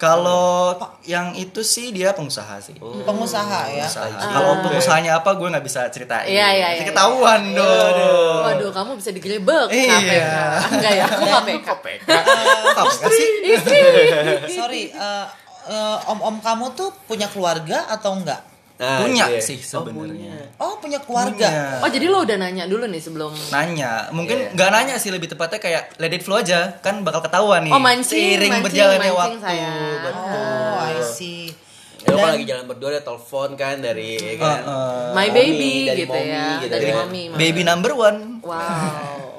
Kalau 0.00 0.72
yang 1.04 1.36
itu 1.36 1.60
sih 1.60 1.92
dia 1.92 2.16
pengusaha 2.16 2.56
sih 2.56 2.72
pengusaha 2.80 3.68
ya. 3.68 3.84
Pengusaha. 3.84 4.32
Kalau 4.32 4.52
pengusahanya 4.64 5.20
apa 5.20 5.36
gue 5.36 5.44
nggak 5.44 5.60
bisa 5.60 5.84
ceritain. 5.92 6.24
Iya, 6.24 6.48
iya, 6.56 6.66
Nanti 6.72 6.82
iya, 6.82 6.88
ketahuan 6.88 7.42
dong. 7.52 8.40
Waduh, 8.48 8.70
kamu 8.72 8.90
bisa 8.96 9.12
digerebek 9.12 9.68
Iya. 9.68 9.92
KPK. 9.92 10.24
Enggak 10.72 10.92
ya, 10.96 11.04
aku 11.04 11.24
KPK. 11.60 12.08
Apa 12.80 13.06
sih? 13.12 13.28
Sorry, 14.56 14.88
eh, 14.88 15.26
eh, 15.68 15.96
om-om 16.08 16.40
kamu 16.40 16.72
tuh 16.72 16.96
punya 17.04 17.28
keluarga 17.28 17.84
atau 17.92 18.16
enggak? 18.16 18.49
Nah, 18.80 19.04
Punya 19.04 19.28
iya. 19.28 19.36
sih 19.38 19.60
Oh, 19.60 19.84
sebenarnya. 19.84 20.56
Oh, 20.56 20.80
punya 20.80 20.96
keluarga. 20.98 21.36
Punya. 21.36 21.84
Oh, 21.84 21.90
jadi 21.90 22.08
lo 22.08 22.24
udah 22.24 22.32
nanya 22.34 22.64
dulu 22.64 22.88
nih 22.88 22.96
sebelum 22.96 23.28
Nanya, 23.52 24.08
Iya. 24.08 24.10
mungkin 24.10 24.56
nggak 24.56 24.70
nanya 24.72 24.96
sih 24.96 25.12
lebih 25.12 25.28
tepatnya 25.28 25.60
kayak 25.60 25.82
let 25.96 26.08
it 26.08 26.20
flow 26.20 26.40
aja, 26.40 26.80
kan 26.80 27.04
bakal 27.04 27.20
ketahuan 27.20 27.60
nih. 27.62 27.70
Oh, 27.70 27.78
mancing, 27.78 28.08
Seiring 28.32 28.48
mancing, 28.50 28.64
berjalannya 28.64 28.98
mancing, 29.04 29.36
waktu. 29.36 29.44
sayang. 29.44 30.00
Betul. 30.00 30.32
Oh, 30.32 30.80
I 30.80 30.96
see. 31.06 31.44
Ya, 32.00 32.08
kalau 32.08 32.24
Dan- 32.24 32.32
lagi 32.32 32.46
jalan 32.48 32.64
berdua 32.66 32.88
ada 32.90 33.02
telepon 33.04 33.48
kan 33.54 33.76
dari 33.78 34.10
ya 34.16 34.34
kan. 34.34 34.58
Heeh. 34.58 35.04
My 35.12 35.28
Mommy, 35.28 35.36
baby 35.36 35.72
dari 35.84 36.00
gitu 36.00 36.16
mommy 36.16 36.32
ya. 36.32 36.46
gitu 36.56 36.72
Dari 36.72 36.86
kan. 36.86 36.96
mommy. 37.04 37.22
Baby 37.36 37.62
number 37.62 37.92
one. 37.92 38.18
Wow. 38.40 39.29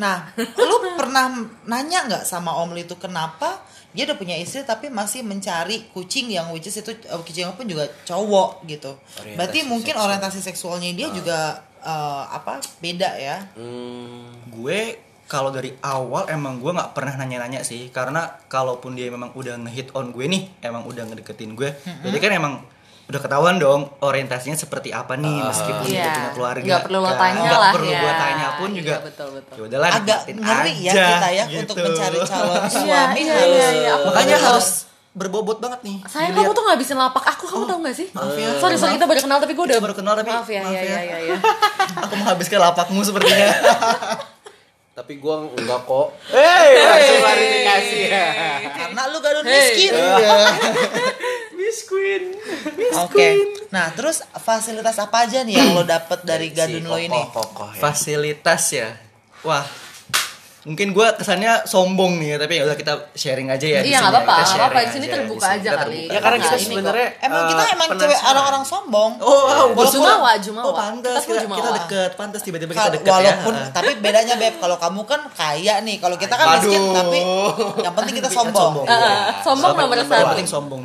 Nah, 0.00 0.32
lu 0.40 0.76
pernah 0.96 1.28
nanya 1.68 2.08
nggak 2.08 2.24
sama 2.24 2.56
om 2.56 2.72
lu 2.72 2.80
itu 2.80 2.96
kenapa 2.96 3.60
dia 3.92 4.08
udah 4.08 4.16
punya 4.16 4.38
istri 4.40 4.64
tapi 4.64 4.88
masih 4.88 5.20
mencari 5.20 5.90
kucing 5.92 6.32
yang 6.32 6.48
which 6.54 6.70
is 6.70 6.78
itu 6.80 6.94
eh, 6.94 7.20
kucing 7.20 7.52
pun 7.52 7.68
juga 7.68 7.84
cowok 8.08 8.64
gitu. 8.64 8.96
Orientasi 8.96 9.36
Berarti 9.36 9.58
mungkin 9.68 9.94
seksual. 9.94 10.06
orientasi 10.08 10.40
seksualnya 10.40 10.90
dia 10.96 11.08
juga 11.12 11.60
eh, 11.84 12.24
apa 12.32 12.64
beda 12.80 13.10
ya. 13.20 13.36
Hmm. 13.60 14.32
Gue 14.48 15.10
kalau 15.30 15.54
dari 15.54 15.70
awal 15.86 16.26
emang 16.26 16.58
gue 16.58 16.74
nggak 16.74 16.90
pernah 16.90 17.14
nanya-nanya 17.14 17.62
sih, 17.62 17.86
karena 17.94 18.26
kalaupun 18.50 18.98
dia 18.98 19.06
memang 19.14 19.30
udah 19.30 19.62
ngehit 19.62 19.94
on 19.94 20.10
gue 20.10 20.26
nih, 20.26 20.58
emang 20.58 20.82
udah 20.82 21.06
ngedeketin 21.06 21.54
gue, 21.54 21.70
jadi 21.86 22.18
kan 22.18 22.32
emang 22.34 22.54
udah 23.10 23.20
ketahuan 23.20 23.56
dong 23.56 23.80
orientasinya 23.98 24.54
seperti 24.54 24.90
apa 24.90 25.14
nih 25.14 25.42
meskipun 25.42 25.82
Iya. 25.84 25.98
dia 25.98 26.10
punya 26.12 26.30
keluarga 26.30 26.64
Nggak 26.64 26.82
perlu 26.84 26.98
lo 26.98 27.12
tanya 27.12 27.40
Nggak 27.42 27.60
lah 27.60 27.72
perlu 27.72 27.88
ya. 27.88 27.98
gue 27.98 28.12
tanya 28.16 28.46
pun 28.54 28.68
Iya, 28.68 28.78
juga 28.78 28.94
betul, 29.02 29.28
betul. 29.32 29.52
ya 29.52 29.62
udahlah 29.66 29.88
Agak 29.92 30.20
ngeri 30.28 30.74
ya 30.78 30.92
aja, 30.92 31.06
kita 31.10 31.28
ya 31.28 31.44
gitu. 31.44 31.60
untuk 31.60 31.76
mencari 31.82 32.18
calon 32.22 32.54
Iya, 32.56 32.70
suami 32.70 33.20
iya, 33.20 33.36
iya, 33.44 33.68
iya. 33.76 33.90
Aku 33.92 34.06
makanya 34.06 34.36
harus 34.40 34.68
berbobot 35.10 35.58
banget 35.58 35.80
nih 35.82 35.98
Sayang 36.04 36.30
dilihat. 36.30 36.46
kamu 36.46 36.54
tuh 36.54 36.64
ngabisin 36.64 36.94
lapak 36.96 37.24
aku, 37.26 37.44
kamu 37.44 37.64
tau 37.66 37.78
gak 37.80 37.96
sih? 37.96 38.06
maaf 38.12 38.30
ya. 38.32 38.48
Sorry, 38.56 38.76
sorry 38.76 38.92
kita 38.94 39.06
baru 39.06 39.20
kenal 39.20 39.38
tapi 39.38 39.52
gue 39.52 39.64
udah 39.66 39.78
baru 39.80 39.94
kenal 39.96 40.14
tapi 40.14 40.30
maaf 40.30 40.46
ya, 40.46 40.62
maaf 40.62 40.70
ya, 40.70 40.80
ya. 40.80 40.86
ya, 40.86 41.00
ya, 41.02 41.18
ya. 41.26 41.36
aku 42.06 42.14
menghabiskan 42.16 42.58
lapakmu 42.60 43.02
sepertinya 43.02 43.50
Tapi 44.90 45.16
gua 45.16 45.48
enggak 45.48 45.80
kok. 45.82 46.12
Hei, 46.28 46.76
langsung 46.76 47.18
klarifikasi 47.24 47.98
ya. 48.04 48.26
karena 48.68 49.00
lu 49.08 49.16
gadun 49.18 49.44
Hey. 49.44 49.72
miskin. 49.72 49.92
Miss 51.70 51.86
Queen. 51.86 52.34
Oke. 52.98 53.28
Nah, 53.70 53.94
terus 53.94 54.26
fasilitas 54.42 54.98
apa 54.98 55.22
aja 55.22 55.46
nih 55.46 55.54
yang 55.54 55.70
lo 55.70 55.86
dapet 55.86 56.26
dari 56.26 56.50
gadun 56.50 56.82
lo 56.82 56.98
ini? 56.98 57.14
Kokoh 57.30 57.70
ya. 57.70 57.78
fasilitas 57.78 58.74
ya 58.74 58.90
wah 59.46 59.62
mungkin 60.60 60.92
gue 60.92 61.06
kesannya 61.16 61.64
sombong 61.64 62.20
nih 62.20 62.28
ya 62.30 62.38
tapi 62.38 62.54
ya 62.54 62.62
udah 62.62 62.76
kita 62.76 62.92
sharing 63.14 63.48
aja 63.48 63.64
ya 63.64 63.80
di 63.80 63.88
Iya, 63.88 63.98
nggak 63.98 64.04
ya. 64.04 64.12
apa-apa, 64.12 64.28
nggak 64.30 64.44
sharing 64.46 64.60
apa-apa. 64.62 64.80
Di 64.80 64.92
sini 64.92 65.06
terbuka 65.08 65.46
aja 65.50 65.70
kali. 65.74 66.02
Ya 66.04 66.18
karena 66.18 66.36
Nah, 66.36 66.44
kita 66.44 66.56
sebenarnya 66.60 67.08
Emang 67.18 67.40
eh, 67.40 67.48
kita 67.48 67.62
emang 67.70 67.88
cewek 67.96 68.18
orang-orang 68.22 68.62
sombong. 68.62 69.10
Oh, 69.18 69.24
wow, 69.24 69.40
walaupun- 69.72 69.88
Jumawa, 69.90 70.30
Jumawa. 70.36 70.66
Oh, 70.66 70.74
pantas 70.74 71.16
Kita 71.18 71.28
kita, 71.30 71.40
Jumawa. 71.42 71.58
kita 71.58 71.70
deket, 71.78 72.10
pantas 72.14 72.40
tiba-tiba 72.40 72.70
kita 72.70 72.90
deket 72.92 73.08
walaupun 73.08 73.54
ya. 73.54 73.64
tapi 73.70 73.90
bedanya 73.96 74.34
beb 74.36 74.54
kalau 74.56 74.76
kamu 74.76 75.00
kan 75.04 75.20
kaya 75.32 75.74
nih 75.80 75.96
kalau 75.96 76.16
kita 76.16 76.34
kan 76.34 76.46
miskin 76.54 76.76
Aduh. 76.76 76.92
tapi 76.94 77.18
yang 77.80 77.94
penting 77.94 78.14
kita 78.16 78.28
Tapi 78.28 78.36
sombong. 78.36 78.60
sombong. 78.62 78.86
Sombong 78.86 79.42
Sombong 79.42 79.74
nomor 79.80 79.96
Yang 79.96 80.08
satu. 80.10 80.28
penting. 80.28 80.46
Sombong. 80.46 80.80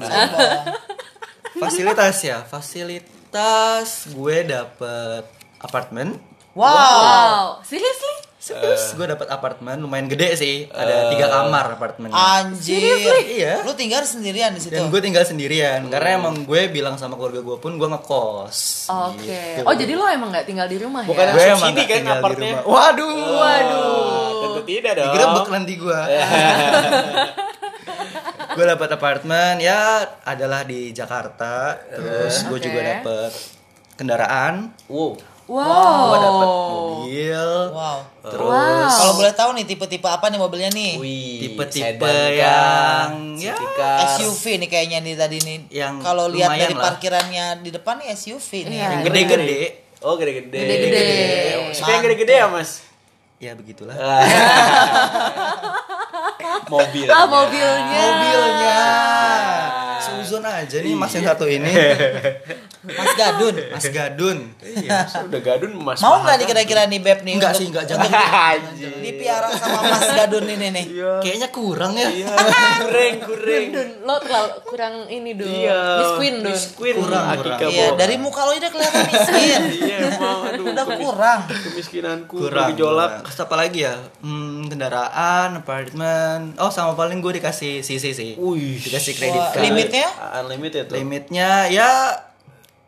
Fasilitas 1.53 2.15
ya, 2.21 2.37
fasilitas 2.43 3.87
gue 4.07 4.37
dapet 4.45 5.23
apartemen. 5.57 6.19
Wow. 6.51 6.63
Wow, 6.65 7.39
seriously? 7.61 8.15
Serius, 8.45 8.93
gue 8.93 9.09
dapet 9.09 9.25
apartemen 9.25 9.81
lumayan 9.81 10.05
gede 10.05 10.37
sih. 10.37 10.69
Ada 10.69 11.09
tiga 11.09 11.33
kamar 11.33 11.81
apartemennya. 11.81 12.13
Anjir. 12.13 12.93
Iya. 13.25 13.65
Lu 13.65 13.73
tinggal 13.73 14.05
sendirian 14.05 14.53
di 14.53 14.61
situ. 14.61 14.69
Dan 14.69 14.93
gue 14.93 15.01
tinggal 15.01 15.25
sendirian 15.25 15.89
karena 15.89 16.21
emang 16.21 16.45
gue 16.45 16.69
bilang 16.69 16.93
sama 16.93 17.17
keluarga 17.17 17.41
gue 17.41 17.57
pun 17.57 17.73
gue 17.73 17.89
ngekos. 17.89 18.85
Oke. 18.93 19.25
Gitu. 19.25 19.65
Oh, 19.65 19.73
jadi 19.73 19.97
lo 19.97 20.05
emang 20.05 20.29
nggak 20.29 20.45
tinggal 20.45 20.69
di 20.69 20.77
rumah 20.77 21.01
Bukan 21.09 21.25
ya? 21.25 21.33
gue 21.33 21.41
subsidi 21.41 21.57
emang 21.57 21.73
gak 21.73 21.87
kan 21.89 21.97
tinggal 21.97 22.13
di 22.13 22.21
apartnya? 22.21 22.53
rumah. 22.53 22.63
Waduh. 22.69 23.17
Waduh. 23.33 24.29
Tentu 24.45 24.61
tidak 24.69 24.91
dong. 24.93 25.05
Digerebek 25.09 25.47
nanti 25.49 25.73
gue. 25.81 25.99
gue 28.55 28.65
dapat 28.69 28.89
apartemen 28.93 29.53
ya 29.57 30.05
adalah 30.21 30.61
di 30.61 30.93
Jakarta. 30.93 31.81
Terus 31.81 32.45
gue 32.45 32.57
Oke. 32.61 32.65
juga 32.69 32.79
dapat 32.85 33.31
kendaraan. 33.97 34.69
Wow. 34.85 35.33
Wow. 35.45 36.09
Gue 36.09 36.17
dapat 36.17 36.47
mobil. 36.49 37.45
Wow. 37.69 37.97
Terus 38.25 38.49
Wow. 38.49 38.89
Kalau 38.89 39.13
boleh 39.13 39.33
tahu 39.33 39.49
nih 39.53 39.65
tipe-tipe 39.65 40.07
apa 40.09 40.25
nih 40.27 40.39
mobilnya 40.41 40.69
nih? 40.73 40.97
Wih, 40.97 41.37
Tipe-tipe 41.45 42.13
yang 42.33 43.37
ya. 43.37 43.53
SUV 44.17 44.57
nih 44.57 44.69
kayaknya 44.69 44.99
nih 44.99 45.13
tadi 45.13 45.37
nih. 45.37 45.57
Yang 45.69 45.93
kalau 46.01 46.25
lihat 46.27 46.49
dari 46.49 46.73
lah. 46.73 46.83
parkirannya 46.89 47.45
di 47.61 47.69
depan 47.69 48.01
nih 48.01 48.09
SUV 48.11 48.49
nih. 48.65 48.73
Iya. 48.73 48.87
yang 48.89 49.01
gede-gede. 49.05 49.61
Oh 50.01 50.17
gede-gede. 50.17 50.57
Gede-gede. 50.57 51.03
Suka 51.73 51.89
yang 51.93 52.03
gede-gede 52.03 52.33
ya 52.35 52.47
mas? 52.49 52.81
ya 53.35 53.51
begitulah 53.51 53.91
Mobil. 56.65 57.05
Ah 57.05 57.27
mobilnya. 57.27 58.03
mobilnya 58.07 58.79
aja 60.47 60.77
nih 60.77 60.93
mas 60.93 61.11
yang 61.11 61.25
satu 61.25 61.45
ini 61.45 61.71
Mas 62.85 63.17
Gadun. 63.17 63.55
mas 63.73 63.85
Gadun 63.89 64.39
Iya, 64.61 65.09
udah 65.09 65.41
gadun 65.41 65.73
mas. 65.73 65.97
Mau 65.97 66.21
nggak 66.21 66.37
nih 66.37 66.45
kira-kira 66.45 66.85
nih 66.85 67.01
Beb 67.01 67.25
nih? 67.25 67.33
Enggak 67.33 67.57
sih, 67.57 67.65
enggak, 67.65 67.89
jangan. 67.89 68.05
Dipiara 69.01 69.49
sama 69.49 69.89
Mas 69.89 70.05
Gadun 70.05 70.45
ini 70.45 70.69
nih. 70.69 70.85
Iya. 70.93 71.11
kayaknya 71.17 71.49
kurang 71.49 71.97
ya 71.97 72.05
Iya. 72.05 72.29
Kurang, 72.77 73.13
kurang. 73.25 73.63
Dun, 73.73 73.89
lo 74.05 74.15
terlalu 74.21 74.49
kurang 74.63 74.93
ini 75.09 75.33
dun. 75.33 75.49
Iya. 75.49 75.81
Miss 75.97 76.11
Queen 76.13 76.35
dun. 76.37 76.53
Miss 76.53 76.65
Queen. 76.77 76.95
Kurang, 76.95 77.25
kurang. 77.35 77.59
Iya, 77.65 77.87
dari 77.97 78.15
muka 78.15 78.41
lo 78.43 78.53
udah 78.53 78.69
kelihatan 78.69 79.01
miskin. 79.09 79.61
Iya 79.81 79.97
emang 80.13 80.39
aduh. 80.45 80.65
Udah 80.69 80.85
kurang. 80.85 81.39
Kemiskinanku 81.49 82.35
kurang. 82.37 82.69
Terus 83.25 83.39
apa 83.39 83.55
lagi 83.57 83.81
ya 83.81 83.97
hmm, 84.21 84.69
kendaraan 84.69 85.57
apartemen 85.57 86.53
oh 86.55 86.69
sama 86.69 86.93
paling 86.93 87.17
gue 87.17 87.33
dikasih 87.33 87.81
CC 87.81 88.13
sih 88.13 88.31
Wih. 88.37 88.77
dikasih 88.77 89.13
kredit 89.17 89.41
card 89.51 89.63
limitnya? 89.63 90.05
Unlimited 90.37 90.83
tuh. 90.85 90.95
limitnya 90.95 91.67
ya 91.67 92.19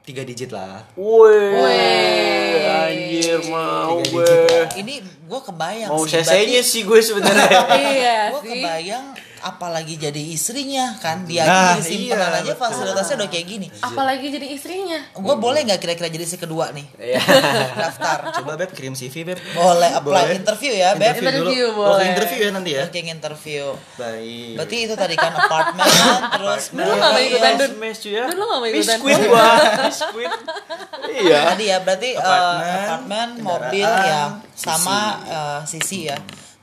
tiga 0.03 0.23
digit 0.23 0.49
lah 0.49 0.87
Wih. 0.93 1.51
Wih. 1.53 2.55
Anjir 2.67 3.39
mau 3.47 3.99
gue. 3.99 4.35
Ini 4.75 4.93
gue 5.03 5.39
kebayang 5.41 5.89
Mau 5.89 6.03
sih. 6.03 6.19
CC-nya 6.19 6.61
sih 6.61 6.81
gue 6.81 6.99
sebenarnya. 6.99 7.59
Iya 7.91 8.19
Gue 8.31 8.41
sih. 8.41 8.51
kebayang 8.57 9.05
apalagi 9.47 9.95
jadi 9.95 10.19
istrinya 10.27 10.95
kan 10.97 11.23
dia 11.23 11.43
Nah, 11.43 11.75
di 11.75 11.81
simpanan 11.81 12.31
iya, 12.33 12.43
aja 12.43 12.53
fasilitasnya 12.53 13.15
udah 13.17 13.29
kayak 13.29 13.45
gini. 13.47 13.67
Apalagi 13.79 14.27
jadi 14.27 14.47
istrinya. 14.51 14.99
Gue 15.13 15.35
boleh 15.35 15.63
nggak 15.63 15.79
kira-kira 15.79 16.07
jadi 16.07 16.25
si 16.25 16.35
kedua 16.35 16.71
nih 16.71 16.83
Iya. 16.97 17.21
daftar? 17.87 18.17
coba 18.35 18.51
beb 18.55 18.71
kirim 18.71 18.91
CV 18.91 19.23
beb 19.23 19.39
Boleh 19.53 19.89
apply 19.93 20.23
Boleh. 20.27 20.35
interview 20.35 20.71
ya, 20.71 20.93
Beb. 20.93 21.15
Interview 21.17 21.71
dulu. 21.71 21.81
oh 21.81 21.95
boleh. 21.95 22.05
interview 22.11 22.39
ya 22.43 22.49
nanti 22.51 22.71
ya 22.75 22.83
Oke, 22.85 22.99
interview. 22.99 23.63
baik 23.95 24.53
Berarti 24.57 24.77
itu 24.83 24.93
tadi 24.93 25.15
kan 25.15 25.31
apartemen, 25.31 25.87
terus 26.35 26.63
Dulu 26.71 26.91
nggak 26.91 27.11
mau 27.11 27.21
ikutan, 27.21 27.53
ya. 28.03 28.23
Dulu 28.27 28.43
nggak 28.43 28.59
mau 28.59 28.67
ikutan. 28.67 28.97
Queen 28.99 29.19
gua. 29.25 29.47
Queen. 30.13 30.31
Iya. 31.07 31.39
Tadi 31.53 31.65
ya 31.65 31.77
berarti 31.79 32.09
eh, 32.11 32.19
Apartemen, 32.19 32.67
apartemen, 32.67 33.29
mobil 33.39 33.87
ya 33.87 34.21
sama 34.53 34.99
eh, 35.23 35.59
sisi 35.63 36.09
ya. 36.09 36.17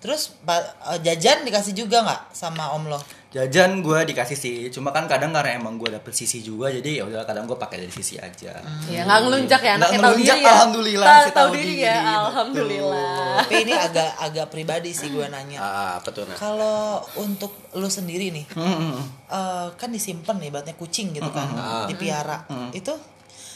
Terus 0.05 0.37
eh, 0.45 0.65
jajan 1.01 1.43
dikasih 1.43 1.73
juga 1.75 2.05
nggak 2.05 2.23
sama 2.31 2.71
om 2.71 2.85
lo? 2.87 3.01
jajan 3.35 3.83
gue 3.83 3.99
dikasih 4.07 4.39
sih 4.39 4.57
cuma 4.71 4.95
kan 4.95 5.11
kadang 5.11 5.35
karena 5.35 5.59
emang 5.59 5.75
gue 5.75 5.91
dapet 5.91 6.15
sisi 6.15 6.39
juga 6.39 6.71
jadi 6.71 7.03
ya 7.03 7.05
udah 7.05 7.27
kadang 7.27 7.51
gue 7.51 7.59
pakai 7.59 7.83
dari 7.83 7.91
sisi 7.91 8.15
aja 8.15 8.63
Iya 8.87 9.03
nggak 9.03 9.19
ngeluncak 9.27 9.59
ya 9.59 9.75
Nggak 9.75 9.91
ngelunjak, 9.93 10.37
diri 10.37 10.47
ya. 10.47 10.53
alhamdulillah, 10.55 11.07
Tahu- 11.09 11.19
Tahu 11.19 11.35
tahu 11.35 11.49
diri 11.51 11.65
diri, 11.67 11.75
ya, 11.83 11.97
betul. 11.99 12.23
alhamdulillah. 12.23 13.11
Tapi 13.43 13.55
ini 13.59 13.73
agak 13.75 14.11
agak 14.21 14.47
pribadi 14.47 14.91
sih 14.93 15.11
gue 15.11 15.27
nanya. 15.27 15.59
Ah, 15.59 15.93
apa 15.99 16.15
tuh 16.15 16.31
nah? 16.31 16.39
Kalau 16.39 16.79
untuk 17.19 17.51
lu 17.75 17.91
sendiri 17.91 18.31
nih, 18.31 18.47
Hmm, 18.55 19.03
eh, 19.27 19.67
kan 19.75 19.91
disimpan 19.91 20.39
nih, 20.39 20.55
ibaratnya 20.55 20.77
kucing 20.77 21.11
gitu 21.11 21.27
kan, 21.27 21.51
dipiara. 21.91 22.47
Itu 22.71 22.95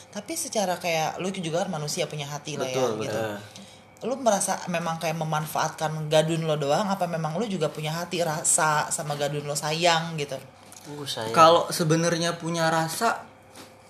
tapi 0.09 0.35
secara 0.35 0.75
kayak 0.75 1.23
lu 1.23 1.31
juga 1.31 1.63
kan 1.63 1.71
manusia 1.71 2.11
punya 2.11 2.27
hati 2.27 2.57
lah 2.57 2.67
Betul, 2.67 2.99
ya 2.99 3.03
gitu. 3.07 3.23
Lu 3.99 4.15
merasa 4.15 4.55
memang 4.67 4.97
kayak 4.97 5.17
memanfaatkan 5.17 6.07
gadun 6.07 6.47
lo 6.47 6.55
doang 6.55 6.87
apa 6.87 7.05
memang 7.05 7.35
lu 7.35 7.45
juga 7.45 7.67
punya 7.67 7.91
hati 7.93 8.23
rasa 8.23 8.87
sama 8.89 9.15
gadun 9.15 9.43
lo 9.43 9.55
sayang 9.55 10.15
gitu? 10.15 10.39
saya. 11.05 11.29
kalau 11.31 11.69
sebenarnya 11.69 12.41
punya 12.41 12.73
rasa 12.73 13.21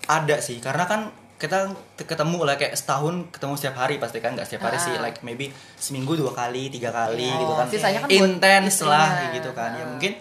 ada 0.03 0.35
sih 0.43 0.59
karena 0.59 0.83
kan 0.83 1.07
kita 1.39 1.71
ketemu 1.95 2.43
lah 2.43 2.59
kayak 2.59 2.75
setahun 2.75 3.31
ketemu 3.31 3.55
setiap 3.55 3.75
hari 3.79 3.95
pasti 3.95 4.19
kan 4.19 4.35
nggak 4.35 4.43
setiap 4.43 4.67
hari 4.67 4.75
sih 4.75 4.91
Ah. 4.91 5.07
like 5.07 5.23
maybe 5.23 5.47
seminggu 5.79 6.19
dua 6.19 6.35
kali 6.35 6.67
tiga 6.67 6.91
kali 6.91 7.23
Oh, 7.23 7.39
gitu 7.39 7.53
kan 7.55 7.65
sisanya 7.71 7.99
kan 8.03 8.09
intens 8.11 8.83
lah 8.83 9.07
istrinya. 9.07 9.31
gitu 9.31 9.49
kan 9.55 9.69
ya 9.71 9.79
Ah. 9.79 9.87
mungkin 9.87 10.11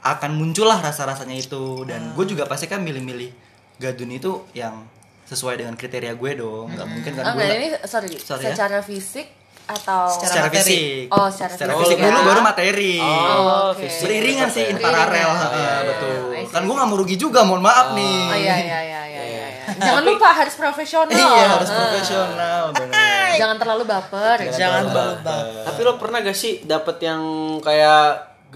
akan 0.00 0.30
muncul 0.36 0.68
lah 0.68 0.76
rasa 0.76 1.08
rasanya 1.08 1.36
itu 1.36 1.88
dan 1.88 2.12
gue 2.12 2.24
juga 2.26 2.44
pasti 2.44 2.68
kan 2.68 2.84
milih-milih 2.84 3.32
gadun 3.80 4.12
itu 4.12 4.44
yang 4.52 4.84
sesuai 5.30 5.54
dengan 5.56 5.74
kriteria 5.74 6.12
gue 6.12 6.30
dong 6.34 6.66
nggak 6.68 6.88
mungkin 6.88 7.10
kan 7.12 7.22
Oh, 7.24 7.32
gue 7.32 7.46
ini 7.46 7.68
sorry, 7.84 8.10
Sorry 8.12 8.42
ya. 8.42 8.50
secara 8.50 8.82
fisik 8.82 9.30
atau 9.64 10.10
Secara 10.10 10.26
secara 10.26 10.46
materi. 10.48 10.66
fisik 10.66 11.06
Oh, 11.08 11.28
secara 11.30 11.52
fisik 11.54 11.70
fisik 11.78 11.96
ya. 11.96 12.04
dulu 12.04 12.20
baru 12.26 12.40
materi 12.42 12.94
Oh, 12.98 13.70
oke. 13.70 13.78
fisik. 13.78 14.02
beriringan 14.02 14.48
sih 14.48 14.64
in 14.64 14.76
paralel 14.76 15.14
Iya, 15.22 15.30
ha, 15.30 15.46
iya, 15.48 15.74
betul 15.86 16.14
kan 16.44 16.60
gue 16.60 16.74
nggak 16.74 16.88
mau 16.88 16.98
rugi 16.98 17.16
juga 17.16 17.40
mohon 17.40 17.62
maaf 17.62 17.94
nih 17.94 18.18
Oh 18.26 18.36
iya 18.36 18.56
iya 18.58 18.78
iya 18.82 19.02
iya 19.06 19.22
iya. 19.24 19.46
Jangan 19.72 20.02
lupa 20.02 20.28
harus 20.34 20.54
profesional. 20.54 21.14
iya 21.14 21.46
harus 21.48 21.70
Ah. 21.70 21.78
profesional 21.78 22.62
bener 22.74 22.98
Jangan 23.32 23.56
terlalu 23.56 23.84
baper. 23.86 24.36
Jangan 24.50 24.82
terlalu 24.84 25.14
berubah. 25.14 25.22
baper. 25.22 25.64
Tapi 25.64 25.80
lo 25.80 25.92
pernah 25.96 26.18
gak 26.20 26.34
sih 26.34 26.52
dapet 26.62 26.96
yang 27.00 27.22
kayak 27.62 28.10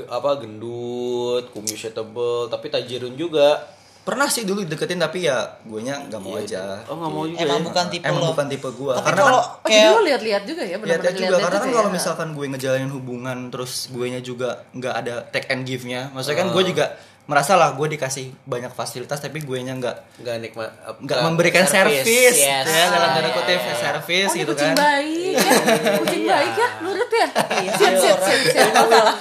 apa 0.04 0.30
gendut, 0.36 1.44
kumisnya 1.48 1.94
tebel, 1.94 2.50
tapi 2.50 2.66
tajirun 2.66 3.14
juga? 3.14 3.62
Pernah 4.04 4.28
sih 4.28 4.44
dulu 4.44 4.62
deketin 4.62 5.00
tapi 5.00 5.24
ya 5.24 5.36
gue 5.60 5.80
nya 5.80 5.96
nggak 5.98 6.20
mau 6.20 6.36
aja 6.36 6.84
Oh 6.84 6.94
nggak 6.94 7.08
mau 7.10 7.24
juga 7.24 7.40
Emang 7.40 7.58
ya? 7.58 7.64
bukan 7.64 7.84
tipe 7.88 8.04
emang 8.04 8.20
lo. 8.20 8.30
bukan 8.30 8.46
tipe 8.46 8.68
gue 8.68 8.92
Tapi 8.92 9.06
karena 9.08 9.20
kalau 9.22 9.40
kan 9.40 9.48
Oh 9.56 9.64
kayak 9.66 9.88
lo 9.88 10.00
lihat-lihat 10.04 10.42
juga 10.44 10.62
ya 10.62 10.76
benar-benar 10.76 11.00
lihat-lihat 11.02 11.16
juga 11.24 11.36
karena 11.40 11.56
kan 11.56 11.64
juga 11.64 11.74
kalau 11.74 11.88
ya? 11.88 11.94
misalkan 11.96 12.28
gue 12.30 12.44
ngejalanin 12.46 12.90
hubungan 12.92 13.38
terus 13.48 13.72
gue 13.88 14.06
nya 14.06 14.20
juga 14.20 14.48
nggak 14.70 14.94
ada 14.94 15.14
take 15.26 15.48
and 15.48 15.64
give 15.64 15.82
nya 15.82 16.12
maksudnya 16.12 16.38
kan 16.38 16.48
gue 16.50 16.62
juga 16.66 16.86
merasa 17.24 17.54
lah 17.54 17.72
gue 17.72 17.88
dikasih 17.90 18.36
banyak 18.44 18.68
fasilitas 18.70 19.16
tapi 19.16 19.40
gue 19.40 19.58
nya 19.58 19.72
nggak 19.72 20.20
nggak 20.20 20.36
nikmat 20.38 20.68
nggak 21.00 21.18
memberikan 21.22 21.64
servis 21.64 22.04
yes. 22.04 22.36
ya 22.36 22.60
dalam 22.86 23.10
tanda 23.12 23.24
iya, 23.24 23.32
kutip 23.32 23.56
iya, 23.56 23.64
iya. 23.66 23.74
servis 23.74 24.26
Oh, 24.26 24.36
gitu 24.36 24.52
kucing 24.52 24.70
kan 24.70 24.76
baik 24.76 25.32
ya. 25.32 25.50
Kucing 25.96 26.22
Iya. 26.22 26.34
baik 26.34 26.54
ya, 26.54 26.68
nurut 26.80 27.10
ya. 27.10 27.26
Iya, 27.54 27.70
Siap, 27.74 27.94
siap, 27.96 28.18
siap, 28.18 28.40
siap. 28.46 28.70
Oh, 28.74 28.86
salah. 28.86 29.14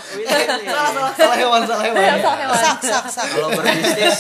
salah 0.64 1.12
salah 1.14 1.38
hewan 1.38 1.62
salah 1.64 1.84
hewan 1.84 2.02
Salah 2.18 2.38
hewan. 2.38 2.58
sak 2.58 2.80
sak 2.82 3.06
sak. 3.08 3.26
Kalau 3.30 3.50
berbisnis 3.52 4.20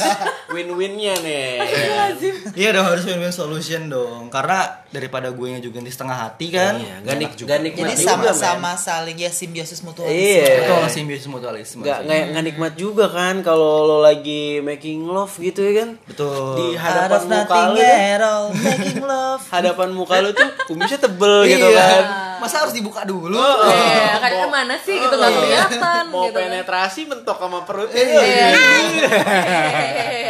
win-winnya 0.49 1.13
nih. 1.19 1.47
Lazim. 1.93 2.35
Iya 2.53 2.69
dong 2.71 2.85
harus 2.85 3.03
win-win 3.03 3.31
solution 3.31 3.87
dong 3.87 4.27
karena 4.29 4.83
daripada 4.89 5.27
gue 5.27 5.47
nya 5.49 5.59
juga 5.59 5.79
di 5.79 5.89
setengah 5.89 6.17
hati 6.21 6.47
kan 6.49 6.73
Iya, 6.75 6.95
nggak 7.01 7.15
nik- 7.17 7.35
nikmat 7.35 7.87
Jadi 7.89 7.93
juga, 7.97 8.05
sama-sama 8.05 8.71
saling 8.75 9.17
ya 9.17 9.29
simbiosis 9.29 9.81
mutualisme. 9.81 10.15
Iya. 10.15 10.53
Betul 10.61 10.83
simbiosis 10.87 11.27
mutualisme 11.27 11.81
nggak 11.81 11.99
nggak 12.31 12.43
nikmat 12.45 12.73
juga 12.75 13.05
kan 13.07 13.41
kalau 13.41 13.72
lo 13.83 13.97
lagi 13.99 14.59
making 14.59 15.05
love 15.05 15.33
gitu 15.35 15.59
ya 15.61 15.73
kan? 15.79 15.89
betul. 16.03 16.53
Di 16.53 16.67
hadapan 16.73 17.17
of 17.17 17.23
muka 17.25 17.57
lo 17.67 17.79
all, 18.21 18.45
making 18.67 18.99
love. 19.01 19.41
hadapan 19.47 19.89
muka 19.89 20.15
lo 20.19 20.29
tuh 20.31 20.49
kumisnya 20.65 20.97
tebel 20.97 21.43
gitu 21.45 21.65
Iya. 21.65 21.81
kan. 21.81 22.03
masa 22.37 22.59
harus 22.59 22.71
dibuka 22.71 23.01
dulu? 23.03 23.39
Iya, 23.39 24.19
kadang 24.19 24.51
mana 24.51 24.75
sih? 24.77 24.95
Gitu 24.95 25.09
nggak 25.09 25.31
kelihatan 25.31 26.03
Mau 26.07 26.27
gitu 26.27 26.35
kan. 26.35 26.51
penetrasi 26.51 27.01
mentok 27.05 27.37
sama 27.37 27.59
perutnya. 27.63 28.03
Iya. 28.03 28.47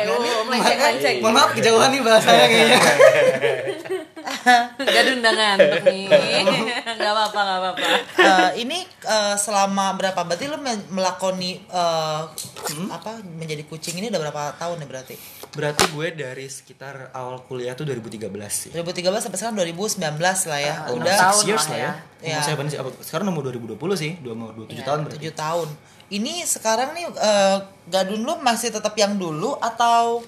Oh, 0.06 0.46
melenceng-melenceng. 0.46 1.16
mohon 1.20 1.34
maaf 1.34 1.52
kejauhan 1.52 1.90
nih 1.90 2.02
bahasanya 2.02 2.46
kayaknya 2.46 2.80
Gak 4.94 5.04
undangan 5.12 5.56
untuk 5.58 5.84
nih. 5.86 6.06
Gak 7.00 7.12
apa-apa, 7.12 7.40
gak 7.40 7.58
apa-apa. 7.60 7.88
Eh, 8.16 8.50
ini 8.62 8.80
eh, 8.86 9.36
selama 9.36 9.94
berapa 9.94 10.18
berarti 10.18 10.46
lu 10.46 10.58
me- 10.58 10.88
melakoni 10.90 11.60
eh, 11.62 12.22
apa 12.90 13.12
menjadi 13.22 13.64
kucing 13.64 13.96
ini 13.96 14.08
udah 14.08 14.22
berapa 14.22 14.42
tahun 14.56 14.80
nih 14.80 14.90
berarti? 14.90 15.16
berarti 15.54 15.86
gue 15.86 16.08
dari 16.18 16.50
sekitar 16.50 17.14
awal 17.14 17.46
kuliah 17.46 17.78
tuh 17.78 17.86
2013 17.86 18.26
sih 18.50 18.70
2013 18.74 19.06
sampai 19.22 19.38
sekarang 19.38 19.56
2019 19.62 20.02
lah 20.50 20.60
ya. 20.60 20.74
Ah, 20.74 20.90
udah 20.90 21.14
enam 21.14 21.24
tahun 21.30 21.44
years 21.46 21.66
lah 21.68 21.78
ya. 21.78 21.84
ya. 21.86 21.94
Iya. 21.94 22.34
Umur 22.34 22.42
saya 22.42 22.56
bener 22.58 22.72
sih, 22.74 22.80
apa- 22.82 23.02
sekarang 23.06 23.26
nomor 23.30 23.42
2020 23.46 23.78
sih, 23.94 24.12
27 24.18 24.82
tahun 24.82 25.00
berarti. 25.06 25.22
7 25.22 25.38
tahun. 25.38 25.68
Ini 26.10 26.34
sekarang 26.44 26.90
nih 26.94 27.06
eh, 27.06 27.58
gadun 27.86 28.22
lu 28.22 28.34
masih 28.40 28.74
tetap 28.74 28.98
yang 28.98 29.14
dulu 29.14 29.54
atau 29.56 30.26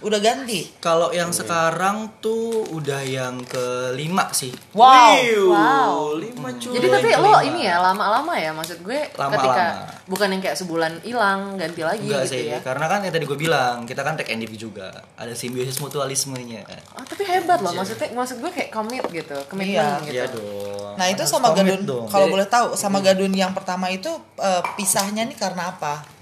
udah 0.00 0.18
ganti? 0.18 0.66
Kalau 0.78 1.10
yang 1.10 1.30
sekarang 1.30 2.18
tuh 2.18 2.66
udah 2.70 3.00
yang 3.00 3.38
kelima 3.44 4.28
sih. 4.30 4.50
Wow. 4.72 5.14
Wiu, 5.14 5.44
Wow. 5.48 5.94
lima 6.18 6.48
cuy. 6.56 6.74
Jadi 6.74 6.86
tapi 6.88 7.08
lo 7.14 7.38
ini 7.40 7.64
ya 7.64 7.78
lama-lama 7.78 8.34
ya 8.34 8.50
maksud 8.50 8.80
gue 8.80 9.06
Lama-lama. 9.14 9.34
ketika 9.38 9.64
bukan 10.04 10.28
yang 10.32 10.42
kayak 10.42 10.56
sebulan 10.56 10.92
hilang 11.00 11.54
ganti 11.54 11.80
lagi 11.80 12.04
Enggak 12.04 12.26
gitu 12.26 12.34
sih, 12.34 12.44
ya. 12.50 12.58
karena 12.60 12.86
kan 12.86 13.00
yang 13.00 13.12
tadi 13.12 13.24
gue 13.24 13.38
bilang, 13.38 13.76
kita 13.84 14.02
kan 14.02 14.14
take 14.14 14.30
and 14.30 14.42
give 14.42 14.54
juga. 14.54 14.90
Ada 15.14 15.32
simbiosis 15.32 15.78
mutualismenya. 15.78 16.66
Oh, 16.94 17.04
tapi 17.04 17.22
hebat 17.24 17.60
loh 17.60 17.72
maksudnya 17.72 18.10
maksud 18.12 18.40
gue 18.40 18.50
kayak 18.50 18.70
commit 18.70 19.04
gitu, 19.08 19.36
komitmen 19.46 20.04
gitu. 20.04 20.14
Iya 20.14 20.24
dong. 20.28 20.94
Nah, 20.94 21.06
itu 21.10 21.20
Harus 21.20 21.32
sama 21.32 21.50
gadun 21.50 21.82
kalau 22.06 22.26
boleh 22.28 22.46
tahu 22.46 22.66
sama 22.74 22.98
gadun 23.00 23.34
yang 23.34 23.50
pertama 23.50 23.90
itu 23.90 24.08
eh, 24.38 24.62
pisahnya 24.76 25.26
nih 25.26 25.34
karena 25.34 25.74
apa? 25.74 26.13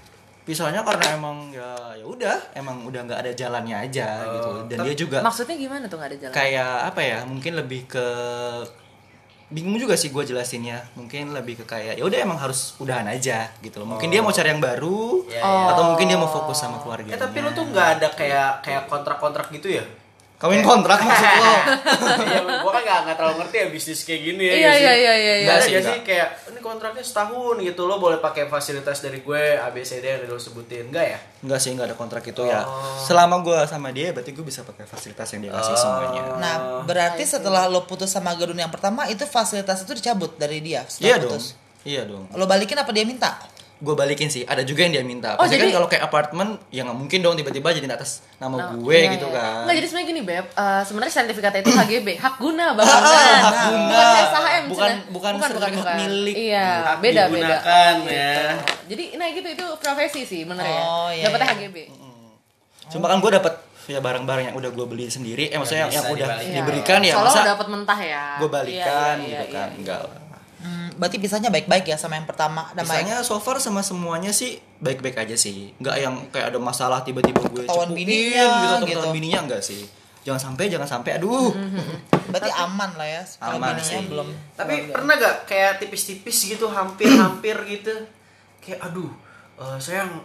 Pisahnya 0.43 0.83
karena 0.83 1.15
emang 1.15 1.37
ya 1.49 1.71
ya 1.93 2.03
udah, 2.03 2.35
emang 2.51 2.83
udah 2.83 3.01
nggak 3.01 3.19
ada 3.23 3.31
jalannya 3.31 3.79
aja 3.79 4.07
gitu. 4.27 4.49
Dan 4.67 4.77
dia 4.83 4.91
juga 4.93 5.17
Maksudnya 5.19 5.55
gimana 5.55 5.87
tuh 5.87 5.95
gak 5.95 6.09
ada 6.11 6.17
jalan? 6.19 6.33
kayak 6.33 6.73
apa 6.87 7.01
ya 7.01 7.17
mungkin 7.23 7.55
lebih 7.55 7.87
ke 7.87 8.05
bingung 9.47 9.77
juga 9.77 9.93
sih 9.93 10.09
gue 10.09 10.23
jelasinnya 10.25 10.81
mungkin 10.93 11.29
lebih 11.29 11.61
ke 11.61 11.65
kayak 11.69 11.93
ya 11.95 12.03
udah 12.03 12.19
emang 12.19 12.41
harus 12.41 12.73
udahan 12.75 13.05
aja 13.05 13.53
gitu 13.61 13.79
loh 13.79 13.93
mungkin 13.93 14.09
dia 14.09 14.17
mau 14.17 14.33
cari 14.33 14.49
yang 14.49 14.57
baru 14.57 15.29
Ya, 15.29 15.37
ya. 15.37 15.69
atau 15.69 15.83
mungkin 15.87 16.09
dia 16.09 16.17
mau 16.17 16.25
fokus 16.25 16.57
sama 16.57 16.81
keluarga 16.81 17.07
Eh 17.07 17.19
tapi 17.21 17.37
lo 17.37 17.53
tuh 17.53 17.69
nggak 17.69 17.87
ada 17.95 18.07
kayak 18.11 18.65
kayak 18.65 18.83
kontrak-kontrak 18.89 19.53
gitu 19.53 19.77
ya? 19.77 19.85
Kawin 20.43 20.59
kontrak 20.59 20.99
maksud 20.99 21.23
lo. 21.39 21.55
Iya, 22.27 22.39
gua 22.59 22.71
kan 22.75 22.83
gak, 22.83 22.99
nggak 23.07 23.15
terlalu 23.15 23.35
ngerti 23.39 23.55
ya 23.55 23.67
bisnis 23.71 23.99
kayak 24.03 24.21
gini 24.27 24.43
ya. 24.43 24.53
Iya, 24.53 24.71
sih? 24.75 24.83
iya, 24.83 24.93
iya, 24.93 25.13
iya, 25.15 25.33
iya. 25.39 25.55
sih, 25.63 25.71
Enggak. 25.71 25.87
sih 25.87 25.97
kayak 26.03 26.27
ini 26.51 26.59
kontraknya 26.59 26.99
setahun 26.99 27.55
gitu 27.63 27.87
lo 27.87 27.95
boleh 27.95 28.19
pakai 28.19 28.51
fasilitas 28.51 28.99
dari 28.99 29.23
gue 29.23 29.41
ABCD 29.55 30.03
yang 30.03 30.27
lo 30.27 30.35
sebutin 30.35 30.91
enggak 30.91 31.15
ya? 31.15 31.19
Enggak 31.47 31.59
sih, 31.63 31.71
enggak 31.71 31.87
ada 31.87 31.95
kontrak 31.95 32.27
itu 32.27 32.43
ya. 32.43 32.67
Oh. 32.67 32.99
Selama 32.99 33.39
gue 33.39 33.55
sama 33.71 33.95
dia, 33.95 34.11
berarti 34.11 34.35
gue 34.35 34.43
bisa 34.43 34.67
pakai 34.67 34.83
fasilitas 34.83 35.31
yang 35.31 35.47
dia 35.47 35.51
kasih 35.55 35.75
semuanya. 35.79 36.21
Nah, 36.35 36.55
berarti 36.83 37.23
setelah 37.23 37.71
lo 37.71 37.87
putus 37.87 38.11
sama 38.11 38.35
Gadun 38.35 38.59
yang 38.59 38.67
pertama 38.71 39.07
itu 39.07 39.23
fasilitas 39.23 39.87
itu 39.87 39.95
dicabut 39.95 40.35
dari 40.35 40.59
dia 40.59 40.83
Iya 40.83 40.91
setelah 40.91 41.17
dong. 41.23 41.31
putus. 41.39 41.45
Iya 41.87 42.01
dong. 42.03 42.27
Lo 42.35 42.43
balikin 42.43 42.75
apa 42.75 42.91
dia 42.91 43.07
minta? 43.07 43.39
Gue 43.83 43.93
balikin 43.93 44.31
sih. 44.31 44.41
Ada 44.41 44.63
juga 44.63 44.81
yang 44.81 44.95
dia 44.95 45.03
minta. 45.03 45.35
Oh, 45.35 45.43
Pasti 45.43 45.59
kan 45.59 45.67
jadi- 45.67 45.75
kalau 45.75 45.85
kayak 45.85 46.03
apartemen, 46.03 46.55
ya 46.71 46.81
nggak 46.81 46.95
mungkin 46.95 47.19
dong 47.19 47.35
tiba-tiba 47.35 47.67
jadi 47.69 47.83
atas 47.91 48.23
nama 48.39 48.55
Nah, 48.55 48.67
gue 48.73 48.95
iya, 48.95 49.11
gitu 49.11 49.27
iya. 49.27 49.35
kan. 49.35 49.59
Enggak, 49.61 49.75
jadi 49.75 49.85
sebenarnya 49.85 50.07
gini, 50.07 50.21
Beb. 50.23 50.45
Eh, 50.47 50.81
sebenarnya 50.81 51.13
sertifikatnya 51.13 51.59
itu 51.59 51.71
HGB, 51.73 52.07
hak 52.23 52.35
guna 52.37 52.65
banget. 52.71 52.95
Ah, 52.95 53.35
hak 53.43 53.55
guna. 53.67 53.83
Bukan 53.83 54.07
SHM. 54.23 54.63
Bukan- 54.63 54.63
Cina. 54.63 55.11
bukan 55.11 55.11
bukan, 55.11 55.31
bukan, 55.33 55.49
sertifikat 55.51 55.75
bukan. 55.77 55.95
milik. 55.99 56.35
Iya, 56.39 56.69
Hak 56.81 56.97
beda, 56.97 57.21
beda. 57.21 57.27
digunakan 57.27 57.93
ya. 58.07 58.33
Jadi, 58.85 59.03
nah 59.13 59.27
gitu 59.29 59.47
itu 59.51 59.65
profesi 59.77 60.21
sih 60.23 60.41
bener 60.43 60.63
ya. 60.63 60.81
Oh, 60.81 61.09
iya, 61.09 61.23
Dapatnya 61.27 61.45
iya. 61.45 61.55
HGB. 61.61 61.77
Cuma 62.89 63.05
kan 63.05 63.19
gue 63.19 63.31
dapat 63.33 63.53
ya 63.83 63.99
barang-barang 63.99 64.43
yang 64.47 64.55
udah 64.55 64.71
gue 64.71 64.85
beli 64.85 65.07
sendiri. 65.07 65.51
Eh 65.51 65.57
maksudnya 65.57 65.87
yang, 65.87 65.93
yang 65.93 66.05
udah. 66.09 66.27
Iya, 66.37 66.55
diberikan 66.55 66.99
iya. 67.01 67.11
ya 67.11 67.13
Soalnya 67.13 67.35
masa 67.35 67.51
dapat 67.51 67.67
mentah 67.67 67.99
ya. 67.99 68.23
gue 68.39 68.47
balikan 68.49 69.15
Iya, 69.17 69.19
iya, 69.19 69.27
gitu 69.27 69.43
iya, 69.43 69.51
kan. 69.51 69.67
iya. 69.67 69.75
Enggak 69.75 69.99
lah. 69.99 70.11
Berarti 70.95 71.17
pisahnya 71.17 71.49
baik-baik 71.49 71.89
ya 71.89 71.97
sama 71.97 72.17
yang 72.17 72.27
pertama 72.29 72.69
dan 72.73 72.87
baik. 72.87 73.05
Misalnya 73.05 73.25
so 73.25 73.37
far 73.41 73.57
sama 73.59 73.81
semuanya 73.81 74.31
sih 74.33 74.57
baik-baik 74.79 75.17
aja 75.27 75.35
sih. 75.37 75.73
Nggak 75.77 75.95
yang 75.99 76.15
kayak 76.29 76.53
ada 76.53 76.59
masalah 76.59 77.01
tiba-tiba 77.01 77.41
gue 77.49 77.65
Ketahuan 77.65 77.91
bininya, 77.93 78.47
gitu 78.61 78.73
atau 78.79 78.87
gitu. 78.89 79.15
bininya 79.15 79.39
enggak 79.45 79.61
sih. 79.63 79.83
Jangan 80.23 80.51
sampai 80.51 80.71
jangan 80.71 80.87
sampai 80.87 81.19
aduh. 81.19 81.51
Berarti 82.31 82.51
aman 82.55 82.91
lah 82.95 83.07
ya. 83.07 83.23
Aman 83.43 83.75
bininya 83.75 83.83
sih. 83.83 84.07
belum. 84.09 84.27
Tapi 84.55 84.73
pernah 84.93 85.13
gak 85.19 85.35
kayak 85.49 85.71
tipis-tipis 85.83 86.37
gitu 86.49 86.65
hampir-hampir 86.71 87.55
gitu 87.67 87.93
kayak 88.63 88.79
aduh 88.79 89.11
eh, 89.59 89.77
sayang 89.77 90.23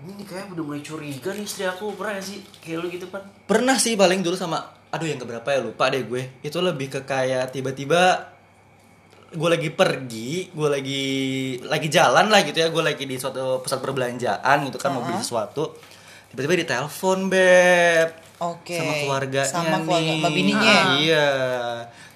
ini 0.00 0.24
kayak 0.26 0.50
udah 0.50 0.64
mulai 0.64 0.82
curiga 0.82 1.30
nih 1.30 1.44
istri 1.44 1.62
aku 1.68 1.92
pernah 1.94 2.18
gak 2.18 2.26
sih 2.26 2.40
kayak 2.58 2.82
lu 2.82 2.88
gitu 2.88 3.06
pan 3.12 3.22
Pernah 3.46 3.76
sih 3.76 3.94
paling 3.94 4.24
dulu 4.24 4.34
sama 4.34 4.58
aduh 4.90 5.06
yang 5.06 5.22
keberapa 5.22 5.46
ya 5.54 5.62
lupa 5.62 5.86
deh 5.86 6.02
gue. 6.02 6.42
Itu 6.42 6.58
lebih 6.58 6.90
ke 6.90 7.00
kayak 7.06 7.54
tiba-tiba 7.54 8.29
gue 9.30 9.48
lagi 9.48 9.70
pergi, 9.70 10.50
gue 10.50 10.68
lagi 10.68 11.04
lagi 11.62 11.86
jalan 11.86 12.26
lah 12.26 12.42
gitu 12.42 12.58
ya, 12.58 12.68
gue 12.74 12.82
lagi 12.82 13.06
di 13.06 13.14
suatu 13.14 13.62
pusat 13.62 13.78
perbelanjaan 13.78 14.66
gitu 14.66 14.74
kan 14.76 14.90
mau 14.90 15.06
beli 15.06 15.22
sesuatu. 15.22 15.78
Tiba-tiba 16.30 16.62
ditelepon 16.62 17.26
beb 17.26 18.08
Oke. 18.42 18.74
sama 18.74 18.92
keluarganya 19.02 19.50
Sama 19.50 19.76
nih. 19.78 19.82
keluarga 19.86 20.10
sama 20.14 20.28
bininya. 20.30 20.74
Ah, 20.74 20.86
iya. 20.98 21.26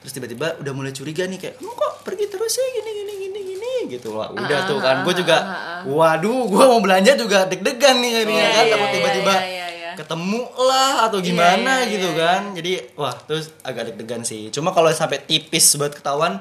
Terus 0.02 0.12
tiba-tiba 0.14 0.46
udah 0.58 0.72
mulai 0.74 0.90
curiga 0.90 1.26
nih 1.26 1.38
kayak, 1.38 1.54
"Kamu 1.58 1.70
kok 1.70 1.92
pergi 2.02 2.26
terus 2.30 2.50
sih 2.50 2.66
gini 2.78 2.90
gini 2.94 3.12
gini 3.26 3.40
gini?" 3.42 3.72
gitu. 3.90 4.14
Wah, 4.14 4.30
udah 4.30 4.58
Ah, 4.62 4.66
tuh 4.66 4.78
kan. 4.82 4.96
Gue 5.02 5.14
ah, 5.14 5.18
juga 5.18 5.36
ah, 5.38 5.50
ah. 5.50 5.80
waduh, 5.86 6.46
gue 6.46 6.64
mau 6.66 6.80
belanja 6.82 7.14
juga 7.14 7.46
deg-degan 7.46 7.98
nih 8.02 8.10
jadinya 8.22 8.42
Iya, 8.42 8.54
kan 8.54 8.64
iya, 8.64 8.72
takut 8.74 8.86
iya, 8.86 8.94
tiba-tiba 8.94 9.34
iya, 9.34 9.46
iya, 9.46 9.66
iya. 9.70 9.90
ketemu 9.94 10.42
lah 10.58 10.94
atau 11.06 11.18
gimana 11.22 11.72
iya, 11.82 11.90
gitu 11.94 12.08
iya, 12.10 12.18
kan. 12.18 12.42
Jadi, 12.54 12.72
wah, 12.98 13.14
terus 13.14 13.54
agak 13.62 13.94
deg-degan 13.94 14.22
sih. 14.22 14.50
Cuma 14.50 14.70
kalau 14.70 14.90
sampai 14.90 15.22
tipis 15.22 15.74
buat 15.74 15.90
ketahuan 15.90 16.38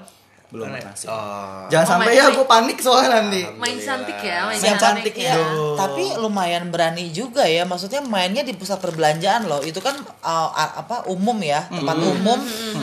belum 0.54 0.70
pernah 0.70 0.94
sih. 0.94 1.10
oh 1.10 1.66
Jangan 1.66 1.82
Oh, 1.82 1.90
sampai 1.90 2.08
main 2.08 2.20
ya 2.20 2.26
gue 2.30 2.46
panik 2.46 2.78
soalnya 2.78 3.10
nanti. 3.18 3.42
Main 3.58 3.74
cantik 3.76 4.20
ya, 4.22 4.38
main 4.46 4.54
Yang 4.56 4.78
cantik. 4.78 4.86
cantik 5.10 5.16
ya. 5.18 5.34
dong. 5.34 5.74
Tapi 5.74 6.04
lumayan 6.16 6.70
berani 6.70 7.10
juga 7.10 7.42
ya. 7.42 7.66
Maksudnya 7.66 8.00
mainnya 8.00 8.42
di 8.42 8.54
pusat 8.54 8.78
perbelanjaan 8.78 9.44
loh. 9.44 9.60
Itu 9.60 9.82
kan 9.82 9.98
uh, 10.22 10.50
apa 10.54 11.10
umum 11.10 11.34
ya, 11.40 11.66
tempat 11.66 11.98
umum. 11.98 12.38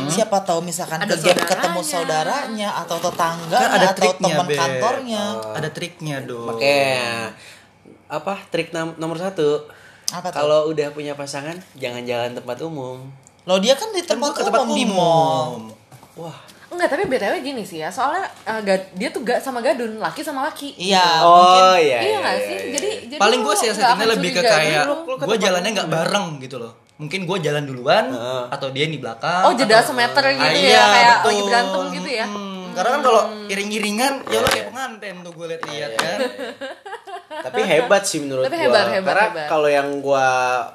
Siapa 0.09 0.43
tahu 0.43 0.61
misalkan 0.61 0.99
Ada 0.99 1.15
ke 1.15 1.23
saudaranya. 1.23 1.47
ketemu 1.47 1.81
saudaranya 1.81 2.69
atau 2.77 2.97
tetangganya 2.99 3.63
Kan 3.63 3.71
ada 3.73 3.89
atau 3.89 4.11
teman 4.13 4.47
kantornya. 4.51 5.23
Ada 5.55 5.69
triknya 5.71 6.17
dong. 6.21 6.51
makanya 6.51 7.31
apa 8.07 8.35
trik 8.51 8.75
nom- 8.75 8.99
nomor 8.99 9.15
satu 9.17 9.71
Apa 10.11 10.29
tuh? 10.29 10.35
kalau 10.35 10.61
udah 10.67 10.91
punya 10.91 11.15
pasangan 11.15 11.55
jangan 11.77 12.03
jalan 12.03 12.35
tempat 12.35 12.59
umum 12.59 13.07
Loh 13.41 13.57
dia 13.57 13.73
kan 13.73 13.87
di 13.89 14.03
Kan 14.03 14.19
tempat, 14.19 14.35
ke 14.35 14.43
tempat 14.43 14.61
umum, 14.61 14.75
di 14.75 14.85
mall. 14.85 15.47
umum. 15.55 15.63
wah 16.19 16.35
Enggak, 16.71 16.89
tapi 16.89 17.03
BTW 17.05 17.35
gini 17.41 17.63
sih 17.63 17.79
ya. 17.79 17.89
Soalnya 17.89 18.25
eh, 18.43 18.61
ga- 18.63 18.89
dia 18.93 19.09
tuh 19.09 19.21
gak 19.21 19.39
sama 19.39 19.59
gadun, 19.59 19.99
laki 19.99 20.23
sama 20.23 20.45
laki. 20.45 20.73
Iya, 20.77 21.03
oh 21.21 21.35
mungkin 21.35 21.63
iya 21.83 21.99
Iya 22.01 22.17
nggak 22.21 22.35
iya, 22.35 22.41
sih? 22.41 22.57
iya, 22.57 22.73
Jadi, 22.73 22.89
iya. 22.89 23.01
jadi 23.09 23.19
paling 23.19 23.41
lu 23.41 23.45
gue 23.45 23.55
sih 23.57 23.69
settingnya 23.69 24.09
lebih 24.09 24.31
ke 24.31 24.41
kayak 24.41 24.85
gue 25.21 25.37
jalannya 25.37 25.71
nggak 25.73 25.91
bareng 25.91 26.27
gitu 26.39 26.57
loh 26.57 26.73
mungkin 26.97 27.25
gue 27.25 27.39
jalan 27.41 27.65
duluan 27.65 28.05
Heeh. 28.07 28.43
atau 28.53 28.69
dia 28.69 28.85
di 28.85 28.97
belakang 28.97 29.43
Oh, 29.43 29.57
jeda 29.57 29.81
atau- 29.81 29.89
semeter 29.91 30.21
gitu 30.31 30.37
Ah, 30.39 30.53
ya, 30.53 30.61
iya, 30.61 30.83
kayak 30.87 31.17
betul. 31.17 31.27
lagi 31.27 31.43
berantem 31.43 31.83
gitu 31.91 32.11
ya. 32.13 32.27
Hmm, 32.29 32.50
karena 32.73 32.91
kan 32.99 33.03
kalau 33.03 33.23
iring-iringan 33.47 34.13
ya 34.29 34.39
lo 34.41 34.49
kayak 34.49 34.67
pengantin 34.71 35.15
tuh 35.23 35.33
gue 35.35 35.47
liat-liat 35.57 35.93
kan 35.99 36.19
tapi 37.31 37.63
hebat 37.63 38.03
sih 38.03 38.19
menurut 38.21 38.45
Tapi 38.45 38.59
gua 38.59 38.65
hebat, 38.67 38.87
hebat, 38.91 39.07
karena 39.07 39.25
hebat. 39.31 39.47
kalau 39.49 39.69
yang 39.71 39.89
gua 40.03 40.27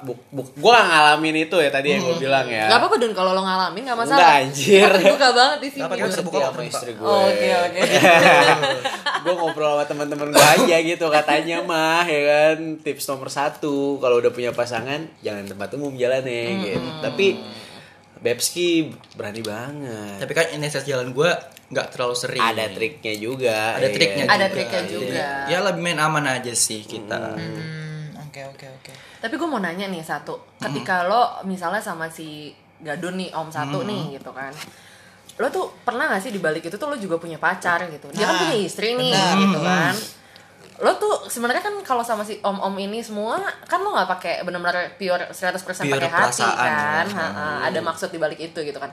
buk, 0.02 0.18
buk, 0.32 0.48
gua 0.56 0.72
nggak 0.80 0.88
ngalamin 0.88 1.36
itu 1.46 1.56
ya 1.60 1.68
tadi 1.70 1.88
yang 1.94 2.02
gua 2.02 2.16
bilang 2.16 2.46
ya 2.48 2.64
Gak 2.66 2.78
apa-apa 2.80 2.96
Dun 2.96 3.12
kalau 3.12 3.30
lo 3.36 3.42
ngalamin 3.44 3.82
gak 3.84 3.98
masalah. 4.00 4.18
Enggak, 4.18 4.34
anjir. 4.40 4.88
Terbuka 4.88 5.28
banget 5.36 5.58
di 5.60 5.68
sini. 5.68 5.80
Nggak 5.84 5.90
pakai 5.92 6.08
terbuka. 6.16 6.38
Sama 6.40 6.62
istri 6.64 6.92
gue 6.96 7.06
Oke, 7.06 7.48
oke. 7.54 7.80
gue 9.26 9.34
ngobrol 9.36 9.72
sama 9.76 9.84
teman-teman 9.84 10.28
gue 10.32 10.46
aja 10.56 10.76
gitu 10.80 11.06
katanya 11.12 11.56
mah 11.60 12.04
ya 12.08 12.20
kan 12.24 12.58
tips 12.80 13.04
nomor 13.10 13.28
satu 13.28 14.00
kalau 14.00 14.18
udah 14.22 14.32
punya 14.32 14.50
pasangan 14.56 15.06
jangan 15.20 15.44
tempat 15.44 15.68
umum 15.76 15.92
jalannya 15.94 16.44
gitu 16.62 16.88
tapi 17.04 17.36
Bebski 18.16 18.90
berani 19.14 19.42
banget 19.44 20.18
tapi 20.18 20.32
kan 20.32 20.46
ini 20.50 20.66
jalan 20.66 21.12
gue 21.12 21.30
nggak 21.66 21.86
terlalu 21.92 22.14
sering 22.14 22.40
ada 22.40 22.70
triknya 22.70 23.14
juga 23.18 23.74
ada 23.74 23.86
ya 23.86 23.94
triknya 23.94 24.24
kan? 24.24 24.34
Ada 24.38 24.46
juga. 24.46 24.54
triknya 24.54 24.80
Jadi, 24.80 24.94
juga. 24.94 25.26
ya 25.50 25.58
lebih 25.66 25.82
main 25.82 25.98
aman 25.98 26.24
aja 26.30 26.52
sih 26.54 26.80
kita 26.80 27.18
Hmm, 27.36 28.14
oke 28.22 28.40
oke 28.54 28.66
oke. 28.70 28.92
Tapi 29.18 29.34
gue 29.34 29.48
mau 29.48 29.58
nanya 29.58 29.88
nih 29.88 30.00
satu, 30.00 30.38
ketika 30.56 31.02
lo 31.04 31.42
misalnya 31.42 31.82
sama 31.82 32.06
si 32.06 32.52
Gadun 32.78 33.18
nih 33.18 33.32
om 33.32 33.48
satu 33.48 33.82
nih 33.82 34.14
gitu 34.14 34.30
kan, 34.30 34.52
lo 35.36 35.46
tuh 35.48 35.72
pernah 35.82 36.06
gak 36.06 36.22
sih 36.22 36.30
dibalik 36.30 36.62
itu 36.62 36.76
tuh 36.76 36.86
lo 36.86 36.94
juga 36.94 37.18
punya 37.18 37.36
pacar 37.36 37.88
gitu? 37.90 38.06
Dia 38.12 38.24
kan 38.24 38.34
Nah, 38.36 38.40
punya 38.44 38.56
istri 38.60 38.94
nih 38.94 39.10
benar. 39.10 39.34
gitu 39.40 39.58
kan. 39.58 39.94
Lo 40.78 40.92
tuh 40.94 41.24
sebenarnya 41.26 41.60
kan 41.60 41.74
kalau 41.80 42.00
sama 42.00 42.20
si 42.20 42.36
om-om 42.40 42.76
ini 42.76 43.00
semua 43.00 43.40
kan 43.64 43.80
lo 43.80 43.90
nggak 43.90 44.08
pakai 44.10 44.32
benar-benar 44.40 44.94
pure 44.94 45.24
100% 45.26 45.56
Pure 45.56 45.96
pakai 45.96 46.06
hati 46.06 46.44
perasaan, 46.44 46.54
kan, 46.54 47.06
ya. 47.06 47.16
Ha-ha, 47.16 47.46
ada 47.64 47.80
maksud 47.80 48.08
dibalik 48.08 48.36
itu 48.38 48.58
gitu 48.60 48.76
kan. 48.76 48.92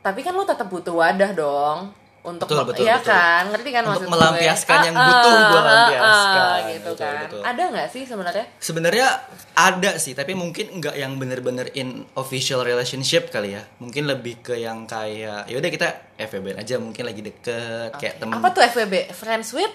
Tapi 0.00 0.20
kan 0.20 0.32
lo 0.32 0.42
tetap 0.42 0.66
butuh 0.66 0.92
wadah 0.94 1.30
dong 1.30 1.92
untuk 2.22 2.48
Betul, 2.48 2.64
betul, 2.64 2.84
ya 2.84 2.96
betul. 2.96 3.12
kan 3.12 3.42
ngerti 3.52 3.68
kan 3.68 3.82
Untuk 3.82 3.92
maksud 3.94 4.06
gue? 4.06 4.14
melampiaskan 4.16 4.78
yang 4.82 4.96
Ah, 4.96 5.04
butuh 5.04 5.28
ah, 5.30 5.44
gua 5.44 5.52
ah, 5.54 5.64
lampiaskan. 5.66 6.40
ah, 6.40 6.56
gitu 6.64 6.88
Betul, 6.88 7.04
kan 7.04 7.20
betul. 7.20 7.40
ada 7.44 7.62
nggak 7.68 7.88
sih 7.90 8.02
sebenarnya 8.08 8.44
sebenarnya 8.58 9.06
ada 9.54 9.90
sih 9.94 10.12
tapi 10.12 10.32
mungkin 10.32 10.66
nggak 10.74 10.96
yang 10.96 11.12
bener-bener 11.14 11.68
in 11.74 11.88
official 12.14 12.64
relationship 12.64 13.28
kali 13.28 13.52
ya 13.52 13.68
mungkin 13.76 14.08
lebih 14.08 14.40
ke 14.40 14.56
yang 14.56 14.88
kayak 14.88 15.44
ya 15.44 15.54
udah 15.54 15.68
kita 15.68 15.88
FWB 16.16 16.56
aja 16.56 16.74
mungkin 16.78 17.04
lagi 17.04 17.20
deket 17.20 17.92
kayak 17.94 18.16
temen 18.16 18.32
apa 18.34 18.48
tuh 18.50 18.62
FWB 18.64 19.12
friends 19.12 19.52
with 19.52 19.68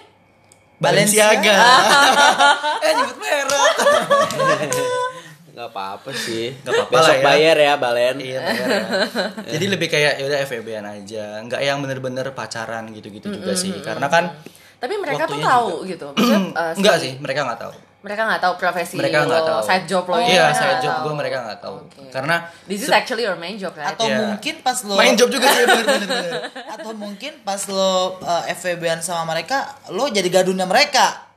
Balenciaga. 0.80 1.54
Eh 2.84 2.92
nyebut 2.96 3.16
merek. 3.16 3.72
Nggak 5.52 5.68
apa-apa 5.68 6.10
sih. 6.10 6.56
Nggak 6.56 6.72
apa-apa 6.72 6.92
besok 6.94 7.04
lah 7.06 7.16
ya. 7.16 7.24
bayar 7.26 7.56
ya 7.58 7.72
Balen. 7.76 8.16
Iya 8.16 8.38
bayar 8.40 8.68
ya. 8.68 8.82
jadi 9.52 9.64
lebih 9.68 9.88
kayak 9.88 10.12
ya 10.16 10.24
udah 10.24 10.38
FWB-an 10.42 10.86
aja. 10.88 11.24
Nggak 11.44 11.60
yang 11.60 11.78
bener-bener 11.78 12.26
pacaran 12.32 12.88
gitu-gitu 12.90 13.28
juga 13.28 13.52
sih. 13.52 13.76
Karena 13.78 14.08
kan 14.08 14.32
tapi 14.80 14.96
mereka 14.96 15.28
tuh 15.28 15.36
tahu 15.36 15.84
gitu. 15.84 16.08
Maksudnya, 16.16 16.40
uh, 16.56 16.72
si- 16.72 16.78
enggak 16.80 16.96
sih 16.96 17.12
mereka 17.20 17.44
nggak 17.44 17.60
tahu 17.60 17.74
mereka 18.00 18.24
nggak 18.24 18.40
tahu 18.40 18.54
profesi 18.56 18.96
mereka 18.96 19.18
lo, 19.18 19.28
nggak 19.28 19.44
tahu 19.44 19.60
side 19.60 19.84
job 19.84 20.04
lo 20.04 20.16
ini 20.16 20.32
iya 20.32 20.48
mereka 20.48 20.56
side 20.58 20.80
job 20.80 20.94
gue 21.00 21.14
mereka 21.14 21.36
nggak 21.42 21.60
tahu 21.60 21.76
Oke. 21.78 22.08
karena 22.08 22.36
this 22.64 22.80
is 22.80 22.88
actually 22.88 23.22
your 23.22 23.36
main 23.36 23.54
job 23.54 23.72
right 23.72 23.92
Atau 23.92 24.06
Iya. 24.06 24.16
mungkin 24.24 24.54
pas 24.60 24.78
lo 24.80 24.94
main 24.94 25.12
job 25.14 25.28
juga 25.28 25.46
sih 25.46 25.64
bener-bener 25.64 26.32
atau 26.74 26.90
mungkin 26.94 27.32
pas 27.40 27.60
lo 27.66 27.92
uh, 28.18 28.42
FWB-an 28.50 29.00
sama 29.00 29.28
mereka, 29.28 29.58
lo 29.88 30.08
jadi 30.08 30.24
gadunnya 30.26 30.64
mereka. 30.64 31.28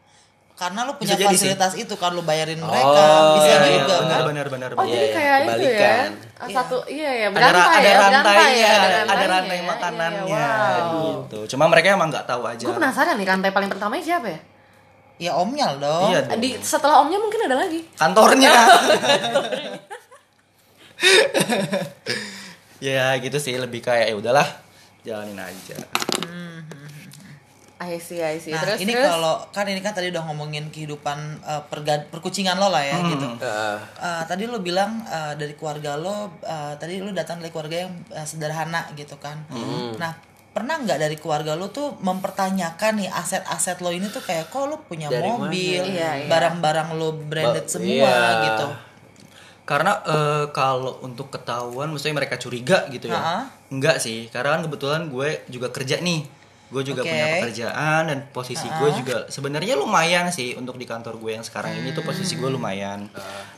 Karena 0.53 0.85
lo 0.85 0.95
punya 0.95 1.17
Bisa 1.17 1.19
jadi 1.19 1.33
sih. 1.33 1.49
fasilitas 1.49 1.73
itu 1.75 1.93
kan 1.93 2.13
lo 2.13 2.21
bayarin 2.21 2.55
mereka. 2.55 2.85
Oh, 2.85 3.35
Bisa 3.35 3.49
iya, 3.49 3.57
juga 3.75 3.89
iya, 3.89 3.97
kan. 3.97 4.05
benar 4.05 4.21
benar 4.23 4.47
benar 4.47 4.69
Oh 4.71 4.85
Iya, 4.85 4.93
jadi 4.93 5.01
iya, 5.01 5.11
kayak 5.11 5.37
itu 5.41 5.67
ya. 5.67 5.93
Ah, 6.37 6.47
satu 6.47 6.77
iya 6.87 7.09
ya 7.11 7.27
ada, 7.27 7.33
berantai 7.33 7.57
ra- 7.57 7.73
ada 7.73 7.81
ya 7.83 7.93
berantai 7.97 8.13
rantainya, 8.23 8.61
ya 8.63 8.73
ada, 9.03 9.25
rantai 9.27 9.57
ya. 9.57 9.63
makanannya 9.65 10.23
Iya, 10.23 10.37
iya, 10.39 10.47
wow. 10.85 11.03
gitu. 11.19 11.39
Cuma 11.49 11.63
mereka 11.67 11.87
emang 11.91 12.07
nggak 12.07 12.25
tahu 12.25 12.41
aja. 12.45 12.63
gue 12.63 12.71
penasaran 12.71 13.15
nih 13.15 13.27
rantai 13.27 13.49
paling 13.49 13.67
pertamanya 13.67 14.03
siapa 14.05 14.27
ya 14.29 14.39
Ya 15.23 15.31
omnyal 15.39 15.79
dong. 15.79 16.11
Iya 16.11 16.27
dong. 16.27 16.43
di 16.43 16.59
setelah 16.59 16.99
omnya 16.99 17.15
mungkin 17.15 17.47
ada 17.47 17.55
lagi 17.63 17.79
Kantornya. 17.95 18.51
ya 22.83 23.15
gitu 23.19 23.37
sih 23.39 23.55
lebih 23.55 23.79
kayak 23.79 24.11
ya 24.11 24.15
udahlah 24.15 24.47
jalanin 25.03 25.39
aja. 25.39 25.77
I 27.83 27.99
see, 27.99 28.23
I 28.23 28.39
see. 28.39 28.55
Nah, 28.55 28.63
terus 28.63 28.79
ini 28.79 28.95
kalau 28.95 29.43
kan 29.51 29.67
ini 29.67 29.83
kan 29.83 29.91
tadi 29.91 30.07
udah 30.07 30.23
ngomongin 30.31 30.71
kehidupan 30.71 31.19
eh, 31.43 31.61
perga- 31.67 32.07
perkucingan 32.07 32.55
lo 32.55 32.71
lah 32.71 32.79
ya 32.79 32.95
gitu. 33.11 33.27
Heeh. 33.43 33.77
Eh, 33.99 34.23
tadi 34.23 34.47
lo 34.47 34.63
bilang 34.63 35.03
eh, 35.03 35.35
dari 35.35 35.51
keluarga 35.59 35.99
lo, 35.99 36.31
eh, 36.39 36.79
tadi 36.79 37.03
lo 37.03 37.11
datang 37.11 37.43
dari 37.43 37.51
keluarga 37.51 37.83
yang 37.83 37.91
eh, 38.07 38.23
sederhana 38.23 38.87
gitu 38.95 39.19
kan. 39.19 39.35
Nah, 39.99 40.15
pernah 40.53 40.77
nggak 40.77 40.99
dari 41.01 41.17
keluarga 41.17 41.57
lo 41.57 41.73
tuh 41.73 41.97
mempertanyakan 41.97 43.01
nih 43.01 43.09
aset-aset 43.09 43.81
lo 43.81 43.89
ini 43.89 44.05
tuh 44.07 44.21
kayak 44.21 44.53
kok 44.53 44.69
lo 44.69 44.77
punya 44.85 45.09
Dari 45.09 45.25
mobil, 45.25 45.81
Iya, 45.81 46.23
iya. 46.23 46.29
barang-barang 46.29 46.93
lo 46.93 47.09
branded 47.17 47.65
Ba- 47.65 47.73
semua 47.73 47.89
iya. 48.13 48.43
gitu. 48.47 48.67
Karena 49.65 49.97
eh, 50.05 50.45
kalau 50.51 50.99
untuk 51.01 51.31
ketahuan, 51.31 51.89
maksudnya 51.89 52.19
mereka 52.19 52.35
curiga 52.37 52.85
gitu 52.87 53.09
ya. 53.09 53.17
Ha-ha. 53.17 53.39
Enggak 53.73 53.97
sih, 53.97 54.29
karena 54.29 54.59
kan 54.59 54.61
kebetulan 54.67 55.01
gue 55.09 55.41
juga 55.49 55.71
kerja 55.71 55.97
nih. 55.99 56.21
Gue 56.73 56.81
juga 56.83 57.05
Oke. 57.05 57.07
punya 57.07 57.25
pekerjaan 57.37 58.01
dan 58.03 58.19
posisi 58.27 58.65
gue 58.65 58.89
juga 58.95 59.17
sebenarnya 59.27 59.77
lumayan 59.77 60.25
sih 60.27 60.57
untuk 60.57 60.73
di 60.73 60.83
kantor 60.83 61.15
gue 61.15 61.31
yang 61.31 61.45
sekarang 61.45 61.69
ini 61.75 61.93
tuh 61.93 62.01
posisi 62.01 62.33
gue 62.33 62.49
lumayan. 62.49 63.05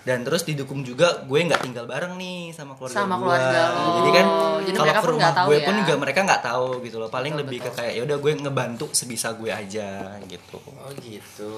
Dan 0.04 0.22
terus 0.22 0.44
didukung 0.44 0.84
juga 0.84 1.24
gue 1.24 1.40
nggak 1.40 1.64
tinggal 1.64 1.86
bareng 1.86 2.14
nih 2.14 2.52
sama 2.52 2.76
keluarga 2.76 3.00
Sama 3.00 3.16
gue. 3.16 3.24
keluarga 3.24 3.62
lo. 3.72 3.86
Jadi 3.96 4.10
kan 4.12 4.26
Jadi 4.62 4.76
kalau 4.76 4.92
ke 4.92 5.00
pun 5.00 5.12
rumah 5.16 5.32
gue 5.42 5.56
ya. 5.56 5.64
pun 5.64 5.76
juga 5.80 5.94
mereka 5.96 6.20
nggak 6.22 6.42
tahu 6.44 6.68
gitu 6.84 6.98
loh. 6.98 7.08
Paling 7.08 7.32
Betul, 7.32 7.42
lebih 7.42 7.58
betul. 7.58 7.72
ke 7.72 7.78
kayak 7.80 7.94
ya 7.94 8.02
udah 8.04 8.18
gue 8.20 8.32
ngebantu 8.38 8.86
sebisa 8.92 9.32
gue 9.32 9.50
aja 9.50 9.90
gitu. 10.28 10.60
Oh 10.60 10.92
gitu. 11.00 11.54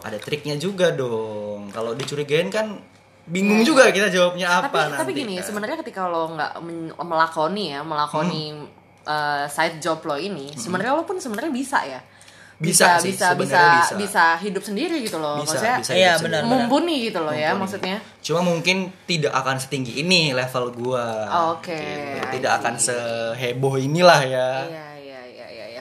Ada 0.00 0.16
triknya 0.16 0.56
juga 0.56 0.88
dong. 0.88 1.68
Kalau 1.68 1.92
dicurigain 1.92 2.48
kan 2.48 2.80
bingung 3.24 3.60
juga 3.60 3.88
kita 3.88 4.08
jawabnya 4.08 4.46
tapi 4.60 4.68
apa 4.68 4.80
nanti. 4.86 5.00
tapi 5.00 5.10
gini 5.14 5.34
kan. 5.34 5.44
sebenarnya 5.44 5.76
ketika 5.80 6.04
lo 6.04 6.28
nggak 6.30 6.60
melakoni 6.98 7.72
ya 7.72 7.80
melakoni 7.80 8.44
Hmm. 8.52 8.68
Uh, 9.04 9.44
side 9.46 9.78
job 9.78 10.00
lo 10.00 10.16
ini 10.16 10.52
sebenarnya 10.52 10.92
lo 10.92 11.04
pun 11.04 11.16
sebenarnya 11.16 11.50
bisa 11.50 11.80
ya 11.82 12.00
Bisa 12.54 12.96
sih, 12.96 13.10
bisa 13.10 13.34
bisa 13.34 13.58
bisa. 13.82 13.94
bisa 13.98 14.24
hidup 14.38 14.62
sendiri 14.62 15.02
gitu 15.02 15.18
loh 15.18 15.36
Bisa, 15.36 15.58
maksudnya 15.58 15.74
bisa 15.76 15.92
Iya, 15.92 16.12
benar, 16.16 16.46
mumpuni 16.46 17.02
gitu 17.02 17.18
loh 17.18 17.34
ya 17.34 17.50
Mumpuni. 17.50 17.62
maksudnya 17.66 17.96
Cuma 18.22 18.40
mungkin 18.40 18.76
tidak 19.04 19.34
akan 19.34 19.58
setinggi 19.58 19.98
ini 19.98 20.30
level 20.30 20.70
gua. 20.72 21.06
Oke, 21.52 21.74
Gitu. 21.74 22.22
I 22.22 22.30
Tidak 22.32 22.52
akan 22.54 22.74
seheboh 22.78 23.74
inilah 23.76 24.20
ya. 24.24 24.48
iya 24.64 24.86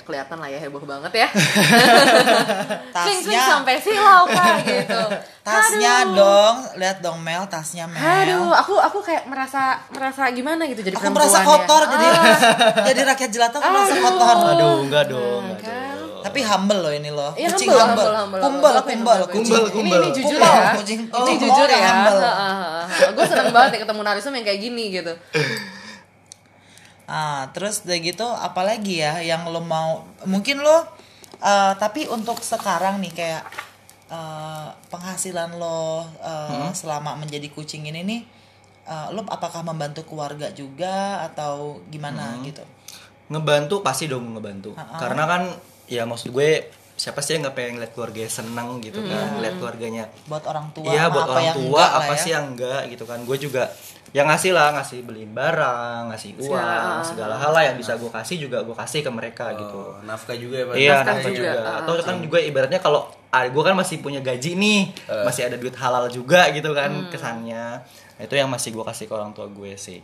ya. 0.04 0.06
kelihatan 0.06 0.38
lah 0.38 0.50
ya 0.50 0.60
heboh 0.60 0.84
banget 0.84 1.12
ya 1.16 1.28
Tasnya, 2.96 3.40
sampai 3.50 3.76
silau 3.80 4.28
kak 4.28 4.56
gitu 4.68 5.02
tasnya 5.42 5.94
Aduh. 6.04 6.16
dong, 6.16 6.56
lihat 6.78 6.98
dong 7.00 7.20
Mel, 7.20 7.44
tasnya 7.48 7.84
Mel. 7.84 8.00
Aduh, 8.00 8.48
aku 8.50 8.80
aku 8.80 9.00
kayak 9.02 9.24
merasa 9.26 9.76
merasa 9.90 10.28
gimana 10.30 10.64
gitu 10.66 10.80
jadi 10.82 10.96
Aku 10.96 11.12
merasa 11.12 11.40
ya. 11.40 11.46
kotor 11.46 11.84
jadi 11.86 12.06
Ah, 12.06 12.38
jadi 12.88 13.02
rakyat 13.04 13.30
jelata 13.30 13.58
aku 13.58 13.68
merasa 13.70 13.96
kotor. 13.98 14.36
Aduh, 14.54 14.76
enggak 14.82 15.04
dong. 15.10 15.44
enggak 15.46 15.60
kan. 15.60 15.96
dong. 16.00 16.24
Tapi 16.24 16.40
humble 16.42 16.80
loh 16.80 16.94
ini 16.94 17.12
loh. 17.12 17.32
Iya, 17.36 17.52
kucing 17.52 17.68
humble, 17.68 17.84
humble. 17.84 18.08
humble, 18.08 18.40
humble, 18.40 18.40
Kumbal, 18.40 18.72
humble. 18.72 18.88
kumbal, 18.88 19.20
kucing. 19.28 19.52
Ini, 19.60 19.72
Kumbal. 19.76 20.00
ini 20.00 20.10
jujur 20.16 20.40
ya. 20.40 20.56
kucing. 20.74 21.00
ini 21.04 21.12
Kumbal 21.12 21.36
jujur 21.44 21.68
ya. 21.68 21.80
humble. 21.84 22.20
Gue 23.12 23.26
seneng 23.28 23.48
banget 23.52 23.70
ya 23.70 23.80
ketemu 23.84 24.02
narsum 24.02 24.32
yang 24.32 24.46
kayak 24.48 24.60
gini 24.62 24.84
gitu. 24.94 25.14
Ah, 27.04 27.52
terus 27.52 27.84
udah 27.84 28.00
gitu 28.00 28.24
apalagi 28.24 29.04
ya 29.04 29.20
yang 29.20 29.44
lo 29.52 29.60
mau 29.60 30.08
mungkin 30.24 30.64
lo 30.64 30.88
eh, 31.38 31.74
tapi 31.76 32.08
untuk 32.08 32.40
sekarang 32.40 33.04
nih 33.04 33.12
kayak 33.12 33.44
eh, 34.08 34.68
penghasilan 34.88 35.60
lo 35.60 36.08
eh, 36.24 36.72
selama 36.72 37.20
menjadi 37.20 37.52
kucing 37.52 37.84
ini 37.84 38.02
nih 38.08 38.22
eh, 38.88 39.08
lo 39.12 39.28
apakah 39.28 39.68
membantu 39.68 40.08
keluarga 40.08 40.48
juga 40.56 41.28
atau 41.28 41.84
gimana 41.92 42.40
gitu? 42.48 42.64
Ngebantu 43.28 43.84
pasti 43.84 44.08
dong 44.08 44.36
ngebantu. 44.36 44.76
Ha-ha. 44.76 45.00
Karena 45.00 45.24
kan 45.28 45.44
ya 45.92 46.08
maksud 46.08 46.32
gue 46.32 46.72
siapa 46.94 47.20
sih 47.20 47.36
yang 47.36 47.50
nggak 47.50 47.58
pengen 47.58 47.76
lihat 47.82 47.92
keluarganya 47.98 48.30
seneng 48.30 48.78
gitu 48.80 49.02
kan, 49.02 49.42
lihat 49.42 49.58
keluarganya 49.58 50.04
Buat 50.30 50.46
orang 50.46 50.70
tua 50.78 50.94
Iya 50.94 51.10
buat 51.10 51.26
apa 51.26 51.34
orang 51.34 51.56
tua 51.58 51.84
apa 52.00 52.14
ya. 52.14 52.22
sih 52.22 52.32
yang 52.32 52.46
enggak 52.54 52.82
gitu 52.94 53.04
kan 53.10 53.20
gue 53.26 53.38
juga 53.42 53.64
yang 54.14 54.26
ngasih 54.26 54.54
lah 54.54 54.70
ngasih 54.72 55.02
beliin 55.02 55.34
barang 55.34 56.08
ngasih 56.08 56.38
uang 56.38 56.54
Segala- 56.54 57.02
segala 57.02 57.36
hal 57.36 57.52
lah 57.52 57.64
yang 57.66 57.76
bisa 57.76 57.98
gue 57.98 58.08
kasih 58.08 58.38
juga 58.40 58.62
gue 58.62 58.74
kasih 58.74 59.02
ke 59.02 59.10
mereka 59.10 59.50
gitu 59.52 59.74
Oh, 59.76 59.98
nafkah 60.02 60.34
juga 60.34 60.56
ya 60.56 60.66
Pak? 60.66 60.76
iya 60.76 60.92
Nafkah 60.94 61.06
nafkah 61.12 61.32
juga, 61.32 61.52
juga, 61.52 61.66
ah. 61.66 61.76
atau 61.82 61.94
kan 62.00 62.16
juga 62.22 62.38
ibaratnya 62.40 62.78
kalau 62.78 63.02
ah, 63.28 63.42
gue 63.44 63.64
kan 63.64 63.74
masih 63.74 63.98
punya 64.00 64.22
gaji 64.22 64.54
nih 64.54 64.82
Eh. 65.04 65.24
masih 65.24 65.42
ada 65.44 65.58
duit 65.58 65.74
halal 65.74 66.06
juga 66.08 66.46
gitu 66.50 66.70
kan 66.72 66.94
Hmm. 66.94 67.10
kesannya 67.10 67.82
itu 68.24 68.34
yang 68.34 68.48
masih 68.48 68.72
gue 68.72 68.84
kasih 68.84 69.06
ke 69.06 69.14
orang 69.14 69.36
tua 69.36 69.52
gue 69.52 69.76
sih 69.76 70.00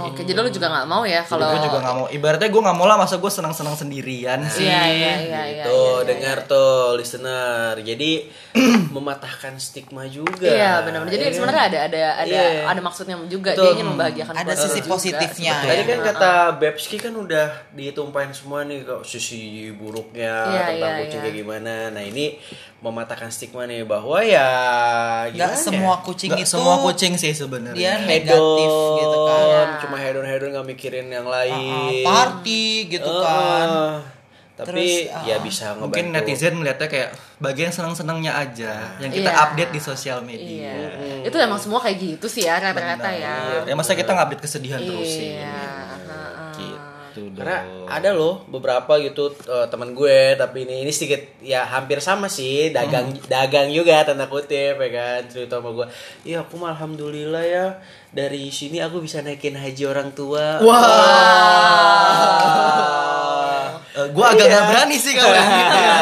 Oke, 0.00 0.26
jadi 0.26 0.42
lo 0.42 0.50
juga 0.50 0.66
nggak 0.66 0.86
mau 0.90 1.02
ya 1.06 1.22
kalau 1.22 1.54
gue 1.54 1.60
juga 1.62 1.78
nggak 1.78 1.96
mau 1.96 2.06
ibaratnya 2.10 2.50
gue 2.50 2.62
nggak 2.66 2.76
mau 2.76 2.86
lah 2.90 2.98
masa 2.98 3.22
gue 3.22 3.30
senang 3.30 3.54
senang 3.54 3.78
sendirian 3.78 4.42
sih 4.50 4.66
Iya 4.66 4.82
iya 4.90 5.12
iya 5.22 5.42
iya. 5.46 5.64
Tuh, 5.64 6.02
iya, 6.02 6.08
dengar 6.08 6.38
tuh 6.46 6.96
listener. 6.96 7.74
Jadi 7.80 8.10
mematahkan 8.94 9.54
stigma 9.56 10.06
juga. 10.06 10.46
Iya 10.46 10.82
benar. 10.82 11.06
Jadi 11.06 11.24
Ya 11.26 11.32
sebenarnya 11.32 11.64
ada 11.70 11.78
ada 11.86 12.00
ada 12.22 12.30
Iya. 12.30 12.66
ada 12.66 12.80
maksudnya 12.80 13.16
juga 13.26 13.54
Betul. 13.54 13.64
dia 13.64 13.70
ingin 13.78 13.88
membahagiakan 13.94 14.34
Ada 14.34 14.52
sisi 14.56 14.80
juga 14.82 14.90
positifnya 14.96 15.52
sebetulnya. 15.54 15.70
Tadi 15.70 15.82
kan 15.86 15.98
kata 16.12 16.32
Bebski 16.58 16.96
kan 16.98 17.14
udah 17.14 17.48
ditumpahin 17.74 18.32
semua 18.34 18.66
nih 18.66 18.82
kok 18.82 19.02
sisi 19.06 19.70
buruknya 19.74 20.34
Iya, 20.50 20.64
tentang 20.74 20.90
iya, 20.90 21.00
kucing 21.06 21.20
iya. 21.20 21.24
kayak 21.26 21.36
gimana. 21.36 21.74
Nah 21.92 22.02
ini 22.02 22.24
mematahkan 22.80 23.28
stigma 23.28 23.64
nih 23.64 23.84
bahwa 23.84 24.18
ya 24.20 24.48
Nggak 25.26 25.52
gimana 25.52 25.56
semua 25.58 25.94
ya? 25.94 26.02
kucing 26.02 26.30
Nggak 26.30 26.40
itu 26.40 26.50
semua 26.50 26.74
kucing 26.80 27.12
sih 27.14 27.32
sebenarnya 27.32 27.76
dia 27.76 27.92
hedon, 27.94 28.08
negatif 28.08 28.70
gitu 28.96 29.18
kan. 29.22 29.40
Iya. 29.42 29.62
cuma 29.78 29.96
hedon 29.96 30.24
hedon 30.24 30.48
nggak 30.50 30.66
mikirin 30.66 31.06
yang 31.08 31.26
Ah, 31.26 31.32
lain. 31.36 32.02
party 32.02 32.64
gitu 32.90 33.04
Eh, 33.06 33.20
kan. 33.20 33.68
Tapi 34.56 34.76
Terus, 34.76 34.92
ya 35.24 35.36
ah, 35.36 35.40
bisa 35.40 35.64
ngebantu. 35.70 35.82
mungkin 35.82 36.04
netizen 36.10 36.52
melihatnya 36.52 36.84
kayak 36.86 37.10
bagian 37.38 37.68
senang 37.70 37.92
senangnya 37.92 38.32
aja 38.34 38.92
yang 38.96 39.08
kita 39.08 39.28
Iya. 39.30 39.40
update 39.42 39.72
di 39.72 39.80
sosial 39.80 40.20
media 40.20 40.68
Iya. 40.68 41.24
Itu 41.24 41.36
emang 41.36 41.56
semua 41.56 41.80
kayak 41.80 41.96
gitu 41.96 42.26
sih 42.26 42.44
ya 42.44 42.56
rata-rata 42.58 43.08
ya. 43.10 43.64
Ya 43.64 43.72
masa 43.72 43.92
kita 43.92 44.08
ngupdate 44.10 44.40
kesedihan 44.42 44.76
terus 44.78 45.04
sih. 45.06 45.40
Iya. 47.20 47.22
Gitu 47.22 47.30
dong. 47.30 47.36
Karena 47.36 47.56
ada 47.86 48.10
loh 48.10 48.40
beberapa 48.46 48.98
gitu 48.98 49.30
eh, 49.44 49.66
teman 49.66 49.90
gue 49.90 50.34
tapi 50.34 50.62
ini 50.62 50.80
ini 50.80 50.88
sedikit 50.88 51.18
ya 51.38 51.64
hampir 51.64 51.98
sama 51.98 52.26
sih 52.26 52.70
dagang 52.70 53.10
dagang 53.26 53.68
juga 53.68 54.00
tanda 54.00 54.24
kutip 54.24 54.74
ya 54.74 54.88
kan 54.88 55.26
cerita 55.26 55.56
sama 55.56 55.70
gue. 55.70 55.84
Iya 56.24 56.40
aku 56.40 56.56
mah 56.56 56.72
alhamdulillah 56.72 57.42
ya 57.42 57.64
dari 58.08 58.48
sini 58.48 58.78
aku 58.78 59.00
bisa 59.00 59.20
naikin 59.20 59.52
haji 59.52 59.82
orang 59.84 60.08
tua. 60.10 60.56
Wah. 61.60 63.62
Eh, 63.92 64.06
gue 64.08 64.24
agak 64.24 64.42
Iya. 64.42 64.50
gak 64.54 64.62
berani 64.66 64.96
sih 64.96 65.12
kalau 65.12 65.30
gitu 65.34 65.76
ya. 65.76 65.94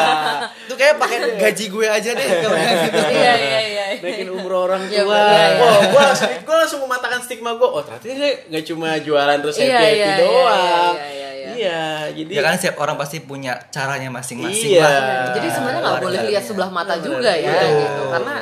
Itu 0.65 0.73
kayak 0.73 0.95
pakai 0.95 1.17
gaji 1.37 1.63
gue 1.67 1.85
aja 1.85 2.09
deh 2.13 2.27
kalau 2.39 2.55
yang 2.55 2.77
gitu. 2.85 2.97
Iya 3.01 3.31
iya 3.35 3.59
iya. 3.65 3.78
Naikin 4.01 4.29
umroh 4.29 4.65
orang 4.65 4.81
Iya, 4.83 5.01
tua. 5.01 5.15
iya. 5.17 5.45
Wah, 5.57 5.77
gue 5.81 6.01
langsung, 6.03 6.31
gue 6.39 6.55
langsung 6.57 6.79
mematahkan 6.81 7.19
stigma 7.21 7.51
gue. 7.53 7.65
Oh, 7.65 7.79
ternyata 7.79 8.05
dia 8.05 8.15
nggak 8.45 8.63
cuma 8.65 8.89
jualan 8.97 9.37
terus 9.37 9.55
happy 9.55 9.65
Iya, 9.65 9.77
happy 9.77 9.91
iya, 9.91 10.05
iya, 10.05 10.17
doang. 10.17 10.93
iya, 10.93 11.09
iya, 11.09 11.29
iya. 11.29 11.47
Iya, 11.49 11.81
jadi 12.13 12.31
Ya 12.31 12.41
kan 12.41 12.53
setiap 12.55 12.77
orang 12.77 12.95
pasti 12.95 13.17
punya 13.21 13.53
caranya 13.67 14.09
masing-masing 14.09 14.71
Iya. 14.73 14.83
lah. 14.83 15.31
Jadi 15.33 15.47
sebenarnya 15.49 15.81
nggak 15.81 15.99
boleh 16.01 16.19
lihat 16.25 16.43
sebelah 16.43 16.69
mata 16.69 16.93
Benar, 16.93 17.05
juga 17.05 17.31
ya 17.31 17.51
betul. 17.51 17.75
gitu 17.77 18.03
karena 18.09 18.35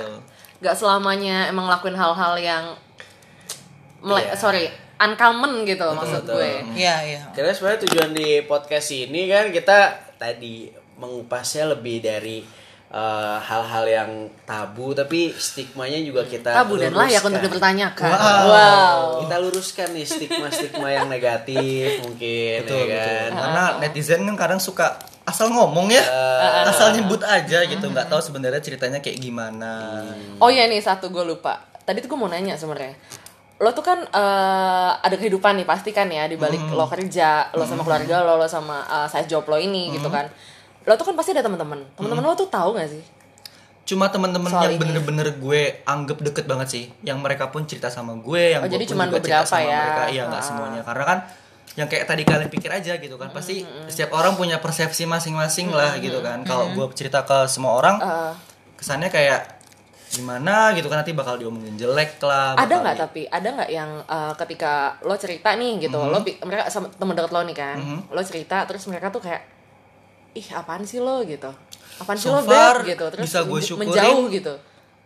nggak 0.58 0.76
selamanya 0.76 1.38
emang 1.46 1.66
ngelakuin 1.66 1.94
hal-hal 1.96 2.34
yang 2.36 2.64
mele- 4.00 4.22
Iya. 4.24 4.36
sorry 4.36 4.66
uncommon 4.98 5.62
gitu 5.64 5.86
maksud 5.88 6.26
betul. 6.26 6.38
gue. 6.38 6.52
Iya, 6.76 6.96
iya. 7.04 7.22
Karena 7.32 7.52
sebenarnya 7.52 7.80
tujuan 7.86 8.12
di 8.12 8.30
podcast 8.44 8.90
ini 8.92 9.26
kan 9.28 9.50
kita 9.50 9.78
tadi 10.16 10.70
mengupasnya 10.98 11.70
lebih 11.72 12.02
dari 12.02 12.42
eh, 12.88 13.38
hal-hal 13.44 13.86
yang 13.86 14.12
tabu 14.48 14.96
tapi 14.96 15.36
stigmanya 15.36 16.00
juga 16.00 16.24
kita 16.24 16.56
Tabu 16.56 16.80
dan 16.80 16.96
layak 16.96 17.20
luruskan. 17.20 17.30
untuk 17.30 17.42
dipertanyakan. 17.52 18.12
Wow. 18.16 18.46
Wow. 18.48 19.00
Kita 19.28 19.36
luruskan 19.44 19.88
nih 19.92 20.06
stigma-stigma 20.08 20.88
yang 20.88 21.08
negatif 21.12 22.00
mungkin 22.02 22.64
Betul, 22.64 22.88
ya 22.88 22.88
betul. 22.88 22.96
kan. 22.96 23.30
Karena 23.36 23.64
netizen 23.84 24.22
kan 24.24 24.36
kadang 24.40 24.60
suka 24.64 24.96
asal 25.28 25.52
ngomong 25.52 25.92
ya, 25.92 26.00
asal 26.72 26.96
nyebut 26.96 27.20
aja 27.20 27.68
gitu, 27.68 27.84
nggak 27.92 28.08
tahu 28.08 28.24
sebenarnya 28.24 28.64
ceritanya 28.64 29.04
kayak 29.04 29.20
gimana. 29.20 30.00
Oh 30.40 30.48
iya 30.48 30.72
nih 30.72 30.80
satu 30.80 31.12
gue 31.12 31.28
lupa. 31.28 31.60
Tadi 31.84 32.00
tuh 32.00 32.16
gue 32.16 32.20
mau 32.20 32.32
nanya 32.32 32.56
sebenarnya. 32.56 32.96
Lo 33.60 33.76
tuh 33.76 33.84
kan 33.84 34.00
eh, 34.08 34.92
ada 35.04 35.16
kehidupan 35.20 35.60
nih 35.60 35.68
pasti 35.68 35.92
kan 35.92 36.08
ya 36.08 36.32
di 36.32 36.40
balik 36.40 36.72
lo 36.72 36.88
kerja, 36.88 37.52
lo 37.52 37.68
sama 37.68 37.84
keluarga 37.84 38.24
lo, 38.24 38.40
lo 38.40 38.48
sama 38.48 38.88
eh, 38.88 39.08
side 39.12 39.28
job 39.28 39.44
lo 39.52 39.60
ini 39.60 39.92
gitu 40.00 40.08
kan. 40.08 40.32
Lo 40.88 40.96
tuh 40.96 41.04
kan 41.04 41.14
pasti 41.14 41.32
ada 41.32 41.44
teman-teman. 41.44 41.84
Teman-teman 41.94 42.24
lo 42.24 42.34
tuh 42.34 42.48
tahu 42.48 42.72
gak 42.74 42.88
sih? 42.88 43.04
Cuma 43.86 44.08
temen-temen 44.08 44.48
Soal 44.48 44.68
yang 44.70 44.80
bener-bener 44.80 45.28
gue 45.34 45.62
anggap 45.86 46.20
deket 46.22 46.44
banget 46.44 46.68
sih, 46.70 46.84
yang 47.02 47.20
mereka 47.20 47.48
pun 47.48 47.64
cerita 47.64 47.88
sama 47.88 48.16
gue, 48.16 48.52
yang 48.52 48.60
Oh, 48.60 48.68
gue 48.68 48.74
jadi 48.74 48.84
pun 48.86 48.92
cuman 48.96 49.06
juga 49.10 49.20
cerita 49.22 49.44
sama 49.46 49.64
ya? 49.64 49.80
mereka. 49.82 50.04
Iya 50.08 50.22
nggak 50.26 50.40
Ah. 50.40 50.48
semuanya, 50.48 50.82
karena 50.82 51.04
kan 51.06 51.18
yang 51.74 51.88
kayak 51.88 52.06
tadi 52.06 52.24
kalian 52.24 52.50
pikir 52.50 52.68
aja 52.70 52.94
gitu 52.96 53.16
kan, 53.16 53.30
pasti 53.30 53.62
setiap 53.88 54.12
orang 54.14 54.34
punya 54.34 54.58
persepsi 54.58 55.04
masing-masing 55.06 55.72
lah 55.72 55.96
gitu 55.98 56.20
kan. 56.20 56.44
Kalau 56.44 56.68
gue 56.70 56.86
cerita 56.94 57.22
ke 57.22 57.46
semua 57.46 57.76
orang, 57.76 57.96
Eh, 57.98 58.34
kesannya 58.76 59.08
kayak 59.08 59.56
gimana 60.10 60.72
gitu 60.72 60.88
kan 60.88 61.00
nanti 61.00 61.12
bakal 61.12 61.36
diomongin 61.36 61.76
jelek 61.76 62.20
lah. 62.22 62.56
ada 62.56 62.76
nggak 62.78 62.92
di- 62.94 63.02
tapi 63.02 63.22
ada 63.26 63.48
nggak 63.54 63.70
yang 63.70 63.92
uh, 64.04 64.32
ketika 64.38 64.74
lo 65.02 65.16
cerita 65.16 65.52
nih 65.54 65.80
gitu 65.82 66.00
lo 66.02 66.24
pi- 66.24 66.40
mereka 66.42 66.68
sama 66.68 66.88
temen 66.90 67.12
deket 67.12 67.28
lo 67.30 67.42
nih 67.42 67.52
kan 67.54 67.76
lo 68.06 68.22
cerita 68.22 68.64
terus 68.64 68.84
mereka 68.84 69.08
tuh 69.10 69.20
kayak 69.20 69.44
ih 70.34 70.48
apaan 70.52 70.84
sih 70.84 70.98
lo 70.98 71.22
gitu 71.22 71.48
apaan 71.98 72.16
sih 72.16 72.26
So 72.26 72.34
lo 72.34 72.42
far, 72.42 72.82
beb 72.82 72.90
gitu 72.90 73.06
terus 73.10 73.24
bisa 73.24 73.40
gue 73.42 73.60
syukurin. 73.60 73.88
menjauh 73.88 74.26
gitu 74.30 74.56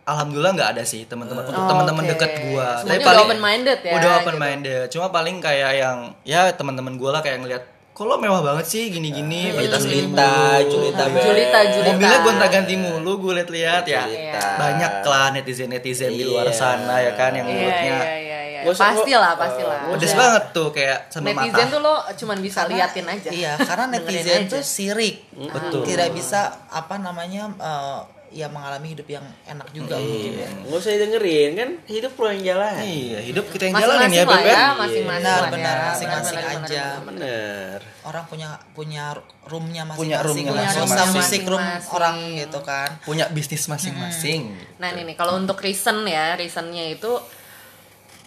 Alhamdulillah 0.02 0.52
nggak 0.52 0.70
ada 0.72 0.82
sih 0.82 1.06
teman-teman 1.06 1.44
untuk 1.44 1.54
Oh, 1.56 1.68
teman-teman 1.68 2.02
oke. 2.02 2.10
deket 2.10 2.30
gua. 2.42 2.74
Semuanya 2.76 3.06
udah 3.06 3.22
open-minded 3.22 3.78
ya, 3.80 3.92
Udah 3.92 4.02
gitu. 4.02 4.18
open 4.18 4.36
minded. 4.36 4.82
Cuma 4.90 5.06
paling 5.08 5.36
kayak 5.38 5.72
yang 5.76 5.98
ya 6.22 6.50
teman-teman 6.50 6.98
gua 6.98 7.10
lah 7.12 7.22
kayak 7.22 7.38
ngeliat 7.38 7.62
kok 7.88 8.02
lo 8.02 8.16
mewah 8.16 8.42
banget 8.42 8.66
sih 8.66 8.88
gini-gini 8.88 9.52
Julita, 9.52 9.78
Julita, 9.78 10.30
Julita. 10.64 11.04
Julita, 11.06 11.58
Julita. 11.62 11.92
Mobilnya 11.92 12.18
gonta 12.18 12.46
ganti 12.48 12.74
mulu 12.74 13.12
gue 13.20 13.32
liat-liat 13.36 13.84
ya. 13.86 14.02
Julita. 14.02 14.42
Banyak 14.58 14.92
lah 15.04 15.26
netizen-netizen 15.30 16.10
di 16.10 16.24
luar 16.24 16.48
Iya. 16.48 16.56
sana 16.56 16.94
ya 16.98 17.12
kan 17.12 17.30
yang 17.30 17.46
iya 17.46 17.54
mulutnya 17.54 17.78
iya 17.84 17.94
iya 17.94 18.16
iya 18.16 18.21
Gua 18.62 18.72
suka- 18.72 18.88
pasti 18.92 19.12
lah 19.12 19.32
pasti 19.34 19.62
lah 19.62 19.80
pedes 19.88 20.12
banget 20.12 20.44
tuh 20.50 20.68
kayak 20.70 20.98
sama 21.08 21.24
netizen 21.28 21.54
mata. 21.60 21.72
tuh 21.72 21.80
lo 21.80 21.94
cuman 22.12 22.38
bisa 22.38 22.60
liatin 22.64 23.06
aja 23.06 23.28
Iya, 23.28 23.52
karena 23.58 23.84
netizen 23.88 24.42
tuh 24.46 24.60
sirik. 24.60 25.16
Betul. 25.32 25.82
Tidak 25.84 26.08
bisa 26.10 26.40
apa 26.68 26.96
namanya 26.96 27.50
eh, 27.52 28.00
ya 28.32 28.48
mengalami 28.48 28.96
hidup 28.96 29.04
yang 29.06 29.20
enak 29.44 29.68
juga 29.70 29.92
mungkin 29.94 30.32
ya. 30.34 30.48
Nggak 30.62 30.78
usah 30.78 30.92
dengerin 30.94 31.50
kan 31.52 31.70
hidup 31.84 32.12
lo 32.14 32.26
yang 32.30 32.42
jalan. 32.46 32.80
Iya, 32.80 33.18
hidup 33.22 33.44
kita 33.46 33.62
yang 33.62 33.74
jalanin 33.74 34.08
masing-masing 34.08 34.16
ya, 34.16 34.24
Beb. 34.24 34.40
ya 34.40 34.48
ya. 34.48 34.64
masing-masing 34.72 35.04
Benar, 35.20 35.36
lah 35.36 35.50
benar, 35.50 35.60
ya. 35.74 35.84
masing-masing 35.84 36.32
Benar, 36.32 36.48
benar, 36.48 36.64
aja. 36.64 36.84
benar. 37.02 37.78
Orang 38.02 38.24
punya 38.24 38.48
punya 38.72 39.04
roomnya 39.44 39.82
Punya 39.84 40.16
masing-masing. 40.16 40.24
roomnya 40.24 40.48
Punya 40.48 40.64
masing-masing. 40.64 41.12
musik 41.14 41.42
room 41.44 41.60
Masing-masing. 41.60 41.92
orang 41.92 42.16
gitu 42.34 42.58
kan. 42.62 42.88
Punya 43.02 43.24
bisnis 43.28 43.64
masing-masing. 43.66 44.40
Nah 44.78 44.88
ini 44.90 45.02
nih 45.04 45.14
kalau 45.14 45.36
untuk 45.36 45.60
reason 45.60 46.00
ya 46.06 46.32
reasonnya 46.32 46.88
itu 46.88 47.12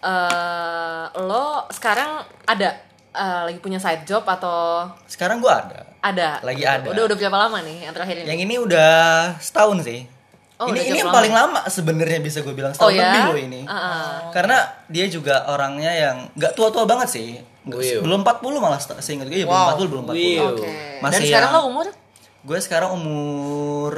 eh 0.05 1.03
lo 1.19 1.65
sekarang 1.69 2.09
ada 2.45 2.69
eh, 3.11 3.41
lagi 3.43 3.57
punya 3.57 3.77
side 3.77 4.03
job 4.03 4.21
atau 4.23 4.85
Sekarang 5.05 5.39
gua 5.39 5.59
ada. 5.59 5.79
ada? 5.99 6.29
Lagi 6.41 6.61
ada. 6.61 6.85
Udah 6.85 7.03
udah 7.05 7.15
berapa 7.15 7.37
lama 7.39 7.57
nih 7.59 7.77
yang 7.83 7.93
terakhir 7.93 8.15
ini? 8.21 8.27
Yang 8.27 8.39
ini 8.43 8.55
udah 8.59 8.93
setahun 9.39 9.81
sih. 9.81 10.01
Oh, 10.55 10.71
ini 10.71 10.87
ini 10.87 10.99
yang 10.99 11.09
lama. 11.09 11.17
paling 11.17 11.33
lama 11.33 11.59
sebenarnya 11.67 12.19
bisa 12.21 12.39
gue 12.39 12.53
bilang 12.53 12.71
Oh 12.71 12.87
setahun 12.87 12.95
ya? 12.95 13.03
lebih 13.03 13.21
loh 13.25 13.39
ini. 13.41 13.61
Ah, 13.65 14.31
Karena 14.31 14.55
dia 14.87 15.03
juga 15.05 15.43
orangnya 15.49 15.91
yang 15.91 16.31
nggak 16.31 16.53
tua-tua 16.53 16.85
banget 16.85 17.09
sih. 17.09 17.29
Wih. 17.65 17.99
Belum 17.99 18.21
40 18.21 18.39
malah 18.55 18.79
seingat 19.01 19.25
gue 19.25 19.35
ya 19.35 19.43
belum 19.43 19.51
Wow. 19.51 19.75
40 19.75 19.91
belum 19.91 20.03
40. 20.05 20.15
Wih. 20.15 20.37
Oke. 20.45 20.69
Masih 21.01 21.11
Dan 21.17 21.27
sekarang 21.27 21.49
yang- 21.49 21.57
lo 21.57 21.67
umur 21.67 21.87
Gue 22.45 22.59
sekarang 22.61 22.89
umur 22.93 23.91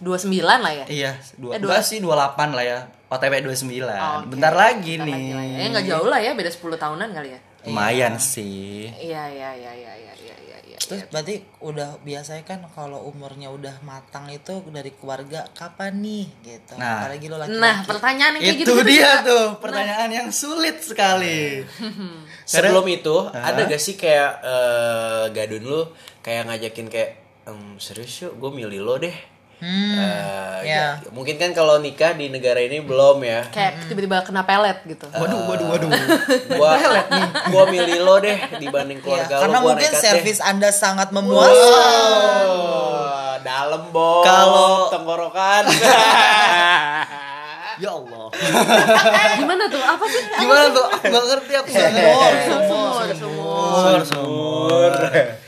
29 0.00 0.42
lah 0.58 0.72
ya? 0.72 0.84
iya 0.88 1.12
dua, 1.36 1.54
Eh, 1.54 1.60
dua- 1.60 1.78
sih 1.78 2.00
28 2.00 2.50
lah 2.50 2.64
ya. 2.64 2.80
OTW 3.12 3.34
29. 3.44 3.84
Oke. 3.84 4.26
Bentar 4.26 4.54
lagi 4.54 4.96
Bentar 4.96 5.06
nih. 5.06 5.14
lagi 5.14 5.32
lah 5.32 5.44
ya. 5.44 5.56
Ya 5.58 5.66
nggak 5.68 5.86
jauh 5.86 6.08
lah 6.08 6.18
ya, 6.18 6.32
beda 6.32 6.48
10 6.48 6.64
tahunan 6.74 7.08
kali 7.12 7.28
ya. 7.28 7.40
Lumayan 7.62 8.14
sih. 8.16 8.88
Iya 8.90 9.22
iya 9.28 9.50
iya 9.52 9.72
iya 9.72 9.92
iya 9.94 10.14
iya 10.18 10.34
iya. 10.42 10.58
iya. 10.66 10.78
Terus 10.82 11.06
berarti 11.06 11.34
udah 11.60 12.00
biasanya 12.00 12.42
kan 12.42 12.60
kalau 12.68 13.06
umurnya 13.06 13.48
udah 13.48 13.78
matang 13.82 14.26
itu 14.28 14.50
dari 14.66 14.90
keluarga 14.90 15.46
kapan 15.52 15.94
nih 16.00 16.26
gitu. 16.42 16.74
Nah. 16.74 16.98
Apalagi 16.98 17.26
lo 17.28 17.36
laki-laki. 17.36 17.60
Nah, 17.60 17.76
pertanyaan 17.86 18.32
yang 18.34 18.42
kayak 18.42 18.56
Itu 18.58 18.72
gitu 18.74 18.82
dia 18.82 19.10
tuh 19.22 19.46
pertanyaan 19.56 20.10
yang 20.10 20.28
sulit 20.28 20.82
sekali. 20.82 21.62
Sebelum 22.50 22.82
itu 22.88 23.14
Hah? 23.28 23.52
ada 23.52 23.62
gak 23.64 23.78
sih 23.78 23.94
kayak 23.94 24.32
eh, 24.42 25.24
gadun 25.30 25.62
lu 25.62 25.82
kayak 26.18 26.50
ngajakin 26.50 26.88
kayak 26.88 27.10
"Em, 27.42 27.78
serius 27.78 28.22
yuk 28.22 28.34
gue 28.36 28.50
milih 28.52 28.80
lo 28.80 28.98
deh. 28.98 29.14
Hmm, 29.62 29.94
Eh, 29.94 30.66
ya. 30.66 30.98
ya, 30.98 31.06
Mungkin 31.08 31.38
kan 31.38 31.50
kalau 31.52 31.78
nikah 31.78 32.10
di 32.12 32.26
negara 32.26 32.58
ini 32.58 32.82
belum 32.82 33.22
ya. 33.22 33.46
kayak 33.46 33.86
tiba-tiba 33.86 34.18
kena 34.20 34.42
pelet 34.42 34.74
gitu. 34.84 35.06
Waduh, 35.08 35.38
waduh, 35.46 35.66
waduh. 35.68 35.86
Gua 36.58 36.74
gua 37.46 37.64
milih 37.68 37.98
lo 38.00 38.18
deh 38.18 38.34
dibanding 38.58 38.98
Iya, 38.98 39.06
keluarga 39.22 39.32
lo. 39.32 39.40
karena 39.40 39.56
gua 39.56 39.66
mungkin 39.70 39.86
deh. 39.88 40.00
servis 40.00 40.38
Anda 40.40 40.68
sangat 40.68 41.14
memuaskan. 41.14 42.42
Oh, 42.44 43.38
dalam 43.40 43.82
bos. 43.88 44.26
Kalau- 44.26 44.90
tenggorokan. 44.90 45.62
Ya 47.74 47.88
Allah. 47.90 48.28
Gimana 49.34 49.64
tuh? 49.66 49.80
Apa 49.80 50.04
sih? 50.04 50.22
Gimana 50.36 50.68
tuh? 50.70 50.84
Aku 50.84 51.08
Gak 51.08 51.24
ngerti 51.24 51.52
aku. 51.56 51.68
Sumur, 51.72 52.32
sumur. 52.44 53.06
Sumur, 53.16 54.00
sumur. 54.04 54.92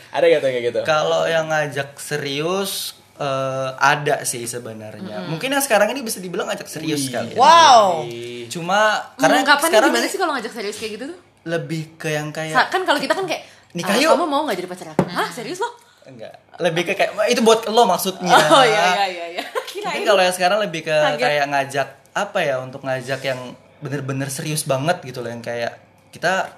Ada 0.08 0.24
gak 0.24 0.40
tuh 0.40 0.48
kayak 0.48 0.64
gitu? 0.64 0.80
Kalau 0.82 1.28
yang 1.28 1.46
ngajak 1.46 1.94
serius 1.94 2.96
eh, 3.16 3.70
ada 3.74 4.22
sih 4.22 4.42
sebenarnya. 4.44 5.26
Mungkin 5.26 5.48
yang 5.48 5.60
sekarang 5.60 5.90
ini 5.90 6.00
bisa 6.00 6.18
dibilang 6.18 6.46
ngajak 6.46 6.66
serius 6.66 7.06
kali. 7.06 7.32
ya. 7.32 7.38
Wow. 7.38 8.02
Cuma 8.46 8.80
karena 9.14 9.40
Mengungkapkannya 9.40 9.70
sekarang 9.70 9.90
gimana 9.90 10.02
nih 10.02 10.10
sih 10.10 10.18
kalau 10.18 10.32
ngajak 10.34 10.52
serius 10.52 10.76
kayak 10.76 10.92
gitu 10.94 11.04
tuh? 11.08 11.18
lebih 11.44 11.94
ke 11.94 12.08
yang 12.08 12.32
kayak 12.32 12.56
Sa- 12.56 12.68
Kan 12.68 12.82
kalau 12.82 12.96
kita 12.96 13.12
kan 13.12 13.24
kayak 13.24 13.44
Nikah 13.72 13.90
"Ah, 13.90 14.00
yuk." 14.00 14.10
Kamu 14.14 14.24
mau 14.24 14.42
gak 14.44 14.56
jadi 14.56 14.64
pacar 14.66 14.86
aku? 14.90 15.04
Hah, 15.06 15.28
serius 15.28 15.58
lo? 15.58 15.68
enggak. 16.04 16.32
Lebih 16.58 16.82
ke 16.84 16.92
kayak 16.94 17.12
"Wah, 17.12 17.26
itu 17.26 17.40
buat 17.40 17.64
lo 17.66 17.84
maksudnya. 17.84 18.32
Oh 18.50 18.60
iya 18.60 18.84
iya 18.94 19.04
iya 19.06 19.26
iya. 19.34 19.44
Mungkin 19.76 20.04
kalau 20.04 20.20
yang 20.20 20.32
sekarang 20.32 20.58
lebih 20.58 20.80
ke 20.82 20.92
Kaget. 20.92 21.20
kayak 21.20 21.44
ngajak 21.46 21.88
apa 22.12 22.38
ya 22.40 22.56
untuk 22.58 22.80
ngajak 22.80 23.20
yang 23.22 23.40
bener-bener 23.78 24.28
serius 24.28 24.64
banget 24.64 25.02
gitu 25.02 25.20
loh 25.20 25.28
yang 25.28 25.40
kayak 25.40 25.76
kita 26.08 26.48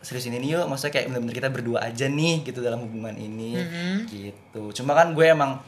seriusin 0.00 0.34
ini 0.34 0.50
yuk 0.50 0.64
maksudnya 0.64 0.92
kayak 0.92 1.06
bener-bener 1.08 1.32
kita 1.34 1.48
berdua 1.48 1.78
aja 1.82 2.04
nih 2.06 2.42
gitu 2.42 2.60
dalam 2.60 2.80
hubungan 2.80 3.14
ini 3.14 3.52
gitu 4.06 4.72
cuma 4.74 4.92
kan 4.92 5.12
gue 5.12 5.24
emang 5.24 5.60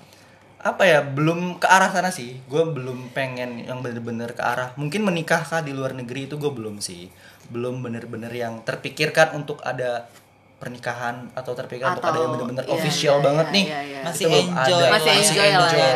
apa 0.63 0.83
ya 0.87 1.03
belum 1.03 1.59
ke 1.59 1.67
arah 1.67 1.91
sana 1.91 2.15
sih 2.15 2.39
gue 2.47 2.63
belum 2.63 3.11
pengen 3.11 3.67
yang 3.67 3.83
bener-bener 3.83 4.31
ke 4.31 4.43
arah 4.43 4.71
mungkin 4.79 5.03
menikah 5.03 5.43
kah 5.43 5.59
di 5.59 5.75
luar 5.75 5.91
negeri 5.93 6.31
itu 6.31 6.39
gue 6.39 6.53
belum 6.55 6.79
sih 6.79 7.11
belum 7.51 7.83
bener-bener 7.83 8.31
yang 8.31 8.63
terpikirkan 8.63 9.35
untuk 9.35 9.59
ada 9.67 10.07
pernikahan 10.63 11.27
atau 11.35 11.59
terpikirkan 11.59 11.99
untuk 11.99 12.07
ada 12.07 12.15
yang 12.15 12.31
Atau- 12.31 12.35
bener-bener 12.39 12.65
iya, 12.65 12.75
official 12.79 13.17
iya, 13.19 13.25
banget 13.27 13.47
iya, 13.51 13.55
nih 13.59 13.65
iya, 13.67 13.81
iya. 13.83 14.01
Masih 14.03 14.25
Itu 14.27 14.39
enjoy 14.39 14.79
ada. 14.79 14.93
Masih 14.95 15.11
enjoy 15.11 15.51
lah 15.51 15.71
ya. 15.75 15.95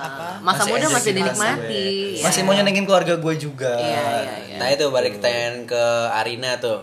Apa? 0.00 0.26
Masa 0.40 0.60
Masih 0.64 0.70
muda 0.72 0.76
enjoy 0.80 0.92
masih 0.96 1.04
sih, 1.04 1.16
dinikmati. 1.16 1.84
gue. 1.84 2.16
ya. 2.16 2.24
masih 2.24 2.40
mau 2.44 2.52
nyenengin 2.52 2.84
keluarga 2.84 3.14
gue 3.16 3.34
juga 3.36 3.72
Iya 3.76 4.00
iya 4.00 4.34
iya. 4.48 4.56
Nah 4.56 4.66
itu 4.72 4.84
balik 4.88 5.20
pertanyaan 5.20 5.68
ke 5.68 5.82
Arina 6.16 6.56
tuh. 6.56 6.80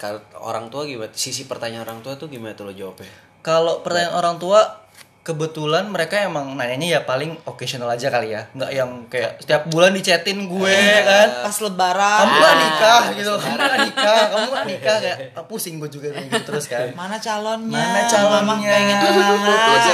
Kalau 0.00 0.18
orang 0.40 0.72
tua 0.72 0.88
gimana? 0.88 1.12
Sisi 1.12 1.44
pertanyaan 1.44 1.84
orang 1.84 2.00
tua 2.00 2.16
tuh 2.16 2.32
gimana 2.32 2.56
tuh 2.56 2.68
lo 2.68 2.72
jawabnya? 2.72 3.12
kalau 3.42 3.82
pertanyaan 3.82 4.14
orang 4.14 4.36
tua 4.38 4.81
kebetulan 5.22 5.86
mereka 5.86 6.18
emang 6.18 6.58
nanyanya 6.58 6.98
ya 6.98 7.00
paling 7.06 7.38
occasional 7.46 7.86
aja 7.86 8.10
kali 8.10 8.34
ya 8.34 8.50
nggak 8.50 8.70
yang 8.74 8.90
kayak 9.06 9.38
setiap 9.38 9.70
bulan 9.70 9.94
dicetin 9.94 10.50
gue 10.50 10.74
kan 11.06 11.46
Pas 11.46 11.56
lebaran. 11.62 12.18
kamu 12.26 12.34
nggak 12.34 12.56
nikah 12.58 13.02
gitu 13.14 13.32
kamu 13.38 13.54
nggak 13.56 13.78
nikah 13.86 14.22
kamu 14.28 14.46
nggak 14.50 14.66
nikah 14.66 14.96
kayak 14.98 15.18
ah, 15.38 15.44
pusing 15.46 15.78
gue 15.78 15.86
juga 15.86 16.10
gitu 16.10 16.42
terus 16.42 16.66
kan 16.66 16.90
Mana 16.92 17.22
calonnya? 17.22 17.70
mana 17.78 18.02
calonnya 18.04 18.70
pengen 18.74 18.98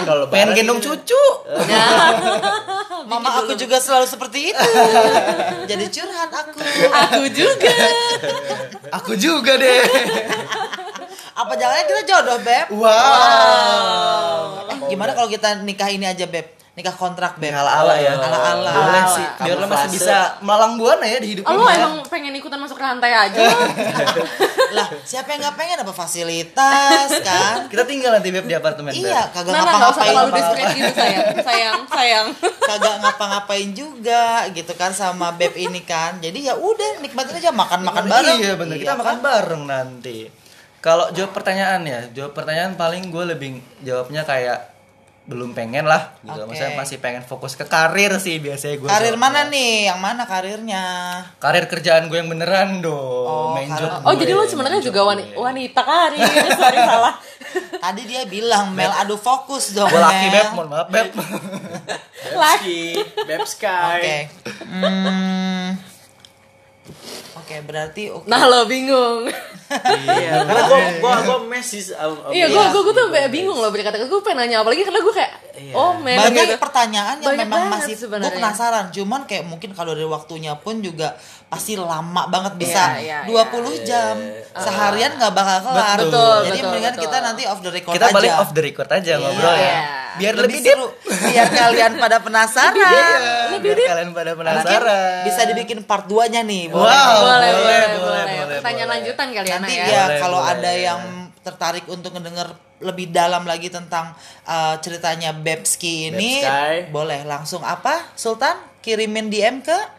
kalau 0.08 0.24
pengen 0.32 0.48
lebaran 0.48 0.56
gendong 0.56 0.80
gitu. 0.82 0.96
cucu 0.96 1.24
Mama 3.08 3.40
aku 3.40 3.56
juga 3.56 3.80
selalu 3.80 4.04
seperti 4.04 4.52
itu. 4.52 4.70
Jadi 5.64 5.84
curhat 5.88 6.28
aku. 6.28 6.60
Aku 7.08 7.24
juga. 7.32 7.72
aku 8.92 9.12
juga 9.16 9.56
deh 9.56 9.80
Apa 11.38 11.54
jangan 11.54 11.86
kita 11.86 12.02
jodoh, 12.04 12.38
Beb? 12.40 12.66
wow 12.74 14.66
Eh, 14.68 14.78
gimana 14.88 15.14
kalau 15.14 15.28
kita 15.28 15.62
nikah 15.62 15.86
ini 15.86 16.02
aja, 16.04 16.26
Beb? 16.26 16.50
Nikah 16.74 16.90
kontrak, 16.92 17.34
Beb. 17.36 17.50
ala 17.52 17.66
ala 17.76 17.94
ya 17.96 18.14
Ala-ala. 18.14 18.70
boleh 18.72 19.02
sih 19.08 19.26
biar 19.40 19.56
lo 19.56 19.66
masih 19.66 19.88
bisa 19.92 20.16
malang 20.40 20.74
buana 20.74 21.02
ya 21.04 21.18
di 21.18 21.28
hidup 21.28 21.42
Oh, 21.42 21.50
ini 21.52 21.58
lo 21.58 21.66
ya. 21.66 21.78
emang 21.80 21.94
pengen 22.06 22.30
ikutan 22.32 22.54
masuk 22.56 22.74
rantai 22.76 23.10
aja 23.10 23.34
lo? 23.34 23.50
lah, 24.76 24.86
siapa 25.02 25.26
yang 25.28 25.42
nggak 25.42 25.56
pengen 25.56 25.74
dapat 25.76 25.94
fasilitas 25.96 27.08
kan? 27.20 27.66
kita 27.66 27.82
tinggal 27.82 28.10
nanti 28.12 28.30
beb 28.30 28.44
di 28.44 28.54
apartemen 28.54 28.90
Beb. 28.90 28.98
Iya, 29.00 29.26
kagak 29.28 29.50
Nah, 29.50 29.58
nah, 29.58 29.66
ngapa-ngapain. 29.68 30.06
terlalu 30.08 30.30
desperate 30.32 30.70
gitu 30.72 30.92
sayang. 30.92 31.24
Sayang, 31.40 31.78
sayang. 31.88 32.26
kagak 32.60 32.94
ngapa-ngapain 33.00 33.68
juga 33.72 34.22
gitu 34.48 34.72
kan 34.74 34.90
sama 34.92 35.30
beb 35.32 35.54
ini 35.54 35.82
kan. 35.82 36.18
Jadi 36.18 36.46
ya 36.46 36.54
udah 36.54 36.98
nikmatin 36.98 37.34
aja 37.36 37.50
makan-makan 37.52 38.04
bareng. 38.06 38.38
Iya 38.38 38.54
bener, 38.54 38.76
kita 38.76 38.86
Iya 38.88 38.94
makan 38.96 39.16
kan? 39.16 39.24
bareng 39.24 39.62
nanti. 39.64 40.18
Kalau 40.78 41.10
jawab 41.10 41.34
pertanyaan 41.34 41.82
ya, 41.82 42.00
jawab 42.14 42.32
pertanyaan 42.32 42.78
paling 42.78 43.10
gue 43.10 43.24
lebih 43.26 43.50
jawabnya 43.82 44.22
kayak 44.22 44.78
belum 45.28 45.52
pengen 45.52 45.84
lah 45.84 46.16
gitu. 46.24 46.40
Oke. 46.40 46.48
Maksudnya 46.48 46.72
masih 46.72 46.96
pengen 46.98 47.20
fokus 47.20 47.52
ke 47.52 47.60
karir 47.62 48.16
sih 48.16 48.40
biasanya 48.40 48.80
gue. 48.80 48.88
Karir 48.88 49.16
mana 49.20 49.44
nih? 49.44 49.92
Yang 49.92 50.00
mana 50.00 50.22
karirnya? 50.24 50.84
Karir 51.36 51.68
kerjaan 51.68 52.08
gue 52.08 52.16
yang 52.16 52.32
beneran 52.32 52.80
dong. 52.80 53.28
Oh, 53.28 53.52
main 53.52 53.68
job 53.68 53.92
Oh, 54.08 54.16
gue, 54.16 54.24
jadi 54.24 54.32
lo 54.32 54.48
sebenarnya 54.48 54.80
juga 54.80 55.04
gue. 55.04 55.10
wanita, 55.12 55.36
wanita 55.36 55.80
karir. 55.84 56.24
Sorry 56.62 56.78
salah. 56.80 57.14
Tadi 57.84 58.02
dia 58.08 58.24
bilang 58.24 58.72
Mel 58.72 58.88
adu 58.88 59.20
fokus 59.20 59.76
dong. 59.76 59.92
Gue 59.92 60.00
laki 60.00 60.26
Mel. 60.26 60.32
beb, 60.32 60.48
mohon 60.56 60.68
maaf 60.72 60.88
beb. 60.88 61.08
Bebski, 62.18 62.80
Bebsky. 63.28 63.68
Oke. 63.68 64.16
Hmm. 64.64 65.76
Oke, 67.48 67.64
berarti 67.64 68.12
oke. 68.12 68.28
Nah, 68.28 68.44
lo 68.44 68.68
bingung. 68.68 69.24
Iya, 69.72 70.44
karena 70.44 70.62
gua 70.68 70.78
gua 71.00 71.16
gua 71.24 71.38
mesis 71.48 71.96
Iya, 72.28 72.52
gue 72.52 72.60
gue 72.76 72.92
tuh 72.92 73.04
sampai 73.08 73.32
bingung 73.32 73.56
loh 73.56 73.72
berkata 73.72 73.96
gue 73.96 74.20
pengen 74.20 74.44
nanya 74.44 74.60
apalagi 74.60 74.84
karena 74.84 75.00
gue 75.00 75.14
kayak 75.16 75.32
oh 75.72 75.92
men 75.96 76.16
banyak 76.16 76.44
gitu. 76.46 76.56
pertanyaan 76.58 77.16
yang 77.16 77.32
Banyak 77.32 77.46
memang 77.46 77.62
masih 77.70 77.92
gue 77.92 78.02
sebenarnya. 78.02 78.34
penasaran 78.34 78.84
cuman 78.88 79.20
kayak 79.24 79.44
mungkin 79.44 79.70
kalau 79.72 79.92
dari 79.92 80.06
waktunya 80.06 80.52
pun 80.54 80.78
juga 80.78 81.14
pasti 81.44 81.74
lama 81.74 82.22
banget 82.26 82.54
bisa 82.56 82.96
Iya, 82.96 83.24
iya, 83.24 83.46
20 83.48 83.80
jam 83.82 84.14
seharian 84.54 85.12
nggak 85.14 85.32
bakal 85.32 85.58
kelar 85.62 85.98
Betul, 85.98 86.36
jadi 86.44 86.52
betul, 86.54 86.66
mendingan 86.66 86.92
betul. 86.92 87.04
kita 87.04 87.16
nanti 87.20 87.42
off 87.44 87.60
the 87.60 87.70
record 87.70 87.94
Kita 87.94 88.06
aja 88.06 88.14
balik 88.14 88.32
off 88.34 88.50
the 88.50 88.62
record 88.62 88.88
aja 88.88 89.12
ngobrol 89.16 89.50
Iya. 89.50 89.64
ya. 89.66 89.80
Biar 90.18 90.34
lebih 90.34 90.58
seru. 90.58 90.86
Biar 91.06 91.46
kalian 91.62 91.92
pada 91.94 92.18
penasaran. 92.18 92.74
Iya, 92.74 93.06
biar 93.56 93.76
kalian 93.78 94.10
pada 94.10 94.34
Mungkin 94.34 94.42
penasaran. 94.42 95.22
bisa 95.22 95.40
dibikin 95.44 95.78
part 95.80 96.04
2-nya 96.04 96.42
nih. 96.42 96.68
Wow. 96.68 96.74
Boleh. 96.74 97.14
boleh, 97.14 97.22
boleh, 97.22 97.54
boleh, 97.54 97.86
boleh, 97.94 98.24
boleh, 98.26 98.56
Pertanyaan 98.58 98.74
boleh. 98.84 98.98
lanjutan 98.98 99.26
kali 99.30 99.46
ya, 99.46 99.54
Nanti 99.56 99.72
ya 99.72 99.84
ya. 99.84 100.02
Boleh, 100.04 100.18
kalau 100.18 100.40
boleh. 100.40 100.52
ada 100.52 100.72
yang 100.74 101.00
tertarik 101.42 101.84
untuk 101.90 102.14
ngedenger 102.14 102.54
lebih 102.78 103.10
dalam 103.10 103.42
lagi 103.42 103.68
tentang 103.68 104.14
uh, 104.46 104.78
ceritanya 104.78 105.34
Bebski 105.34 106.14
ini, 106.14 106.42
Bebskai. 106.42 106.94
boleh 106.94 107.26
langsung 107.26 107.66
apa? 107.66 108.14
Sultan 108.14 108.54
kirimin 108.82 109.28
DM 109.28 109.60
ke 109.60 109.97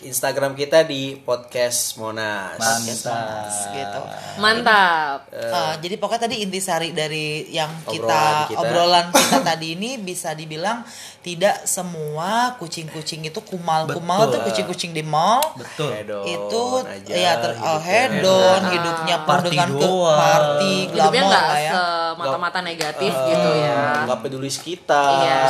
Instagram 0.00 0.52
kita 0.52 0.82
di 0.82 1.14
podcast 1.16 1.94
Monas. 1.96 2.58
Mantap. 2.58 3.46
gitu. 3.70 4.00
Mantap. 4.36 5.18
Uh, 5.30 5.74
jadi 5.78 5.94
pokoknya 5.94 6.26
tadi 6.26 6.36
intisari 6.40 6.90
dari 6.90 7.46
yang 7.48 7.70
Obrolan 7.82 7.94
kita 7.94 8.22
kita. 8.46 8.58
obrolan 8.58 9.06
kita 9.08 9.38
tadi 9.40 9.66
ini 9.72 9.90
bisa 9.96 10.32
dibilang 10.32 10.82
tidak 11.20 11.64
semua 11.64 12.58
kucing-kucing 12.58 13.22
itu 13.22 13.40
kumal-kumal 13.40 14.28
tuh 14.28 14.44
kucing-kucing 14.44 14.90
di 14.90 15.00
mall 15.00 15.40
Betul. 15.54 15.88
Hedon 15.94 16.24
itu 16.26 16.62
aja 16.82 17.14
ya 17.14 17.32
ter 17.38 17.50
hidupnya. 17.54 17.70
oh, 17.70 17.80
hedon 17.80 18.60
hidupnya 18.68 19.16
penuh 19.18 19.28
Party 19.30 19.48
dengan 19.48 19.68
ke 19.70 19.88
party 20.12 20.74
Hidupnya 20.90 21.24
lah 21.24 21.46
ya 21.56 21.72
semata-mata 22.14 22.58
negatif 22.60 23.12
gitu 23.12 23.50
ya. 23.56 24.04
nggak 24.04 24.18
peduli 24.20 24.50
sekitar, 24.52 25.10
Iya. 25.16 25.42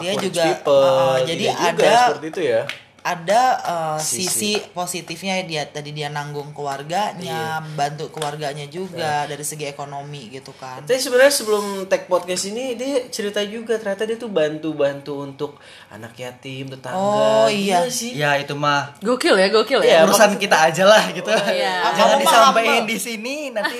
Dia 0.00 0.12
juga, 0.18 0.42
people, 0.44 0.82
uh, 0.82 1.16
jadi 1.22 1.44
juga, 1.46 1.68
ada- 1.70 2.02
seperti 2.10 2.26
itu 2.28 2.42
ya. 2.42 2.62
Ada 3.02 3.40
uh, 3.60 3.98
Sisi. 3.98 4.28
sisi 4.28 4.70
positifnya 4.70 5.40
dia 5.40 5.64
tadi 5.64 5.90
dia 5.90 6.06
nanggung 6.06 6.52
keluarganya 6.52 7.62
Iya. 7.62 7.64
bantu 7.72 8.08
keluarganya 8.08 8.66
juga 8.66 9.24
dari 9.24 9.40
segi 9.40 9.64
ekonomi 9.64 10.28
gitu 10.28 10.52
kan 10.52 10.82
Tapi 10.82 10.96
sebenarnya 10.96 11.32
sebelum 11.32 11.64
tag 11.86 12.04
podcast 12.06 12.44
ini 12.46 12.74
dia 12.74 13.08
cerita 13.08 13.40
juga 13.40 13.74
ternyata 13.74 14.04
dia 14.04 14.14
tuh 14.14 14.28
bantu-bantu 14.28 15.22
untuk 15.22 15.56
anak 15.88 16.12
yatim, 16.14 16.68
tetangga. 16.68 16.94
Oh, 16.94 17.46
iya. 17.46 17.80
Gila 17.80 17.90
sih. 17.90 18.12
Ya 18.12 18.36
itu 18.36 18.52
mah 18.52 18.94
Gokil 19.00 19.34
ya, 19.34 19.48
gokil 19.48 19.80
Iya, 19.80 19.96
ya. 19.96 20.06
urusan 20.06 20.36
kita 20.36 20.56
aja 20.62 20.84
lah 20.84 21.02
gitu. 21.10 21.28
Iya. 21.30 21.74
Jangan 21.90 21.96
Kamu 21.96 22.12
mah 22.12 22.20
disampaikan 22.22 22.82
di 22.84 22.96
sini 22.96 23.34
nanti 23.50 23.76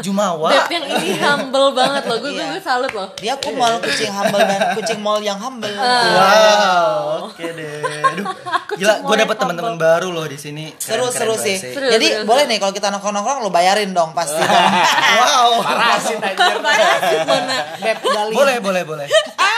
jumawa. 0.00 0.48
Beb 0.48 0.70
yang 0.72 0.86
ini 0.90 1.10
humble 1.16 1.70
banget 1.72 2.02
loh. 2.04 2.18
Gue 2.18 2.30
Iya. 2.32 2.52
gue 2.52 2.62
salut 2.62 2.92
loh. 2.92 3.08
dia 3.16 3.34
kumal 3.36 3.78
kucing 3.80 4.08
humble 4.08 4.40
dan 4.40 4.72
kucing 4.72 4.98
mall 4.98 5.18
yang 5.18 5.36
humble 5.36 5.68
Wow, 5.70 7.28
oke 7.28 7.44
deh. 7.44 7.82
Aduh, 8.12 8.26
gila, 8.70 8.94
gue 9.00 9.16
dapet 9.18 9.36
teman-teman 9.36 9.74
baru 9.76 10.08
loh 10.08 10.24
di 10.24 10.36
sini. 10.36 10.72
seru 10.76 11.08
seru 11.08 11.34
sih 11.34 11.56
Seru, 11.56 11.88
jadi 11.88 12.06
seru, 12.16 12.24
boleh 12.24 12.44
nih 12.46 12.58
kalau 12.58 12.70
kita 12.70 12.88
nongkrong 12.88 13.12
nongkrong 13.12 13.38
lo 13.40 13.50
bayarin 13.50 13.90
dong 13.90 14.10
pasti 14.10 14.38
dong 14.38 14.70
Wow. 15.20 15.48
Parasit 15.60 16.18
anjir. 16.18 16.56
Parasit 16.64 17.20
mana? 17.24 17.56
beb 17.76 17.98
gali 18.00 18.32
Boleh, 18.32 18.56
boleh, 18.58 18.82
boleh. 18.82 19.06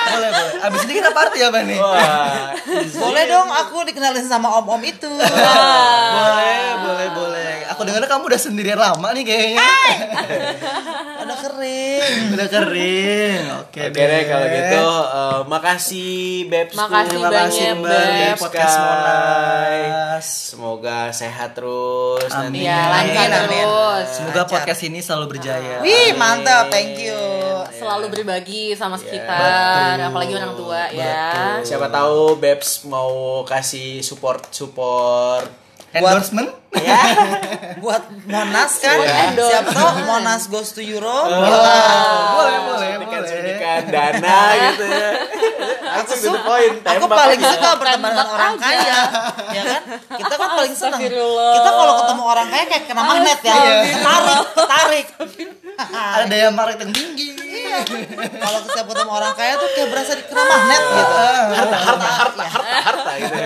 boleh, 0.05 0.31
boleh. 0.31 0.55
Abis 0.63 0.81
ini 0.83 0.93
kita 0.95 1.11
party 1.11 1.39
apa 1.41 1.59
nih? 1.63 1.79
Wah, 1.79 2.51
boleh 2.99 3.25
dong 3.25 3.49
aku 3.49 3.77
dikenalin 3.85 4.25
sama 4.25 4.51
om 4.53 4.67
om 4.69 4.83
itu 4.83 5.07
Boleh, 5.07 6.61
boleh, 6.79 7.09
boleh. 7.13 7.53
Aku 7.71 7.83
dengar 7.83 8.05
kamu 8.05 8.27
udah 8.27 8.41
sendirian 8.41 8.77
lama 8.77 9.09
nih 9.13 9.25
kayaknya. 9.25 9.63
ada 11.17 11.35
kering 11.43 12.23
udah 12.33 12.49
kering. 12.49 13.41
Oke, 13.63 13.81
Oke 13.89 14.03
deh 14.03 14.23
kalau 14.27 14.47
gitu 14.47 14.83
eh, 15.09 15.39
makasih 15.47 16.13
Bebs. 16.47 16.75
Makasih 16.75 17.19
banyak, 17.19 17.73
kembali 17.73 18.11
di 18.13 18.25
Beb. 18.29 18.37
podcast. 18.37 18.77
Semoga 20.23 21.11
sehat 21.11 21.53
terus 21.53 22.31
Amin. 22.31 22.55
nanti. 22.55 22.59
Iya, 22.63 22.79
lancar 22.85 23.03
Amin, 23.03 23.33
amin. 23.35 23.65
terus. 23.65 24.07
Semoga 24.13 24.33
Lancar. 24.39 24.53
podcast 24.55 24.81
ini 24.83 24.99
selalu 24.99 25.27
berjaya. 25.29 25.75
wih 25.81 26.15
mantap 26.15 26.69
thank 26.69 26.95
you 26.97 27.17
Selalu 27.73 28.07
berbagi 28.13 28.79
sama 28.79 28.95
sekitar, 28.95 29.99
apalagi 29.99 30.33
orang 30.33 30.55
tua 30.55 30.87
ya. 30.89 31.59
Siapa 31.61 31.89
tahu 31.89 32.39
Bebs 32.39 32.87
mau 32.87 33.43
kasih 33.43 33.99
support 34.01 34.47
support. 34.51 35.51
Endorsement? 35.93 36.49
ya 36.73 37.05
buat 37.85 38.01
Monas 38.25 38.81
kan 38.81 38.97
Iya. 38.97 39.37
siapa 39.37 39.77
tahu 39.77 40.09
Monas 40.09 40.49
goes 40.49 40.73
to 40.73 40.81
Europe 40.81 41.29
boleh, 41.29 42.57
boleh, 42.65 42.93
boleh. 42.97 43.29
suntikan 43.29 43.93
dana 43.93 44.41
gitu 44.57 44.85
ya. 44.89 45.11
aku 46.01 46.13
suka. 46.17 46.41
point, 46.47 46.75
aku 46.81 47.07
paling 47.11 47.41
suka 47.41 47.71
berteman 47.77 48.11
dengan 48.15 48.29
orang 48.33 48.55
aja. 48.57 48.65
kaya. 48.65 49.01
Ya 49.53 49.63
kan? 49.69 49.83
Kita 50.17 50.35
kan 50.41 50.51
paling 50.57 50.75
senang 50.75 51.01
kita 51.03 51.71
kalau 51.73 51.95
ketemu 52.01 52.23
orang 52.25 52.47
kaya 52.49 52.65
kayak 52.71 52.85
kena 52.89 53.03
magnet 53.05 53.41
ya. 53.45 53.55
Tarik 54.01 54.39
tarik. 54.55 55.07
Ada 56.15 56.25
daya 56.29 56.49
tarik 56.53 56.77
yang 56.81 56.93
tinggi. 56.93 57.29
kalau 58.37 58.59
setiap 58.69 58.87
ketemu 58.93 59.11
orang 59.11 59.33
kaya 59.35 59.53
tuh 59.57 59.69
kayak 59.73 59.89
berasa 59.89 60.13
dikena 60.17 60.43
magnet 60.45 60.83
gitu. 60.83 61.17
Harta 61.57 61.77
harta 61.77 62.09
harta 62.09 62.43
harta. 62.45 62.73
Harta 62.85 63.13
gitu 63.21 63.41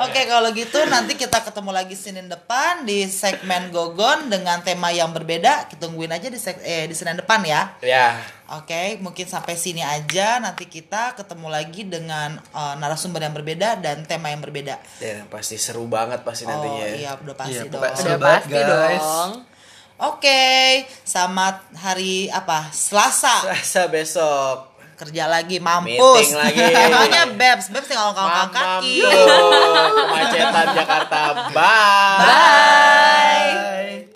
Oke 0.00 0.26
kalau 0.26 0.50
gitu 0.50 0.78
nanti 0.86 1.14
kita 1.14 1.40
ketemu 1.40 1.70
lagi 1.70 1.94
Senin 1.94 2.26
depan 2.26 2.82
di 2.82 3.06
segmen 3.06 3.70
Gogon 3.70 4.26
dengan 4.26 4.60
tema 4.60 4.90
yang 4.90 5.10
berbeda. 5.10 5.66
Kita 5.66 5.86
tungguin 5.86 6.10
aja 6.10 6.26
di 6.26 6.36
seg- 6.36 6.60
eh, 6.60 6.84
di 6.84 6.94
Senin 6.94 7.16
depan 7.16 7.40
ya. 7.42 7.78
Ya. 7.80 8.18
Oke, 8.52 9.00
mungkin 9.00 9.24
sampai 9.24 9.56
sini 9.56 9.80
aja. 9.80 10.36
Nanti 10.36 10.66
kita 10.66 11.14
ketemu 11.14 11.48
lagi 11.48 11.82
dengan 11.84 12.34
eh, 12.36 12.74
narasumber 12.76 13.22
yang 13.22 13.32
berbeda 13.32 13.78
dan 13.78 14.02
tema 14.04 14.28
yang 14.28 14.42
berbeda. 14.42 14.76
Ya 14.98 15.22
pasti 15.26 15.56
seru 15.56 15.86
banget 15.86 16.20
pasti 16.22 16.44
nantinya. 16.44 16.84
Oh 16.84 16.90
iya, 16.92 17.10
udah 17.16 17.34
pasti 17.34 17.54
Iya, 17.54 17.70
dong. 17.70 17.80
Udah 17.80 18.18
pasti 18.18 18.52
guys. 18.52 19.00
dong. 19.00 19.32
Oke, 19.94 20.42
selamat 21.06 21.70
hari 21.78 22.26
apa? 22.26 22.66
Selasa. 22.74 23.46
Rasa 23.46 23.86
besok. 23.86 24.73
Kerja 24.94 25.26
lagi, 25.26 25.58
mampus. 25.58 25.90
Meeting 25.90 26.38
lagi. 26.38 26.62
Emangnya 26.86 27.24
Bebs, 27.34 27.66
Bebs 27.68 27.86
tinggal 27.90 28.14
ngangkat 28.14 28.30
Mamam 28.30 28.54
kaki. 28.54 28.94
tuh. 29.02 29.10
Kemacetan 29.90 30.66
Jakarta. 30.72 31.20
Bye. 31.50 32.18
Bye. 32.22 34.13